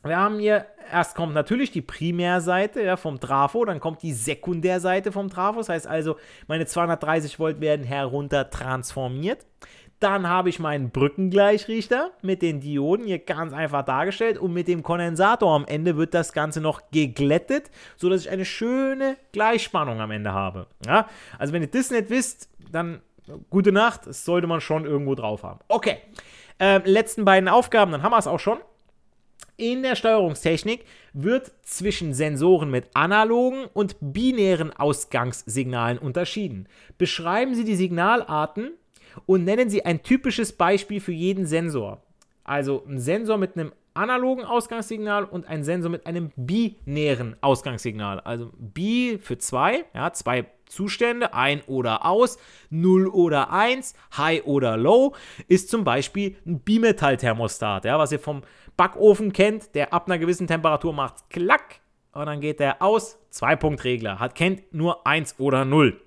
Wir 0.03 0.15
haben 0.15 0.39
hier, 0.39 0.65
erst 0.91 1.13
kommt 1.13 1.33
natürlich 1.33 1.71
die 1.71 1.81
Primärseite 1.81 2.81
ja, 2.81 2.95
vom 2.95 3.19
Trafo, 3.19 3.65
dann 3.65 3.81
kommt 3.81 4.01
die 4.01 4.13
Sekundärseite 4.13 5.11
vom 5.11 5.29
Trafo, 5.29 5.57
das 5.57 5.67
heißt 5.67 5.87
also, 5.87 6.15
meine 6.47 6.65
230 6.65 7.37
Volt 7.37 7.59
werden 7.59 7.85
herunter 7.85 8.49
transformiert. 8.49 9.45
Dann 9.99 10.27
habe 10.27 10.47
ich 10.47 10.59
meinen 10.59 10.91
Brückengleichrichter 10.91 12.11
mit 12.21 12.41
den 12.41 12.61
Dioden 12.61 13.05
hier 13.05 13.19
ganz 13.19 13.51
einfach 13.51 13.83
dargestellt 13.83 14.37
und 14.37 14.53
mit 14.53 14.69
dem 14.69 14.81
Kondensator 14.81 15.53
am 15.53 15.65
Ende 15.65 15.97
wird 15.97 16.13
das 16.13 16.31
Ganze 16.31 16.61
noch 16.61 16.89
geglättet, 16.91 17.69
sodass 17.97 18.21
ich 18.21 18.29
eine 18.29 18.45
schöne 18.45 19.17
Gleichspannung 19.33 19.99
am 19.99 20.11
Ende 20.11 20.31
habe. 20.31 20.67
Ja? 20.85 21.07
Also 21.37 21.51
wenn 21.51 21.61
ihr 21.61 21.67
das 21.67 21.91
nicht 21.91 22.09
wisst, 22.09 22.49
dann 22.71 23.01
gute 23.49 23.71
Nacht, 23.71 24.07
das 24.07 24.23
sollte 24.23 24.47
man 24.47 24.61
schon 24.61 24.85
irgendwo 24.85 25.15
drauf 25.15 25.43
haben. 25.43 25.59
Okay, 25.67 25.97
ähm, 26.59 26.81
letzten 26.85 27.25
beiden 27.25 27.49
Aufgaben, 27.49 27.91
dann 27.91 28.03
haben 28.03 28.11
wir 28.11 28.17
es 28.17 28.27
auch 28.27 28.39
schon. 28.39 28.59
In 29.57 29.83
der 29.83 29.95
Steuerungstechnik 29.95 30.85
wird 31.11 31.51
zwischen 31.63 32.13
Sensoren 32.13 32.71
mit 32.71 32.85
analogen 32.93 33.65
und 33.73 33.97
binären 33.99 34.71
Ausgangssignalen 34.71 35.97
unterschieden. 35.97 36.69
Beschreiben 36.97 37.55
Sie 37.55 37.65
die 37.65 37.75
Signalarten 37.75 38.71
und 39.25 39.43
nennen 39.43 39.69
Sie 39.69 39.85
ein 39.85 40.03
typisches 40.03 40.53
Beispiel 40.53 41.01
für 41.01 41.11
jeden 41.11 41.45
Sensor. 41.45 42.01
Also 42.43 42.83
ein 42.87 42.99
Sensor 42.99 43.37
mit 43.37 43.55
einem 43.55 43.71
analogen 43.93 44.45
Ausgangssignal 44.45 45.25
und 45.25 45.47
ein 45.47 45.63
Sensor 45.63 45.91
mit 45.91 46.05
einem 46.05 46.31
binären 46.35 47.35
Ausgangssignal. 47.41 48.19
Also 48.21 48.51
Bi 48.57 49.19
für 49.21 49.37
zwei, 49.37 49.85
ja, 49.93 50.13
zwei 50.13 50.45
Zustände, 50.65 51.33
ein 51.33 51.61
oder 51.67 52.05
aus, 52.05 52.37
0 52.69 53.07
oder 53.07 53.51
1, 53.51 53.93
High 54.17 54.45
oder 54.45 54.77
Low, 54.77 55.15
ist 55.47 55.69
zum 55.69 55.83
Beispiel 55.83 56.37
ein 56.45 56.59
Bimetallthermostat, 56.59 57.85
ja, 57.85 57.97
was 57.97 58.11
ihr 58.11 58.19
vom 58.19 58.43
Backofen 58.77 59.33
kennt, 59.33 59.75
der 59.75 59.93
ab 59.93 60.05
einer 60.07 60.19
gewissen 60.19 60.47
Temperatur 60.47 60.93
macht 60.93 61.29
klack 61.29 61.81
und 62.13 62.25
dann 62.25 62.39
geht 62.39 62.59
der 62.59 62.81
aus, 62.81 63.17
Zwei-Punkt-Regler, 63.29 64.19
hat 64.19 64.35
kennt 64.35 64.73
nur 64.73 65.05
1 65.05 65.39
oder 65.39 65.65
0. 65.65 65.99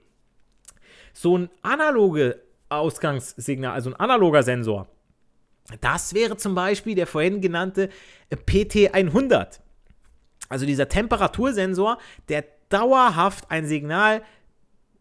So 1.12 1.36
ein 1.36 1.50
analoge 1.62 2.40
Ausgangssignal, 2.78 3.72
also 3.72 3.90
ein 3.90 3.96
analoger 3.96 4.42
Sensor, 4.42 4.88
das 5.80 6.14
wäre 6.14 6.36
zum 6.36 6.54
Beispiel 6.54 6.94
der 6.94 7.06
vorhin 7.06 7.40
genannte 7.40 7.88
PT100. 8.32 9.60
Also 10.48 10.66
dieser 10.66 10.88
Temperatursensor, 10.88 11.98
der 12.28 12.44
dauerhaft 12.68 13.50
ein 13.50 13.66
Signal 13.66 14.22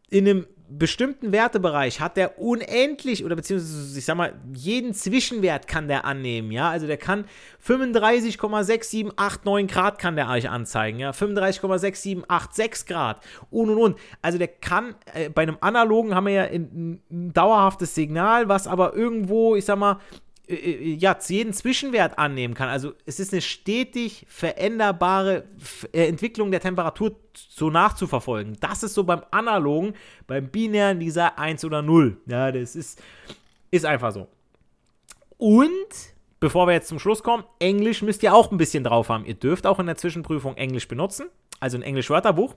in 0.10 0.28
einem 0.28 0.48
bestimmten 0.78 1.32
Wertebereich 1.32 2.00
hat 2.00 2.18
der 2.18 2.40
unendlich 2.40 3.26
oder 3.26 3.36
beziehungsweise 3.36 3.98
ich 3.98 4.06
sag 4.06 4.16
mal, 4.16 4.34
jeden 4.54 4.94
Zwischenwert 4.94 5.68
kann 5.68 5.88
der 5.88 6.06
annehmen, 6.06 6.52
ja, 6.52 6.70
also 6.70 6.86
der 6.88 6.98
kann 6.98 7.26
35,6789 7.66 9.68
Grad 9.68 10.00
kann 10.00 10.16
der 10.16 10.30
euch 10.30 10.50
anzeigen, 10.50 11.00
ja, 11.00 11.12
35,6786 11.12 12.88
Grad 12.88 13.22
und 13.50 13.70
und 13.70 13.78
und, 13.78 13.98
also 14.22 14.38
der 14.38 14.48
kann, 14.48 14.96
äh, 15.14 15.30
bei 15.30 15.44
einem 15.44 15.58
analogen 15.62 16.16
haben 16.16 16.28
wir 16.28 16.34
ja 16.34 16.44
ein, 16.44 17.02
ein 17.12 17.34
dauerhaftes 17.34 17.94
Signal, 17.94 18.48
was 18.48 18.68
aber 18.68 18.94
irgendwo, 18.94 19.56
ich 19.56 19.66
sag 19.66 19.78
mal, 19.78 20.00
ja, 20.48 21.18
jeden 21.28 21.54
Zwischenwert 21.54 22.18
annehmen 22.18 22.54
kann. 22.54 22.70
Also 22.70 22.94
es 23.06 23.20
ist 23.20 23.32
eine 23.32 23.42
stetig 23.42 24.26
veränderbare 24.28 25.46
äh, 25.94 26.08
Entwicklung 26.08 26.52
der 26.52 26.60
Temperatur 26.60 27.16
so 27.34 27.70
nachzuverfolgen. 27.70 28.58
Das 28.60 28.84
ist 28.84 28.94
so 28.94 29.04
beim 29.04 29.24
Analogen, 29.32 29.94
beim 30.28 30.50
Binären 30.50 31.00
dieser 31.00 31.38
1 31.40 31.64
oder 31.64 31.82
0. 31.82 32.18
Ja, 32.26 32.52
das 32.52 32.76
ist, 32.76 33.02
ist 33.70 33.86
einfach 33.86 34.12
so. 34.12 34.28
Und, 35.38 35.70
bevor 36.40 36.68
wir 36.68 36.74
jetzt 36.74 36.90
zum 36.90 37.00
Schluss 37.00 37.24
kommen, 37.24 37.44
Englisch 37.60 38.02
müsst 38.02 38.22
ihr 38.24 38.34
auch 38.34 38.52
ein 38.52 38.58
bisschen 38.58 38.84
drauf 38.84 39.10
haben. 39.10 39.26
Ihr 39.26 39.36
dürft 39.36 39.66
auch 39.66 39.80
in 39.80 39.86
der 39.86 39.98
Zwischenprüfung 39.98 40.58
Englisch 40.58 40.88
benutzen. 40.88 41.30
Also 41.60 41.78
ein 41.78 41.84
Englisch-Wörterbuch, 41.84 42.56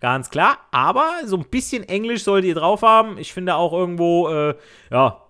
ganz 0.00 0.30
klar. 0.30 0.58
Aber 0.70 1.06
so 1.26 1.36
ein 1.36 1.44
bisschen 1.44 1.86
Englisch 1.86 2.24
solltet 2.24 2.48
ihr 2.48 2.54
drauf 2.54 2.80
haben. 2.80 3.18
Ich 3.18 3.34
finde 3.34 3.54
auch 3.54 3.74
irgendwo, 3.74 4.28
äh, 4.30 4.54
ja, 4.90 5.25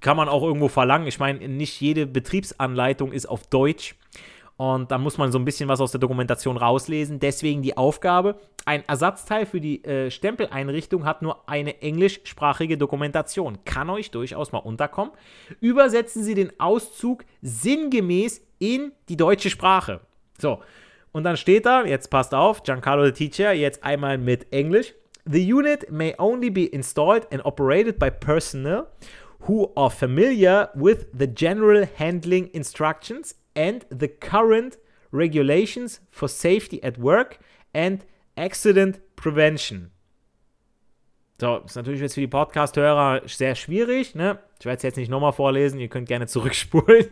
kann 0.00 0.16
man 0.16 0.28
auch 0.28 0.42
irgendwo 0.42 0.68
verlangen. 0.68 1.06
Ich 1.06 1.18
meine, 1.18 1.46
nicht 1.48 1.80
jede 1.80 2.06
Betriebsanleitung 2.06 3.12
ist 3.12 3.26
auf 3.26 3.46
Deutsch. 3.46 3.94
Und 4.56 4.90
da 4.90 4.98
muss 4.98 5.18
man 5.18 5.32
so 5.32 5.38
ein 5.38 5.44
bisschen 5.44 5.68
was 5.68 5.80
aus 5.80 5.90
der 5.90 6.00
Dokumentation 6.00 6.56
rauslesen. 6.56 7.18
Deswegen 7.18 7.62
die 7.62 7.76
Aufgabe. 7.76 8.36
Ein 8.64 8.84
Ersatzteil 8.86 9.44
für 9.44 9.60
die 9.60 9.84
äh, 9.84 10.10
Stempeleinrichtung 10.10 11.04
hat 11.04 11.22
nur 11.22 11.48
eine 11.48 11.82
englischsprachige 11.82 12.78
Dokumentation. 12.78 13.58
Kann 13.64 13.90
euch 13.90 14.10
durchaus 14.10 14.52
mal 14.52 14.58
unterkommen. 14.58 15.12
Übersetzen 15.60 16.22
Sie 16.22 16.34
den 16.34 16.52
Auszug 16.60 17.24
sinngemäß 17.40 18.40
in 18.58 18.92
die 19.08 19.16
deutsche 19.16 19.50
Sprache. 19.50 20.00
So, 20.38 20.60
und 21.10 21.24
dann 21.24 21.36
steht 21.36 21.66
da, 21.66 21.84
jetzt 21.84 22.08
passt 22.08 22.34
auf, 22.34 22.62
Giancarlo 22.62 23.04
the 23.06 23.12
Teacher, 23.12 23.52
jetzt 23.52 23.82
einmal 23.82 24.16
mit 24.16 24.52
Englisch. 24.52 24.94
The 25.24 25.52
unit 25.52 25.90
may 25.90 26.14
only 26.18 26.50
be 26.50 26.64
installed 26.66 27.32
and 27.32 27.44
operated 27.44 27.98
by 27.98 28.10
personnel 28.10 28.86
who 29.48 29.72
are 29.74 29.90
familiar 29.90 30.70
with 30.74 31.06
the 31.12 31.26
general 31.26 31.86
handling 31.98 32.48
instructions 32.52 33.34
and 33.54 33.84
the 33.90 34.08
current 34.08 34.78
regulations 35.10 36.00
for 36.10 36.28
safety 36.28 36.82
at 36.82 36.98
work 36.98 37.38
and 37.74 38.04
accident 38.36 39.00
prevention. 39.16 39.90
So, 41.40 41.58
ist 41.66 41.74
natürlich 41.74 42.00
jetzt 42.00 42.14
für 42.14 42.20
die 42.20 42.28
Podcast-Hörer 42.28 43.22
sehr 43.26 43.56
schwierig, 43.56 44.14
ne? 44.14 44.38
Ich 44.60 44.64
werde 44.64 44.76
es 44.76 44.84
jetzt 44.84 44.96
nicht 44.96 45.10
nochmal 45.10 45.32
vorlesen, 45.32 45.80
ihr 45.80 45.88
könnt 45.88 46.06
gerne 46.06 46.26
zurückspulen. 46.28 47.06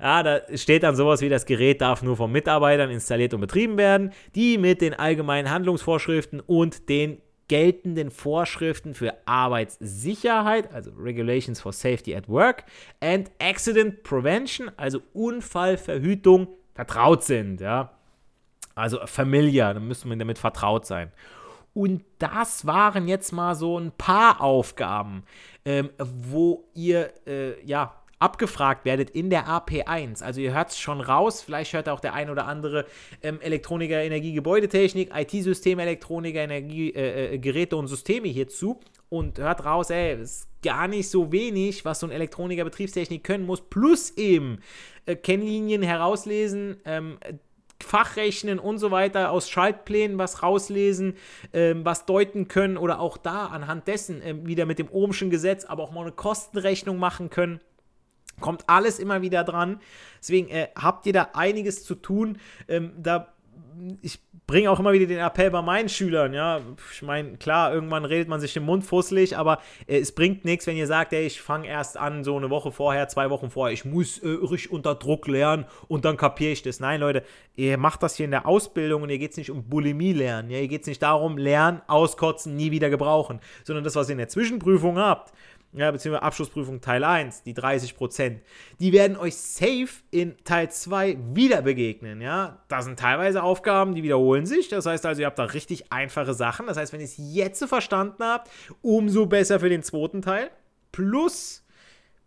Ja, 0.00 0.22
da 0.22 0.40
steht 0.56 0.84
dann 0.84 0.96
sowas 0.96 1.20
wie, 1.20 1.28
das 1.28 1.44
Gerät 1.44 1.82
darf 1.82 2.02
nur 2.02 2.16
von 2.16 2.32
Mitarbeitern 2.32 2.90
installiert 2.90 3.34
und 3.34 3.42
betrieben 3.42 3.76
werden, 3.76 4.12
die 4.34 4.56
mit 4.56 4.80
den 4.80 4.94
allgemeinen 4.94 5.50
Handlungsvorschriften 5.50 6.40
und 6.40 6.88
den 6.88 7.20
geltenden 7.48 8.10
Vorschriften 8.10 8.94
für 8.94 9.14
Arbeitssicherheit, 9.26 10.72
also 10.72 10.90
Regulations 10.92 11.60
for 11.60 11.72
Safety 11.72 12.14
at 12.14 12.28
Work, 12.28 12.64
and 13.00 13.30
Accident 13.40 14.02
Prevention, 14.02 14.70
also 14.76 15.00
Unfallverhütung, 15.14 16.48
vertraut 16.74 17.24
sind. 17.24 17.60
Ja? 17.60 17.90
Also 18.74 19.04
familiar, 19.06 19.74
da 19.74 19.80
müsste 19.80 20.06
man 20.06 20.18
damit 20.18 20.38
vertraut 20.38 20.86
sein. 20.86 21.10
Und 21.74 22.04
das 22.18 22.66
waren 22.66 23.08
jetzt 23.08 23.32
mal 23.32 23.54
so 23.54 23.78
ein 23.78 23.92
paar 23.92 24.40
Aufgaben, 24.40 25.24
ähm, 25.64 25.90
wo 25.98 26.64
ihr 26.74 27.12
äh, 27.26 27.64
ja 27.64 27.94
abgefragt 28.18 28.84
werdet 28.84 29.10
in 29.10 29.30
der 29.30 29.46
AP1. 29.46 30.22
Also 30.22 30.40
ihr 30.40 30.54
hört 30.54 30.70
es 30.70 30.78
schon 30.78 31.00
raus, 31.00 31.42
vielleicht 31.42 31.72
hört 31.72 31.88
auch 31.88 32.00
der 32.00 32.14
ein 32.14 32.30
oder 32.30 32.46
andere 32.46 32.86
ähm, 33.22 33.40
Elektroniker, 33.40 34.02
Energie, 34.02 34.32
Gebäudetechnik, 34.32 35.10
IT-System, 35.14 35.78
Elektroniker, 35.78 36.40
Energie, 36.40 36.90
äh, 36.90 37.34
äh, 37.34 37.38
Geräte 37.38 37.76
und 37.76 37.86
Systeme 37.86 38.28
hier 38.28 38.48
zu 38.48 38.80
und 39.08 39.38
hört 39.38 39.64
raus, 39.64 39.90
ey, 39.90 40.12
es 40.12 40.20
ist 40.20 40.48
gar 40.62 40.88
nicht 40.88 41.08
so 41.08 41.30
wenig, 41.32 41.84
was 41.84 42.00
so 42.00 42.06
ein 42.06 42.12
Elektroniker 42.12 42.64
Betriebstechnik 42.64 43.22
können 43.22 43.46
muss, 43.46 43.60
plus 43.60 44.10
eben 44.16 44.60
äh, 45.06 45.14
Kennlinien 45.14 45.82
herauslesen, 45.82 46.78
ähm, 46.84 47.18
Fachrechnen 47.80 48.58
und 48.58 48.78
so 48.78 48.90
weiter, 48.90 49.30
aus 49.30 49.48
Schaltplänen 49.48 50.18
was 50.18 50.42
rauslesen, 50.42 51.14
ähm, 51.52 51.84
was 51.84 52.06
deuten 52.06 52.48
können 52.48 52.76
oder 52.76 52.98
auch 53.00 53.16
da 53.16 53.46
anhand 53.46 53.86
dessen 53.86 54.20
äh, 54.20 54.34
wieder 54.46 54.66
mit 54.66 54.80
dem 54.80 54.88
Ohmschen 54.90 55.30
Gesetz, 55.30 55.64
aber 55.64 55.84
auch 55.84 55.92
mal 55.92 56.02
eine 56.02 56.12
Kostenrechnung 56.12 56.98
machen 56.98 57.30
können. 57.30 57.60
Kommt 58.40 58.64
alles 58.68 58.98
immer 58.98 59.22
wieder 59.22 59.44
dran. 59.44 59.80
Deswegen 60.20 60.48
äh, 60.48 60.68
habt 60.76 61.06
ihr 61.06 61.12
da 61.12 61.30
einiges 61.34 61.84
zu 61.84 61.94
tun. 61.94 62.38
Ähm, 62.68 62.92
da 62.98 63.28
ich 64.02 64.20
bringe 64.46 64.70
auch 64.70 64.80
immer 64.80 64.92
wieder 64.92 65.06
den 65.06 65.18
Appell 65.18 65.50
bei 65.50 65.60
meinen 65.60 65.88
Schülern, 65.88 66.32
ja. 66.32 66.60
Ich 66.92 67.02
meine, 67.02 67.36
klar, 67.36 67.72
irgendwann 67.72 68.06
redet 68.06 68.28
man 68.28 68.40
sich 68.40 68.54
den 68.54 68.64
Mund 68.64 68.84
fusselig, 68.84 69.36
aber 69.36 69.58
äh, 69.86 69.98
es 69.98 70.12
bringt 70.12 70.44
nichts, 70.44 70.66
wenn 70.66 70.76
ihr 70.76 70.86
sagt, 70.86 71.12
ey, 71.12 71.26
ich 71.26 71.40
fange 71.40 71.68
erst 71.68 71.96
an, 71.98 72.24
so 72.24 72.36
eine 72.36 72.48
Woche 72.48 72.72
vorher, 72.72 73.08
zwei 73.08 73.28
Wochen 73.30 73.50
vorher, 73.50 73.74
ich 73.74 73.84
muss 73.84 74.18
äh, 74.18 74.28
richtig 74.28 74.72
unter 74.72 74.94
Druck 74.94 75.28
lernen 75.28 75.66
und 75.86 76.06
dann 76.06 76.16
kapiere 76.16 76.52
ich 76.52 76.62
das. 76.62 76.80
Nein, 76.80 77.00
Leute, 77.00 77.22
ihr 77.56 77.76
macht 77.76 78.02
das 78.02 78.16
hier 78.16 78.24
in 78.24 78.30
der 78.30 78.46
Ausbildung 78.46 79.02
und 79.02 79.10
ihr 79.10 79.18
geht 79.18 79.32
es 79.32 79.36
nicht 79.36 79.50
um 79.50 79.68
Bulimie 79.68 80.14
lernen, 80.14 80.50
ja. 80.50 80.58
Ihr 80.58 80.68
geht 80.68 80.82
es 80.82 80.86
nicht 80.86 81.02
darum, 81.02 81.36
lernen, 81.36 81.82
auskotzen, 81.86 82.56
nie 82.56 82.70
wieder 82.70 82.88
gebrauchen, 82.88 83.40
sondern 83.64 83.84
das, 83.84 83.96
was 83.96 84.08
ihr 84.08 84.12
in 84.12 84.18
der 84.18 84.28
Zwischenprüfung 84.28 84.98
habt, 84.98 85.32
ja, 85.72 85.90
beziehungsweise 85.90 86.22
Abschlussprüfung 86.22 86.80
Teil 86.80 87.04
1, 87.04 87.42
die 87.42 87.52
30 87.52 87.96
Prozent, 87.96 88.40
die 88.80 88.92
werden 88.92 89.16
euch 89.16 89.36
safe 89.36 89.88
in 90.10 90.36
Teil 90.44 90.70
2 90.70 91.18
wieder 91.34 91.62
begegnen, 91.62 92.20
ja. 92.20 92.62
Da 92.68 92.82
sind 92.82 92.98
teilweise 92.98 93.42
Aufgaben, 93.42 93.94
die 93.94 94.02
wiederholen 94.02 94.46
sich, 94.46 94.68
das 94.68 94.86
heißt 94.86 95.04
also, 95.04 95.20
ihr 95.20 95.26
habt 95.26 95.38
da 95.38 95.44
richtig 95.44 95.92
einfache 95.92 96.34
Sachen, 96.34 96.66
das 96.66 96.76
heißt, 96.76 96.92
wenn 96.92 97.00
ihr 97.00 97.06
es 97.06 97.16
jetzt 97.18 97.60
so 97.60 97.66
verstanden 97.66 98.24
habt, 98.24 98.50
umso 98.80 99.26
besser 99.26 99.60
für 99.60 99.68
den 99.68 99.82
zweiten 99.82 100.22
Teil, 100.22 100.50
plus 100.90 101.66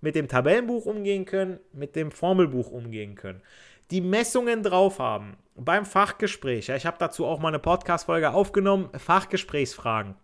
mit 0.02 0.16
dem 0.16 0.28
Tabellenbuch 0.28 0.86
umgehen 0.86 1.26
können, 1.26 1.60
mit 1.74 1.96
dem 1.96 2.12
Formelbuch 2.12 2.70
umgehen 2.70 3.16
können, 3.16 3.42
die 3.89 4.02
Messungen 4.02 4.64
drauf 4.64 5.00
haben, 5.00 5.38
beim 5.56 5.86
Fachgespräch, 5.86 6.68
ja, 6.68 6.76
ich 6.76 6.86
habe 6.86 6.98
dazu 7.00 7.26
auch 7.26 7.39
mal 7.39 7.50
eine 7.50 7.60
Podcast-Folge 7.60 8.32
aufgenommen, 8.32 8.89
Fachgesprächsfragen, 8.98 10.16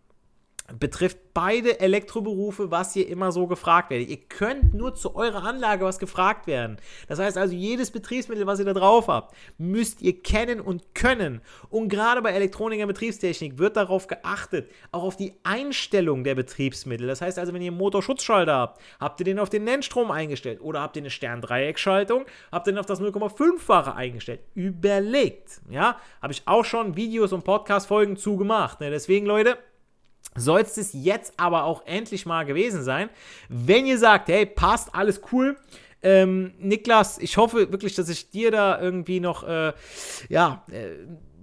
betrifft 0.74 1.18
beide 1.34 1.80
Elektroberufe, 1.80 2.72
was 2.72 2.94
hier 2.94 3.08
immer 3.08 3.32
so 3.32 3.48
gefragt 3.48 3.90
werdet. 3.90 4.10
Ihr 4.10 4.18
könnt 4.18 4.74
nur 4.74 4.96
zu 4.96 5.16
eurer 5.16 5.44
Anlage 5.44 5.86
was 5.86 6.00
gefragt 6.00 6.46
werden. 6.48 6.78
Das 7.08 7.20
heißt 7.20 7.38
also, 7.38 7.54
jedes 7.54 7.92
Betriebsmittel, 7.92 8.48
was 8.48 8.60
ihr 8.60 8.66
da 8.66 8.74
drauf 8.74 9.08
habt, 9.08 9.36
müsst 9.58 10.02
ihr 10.02 10.22
kennen 10.22 10.60
und 10.60 10.94
können. 10.94 11.42
Und 11.70 11.90
gerade 11.90 12.22
bei 12.22 12.32
Elektronik 12.32 12.82
und 12.82 12.88
Betriebstechnik 12.88 13.58
wird 13.58 13.78
darauf 13.78 14.08
geachtet, 14.08 14.70
auch 14.92 15.04
auf 15.04 15.16
die 15.16 15.34
Einstellung 15.44 16.24
der 16.24 16.36
Betriebsmittel. 16.36 17.08
Das 17.08 17.22
heißt 17.22 17.40
also, 17.40 17.54
wenn 17.54 17.62
ihr 17.62 17.72
einen 17.72 17.78
Motorschutzschalter 17.78 18.54
habt, 18.54 18.82
habt 19.00 19.20
ihr 19.22 19.26
den 19.26 19.40
auf 19.40 19.50
den 19.50 19.64
Nennstrom 19.64 20.12
eingestellt 20.12 20.60
oder 20.60 20.82
habt 20.82 20.98
ihr 20.98 21.02
eine 21.02 21.12
Stern-Dreieckschaltung, 21.12 22.26
habt 22.52 22.68
ihr 22.68 22.74
den 22.74 22.80
auf 22.80 22.86
das 22.86 23.00
0,5-fache 23.00 23.96
eingestellt. 23.96 24.42
Überlegt, 24.54 25.62
ja, 25.70 25.98
habe 26.22 26.34
ich 26.34 26.44
auch 26.46 26.66
schon 26.66 26.98
Videos 26.98 27.32
und 27.32 27.46
Podcast-Folgen 27.46 28.18
zugemacht. 28.18 28.82
Ne? 28.82 28.90
Deswegen, 28.90 29.26
Leute, 29.26 29.58
soll 30.38 30.62
es 30.62 30.94
jetzt 30.94 31.34
aber 31.38 31.66
auch 31.66 31.86
endlich 31.86 32.26
mal 32.26 32.46
gewesen 32.46 32.84
sein. 32.84 33.10
Wenn 33.50 33.86
ihr 33.86 33.98
sagt, 33.98 34.30
hey, 34.30 34.46
passt, 34.46 34.96
alles 34.96 35.22
cool, 35.32 35.58
Ähm, 36.04 36.54
Niklas, 36.60 37.18
ich 37.18 37.38
hoffe 37.38 37.72
wirklich, 37.72 37.96
dass 37.96 38.08
ich 38.08 38.30
dir 38.30 38.52
da 38.52 38.80
irgendwie 38.80 39.20
noch, 39.20 39.44
äh, 39.44 39.74
ja, 40.30 40.64
äh, 40.72 40.90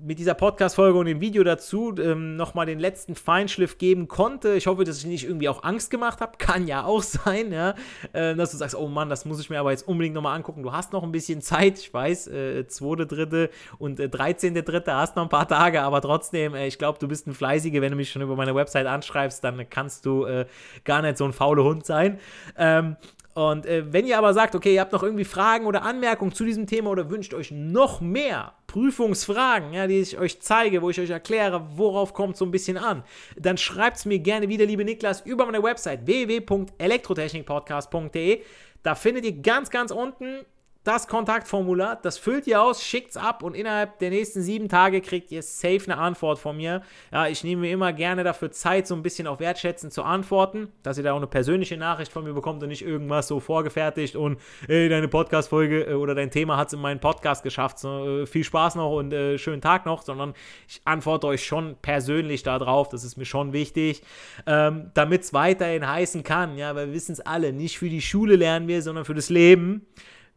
mit 0.05 0.19
dieser 0.19 0.35
Podcast-Folge 0.35 0.99
und 0.99 1.07
dem 1.07 1.21
Video 1.21 1.43
dazu 1.45 1.95
ähm, 1.99 2.37
nochmal 2.37 2.67
den 2.67 2.79
letzten 2.79 3.15
Feinschliff 3.15 3.79
geben 3.79 4.07
konnte. 4.07 4.55
Ich 4.55 4.67
hoffe, 4.67 4.85
dass 4.85 4.99
ich 4.99 5.07
nicht 5.07 5.25
irgendwie 5.25 5.49
auch 5.49 5.63
Angst 5.63 5.91
gemacht 5.91 6.21
habe. 6.21 6.33
Kann 6.39 6.67
ja 6.67 6.85
auch 6.85 7.03
sein, 7.03 7.53
ja. 7.53 7.75
Äh, 8.13 8.35
dass 8.35 8.51
du 8.51 8.59
sagst, 8.59 8.77
oh 8.77 8.87
Mann, 8.87 9.09
das 9.09 9.25
muss 9.25 9.41
ich 9.41 9.49
mir 9.49 9.59
aber 9.59 9.71
jetzt 9.71 9.89
unbedingt 9.89 10.15
nochmal 10.15 10.37
angucken. 10.37 10.63
Du 10.63 10.73
hast 10.73 10.93
noch 10.93 11.03
ein 11.03 11.13
bisschen 11.13 11.41
Zeit, 11.41 11.79
ich 11.79 11.93
weiß, 11.93 12.29
äh, 12.29 12.67
2., 12.67 13.49
und 13.79 13.99
äh, 13.99 14.05
13.3. 14.05 14.93
hast 14.93 15.17
noch 15.17 15.23
ein 15.23 15.29
paar 15.31 15.49
Tage, 15.49 15.81
aber 15.81 16.03
trotzdem, 16.03 16.55
äh, 16.55 16.67
ich 16.67 16.79
glaube, 16.79 16.99
du 16.99 17.09
bist 17.09 17.27
ein 17.27 17.35
Fleißiger. 17.35 17.81
Wenn 17.81 17.93
du 17.93 17.97
mich 17.97 18.11
schon 18.11 18.23
über 18.23 18.37
meine 18.37 18.55
Website 18.55 18.87
anschreibst, 18.87 19.43
dann 19.43 19.69
kannst 19.71 20.05
du 20.05 20.27
äh, 20.27 20.45
gar 20.85 21.01
nicht 21.01 21.17
so 21.17 21.25
ein 21.25 21.33
fauler 21.33 21.65
Hund 21.65 21.87
sein. 21.87 22.19
Ähm, 22.59 22.97
und 23.35 23.67
äh, 23.67 23.93
wenn 23.93 24.07
ihr 24.07 24.17
aber 24.17 24.33
sagt, 24.33 24.55
okay, 24.55 24.75
ihr 24.75 24.81
habt 24.81 24.93
noch 24.93 25.03
irgendwie 25.03 25.25
Fragen 25.25 25.67
oder 25.67 25.83
Anmerkungen 25.83 26.33
zu 26.33 26.45
diesem 26.45 26.69
Thema 26.69 26.91
oder 26.91 27.11
wünscht 27.11 27.35
euch 27.35 27.51
noch 27.51 28.01
mehr 28.01 28.53
Prüfungsfragen, 28.69 29.73
ja, 29.73 29.89
die 29.89 29.99
ich 30.01 30.17
euch 30.19 30.41
zeige, 30.41 30.83
wo 30.83 30.91
ich 30.91 31.01
euch 31.01 31.11
erkläre, 31.11 31.67
worauf 31.75 32.15
kommt 32.15 32.37
so 32.37 32.45
ein 32.45 32.53
bisschen 32.53 32.77
an, 32.77 33.03
dann 33.37 33.59
schreibt 33.59 33.97
es 33.97 34.05
mir 34.05 34.21
gerne 34.21 34.49
wieder, 34.49 34.67
liebe 34.67 34.85
Niklas, 34.85 35.23
über 35.23 35.47
meine 35.47 35.65
Website 35.65 36.07
www.elektrotechnikpodcast.de. 36.07 38.43
Da 38.85 38.95
findet 38.95 39.25
ihr 39.25 39.33
ganz, 39.33 39.71
ganz 39.71 39.91
unten 39.91 40.45
das 40.85 41.09
Kontaktformular, 41.09 41.99
das 42.03 42.19
füllt 42.19 42.47
ihr 42.47 42.63
aus, 42.63 42.85
schickt 42.85 43.11
es 43.11 43.17
ab 43.17 43.43
und 43.43 43.57
innerhalb 43.57 43.99
der 44.01 44.11
nächsten 44.11 44.43
sieben 44.43 44.69
Tage 44.69 45.01
kriegt 45.01 45.33
ihr 45.33 45.43
safe 45.43 45.81
eine 45.87 45.97
Antwort 45.97 46.39
von 46.39 46.59
mir. 46.59 46.83
Ja, 47.11 47.27
ich 47.27 47.43
nehme 47.43 47.63
mir 47.63 47.73
immer 47.73 47.95
gerne 47.95 48.23
dafür 48.23 48.51
Zeit, 48.51 48.87
so 48.87 48.95
ein 48.95 49.03
bisschen 49.03 49.27
auf 49.27 49.41
Wertschätzen 49.41 49.91
zu 49.91 50.03
antworten, 50.03 50.69
dass 50.83 50.99
ihr 50.99 51.05
da 51.05 51.13
auch 51.13 51.17
eine 51.17 51.27
persönliche 51.27 51.79
Nachricht 51.79 52.13
von 52.13 52.23
mir 52.23 52.35
bekommt 52.35 52.63
und 52.63 52.69
nicht 52.69 52.85
irgendwas 52.85 53.29
so 53.29 53.41
vorgefertigt 53.41 54.15
und 54.15 54.39
ey, 54.69 54.91
deine 54.91 55.09
Podcast-Folge 55.09 55.85
äh, 55.85 55.95
oder 55.95 56.15
dein 56.15 56.31
Thema 56.31 56.59
hat 56.59 56.69
es 56.69 56.75
in 56.75 56.81
meinen 56.81 57.01
Podcast 57.01 57.43
geschafft. 57.43 57.79
So, 57.79 58.21
äh, 58.21 58.27
viel 58.27 58.45
Spaß 58.45 58.75
noch 58.75 58.93
und 58.93 59.11
äh, 59.15 59.39
schönen 59.39 59.63
Tag 59.63 59.87
noch, 59.87 60.03
sondern 60.03 60.35
ich 60.69 60.83
antworte 60.85 61.27
euch 61.29 61.47
schon 61.47 61.77
persönlich 61.81 62.43
darauf, 62.43 62.91
das 62.91 63.05
ist 63.05 63.17
mir 63.17 63.25
schon 63.25 63.55
wichtig, 63.55 64.03
ähm, 64.47 64.91
damit 64.93 65.23
es 65.23 65.33
weiterhin 65.33 65.89
heißen 65.89 66.25
kann. 66.25 66.59
Ja, 66.59 66.75
weil 66.77 66.89
wir 66.89 66.95
wissen 66.95 67.13
es 67.13 67.21
alle, 67.21 67.55
nicht 67.55 67.79
für 67.79 67.89
die 67.89 68.03
Schule 68.03 68.37
lernen 68.37 68.69
wir, 68.69 68.83
sondern 68.83 69.07
für 69.07 69.15
das 69.15 69.31
Leben. 69.31 69.87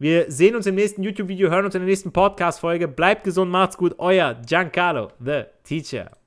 Wir 0.00 0.30
sehen 0.30 0.54
uns 0.54 0.64
im 0.66 0.76
nächsten 0.76 1.02
YouTube-Video, 1.02 1.50
hören 1.50 1.64
uns 1.64 1.74
in 1.74 1.80
der 1.80 1.88
nächsten 1.88 2.12
Podcast-Folge. 2.12 2.86
Bleibt 2.86 3.24
gesund, 3.24 3.50
macht's 3.50 3.76
gut. 3.76 3.96
Euer 3.98 4.34
Giancarlo, 4.46 5.10
the 5.18 5.42
Teacher. 5.64 6.17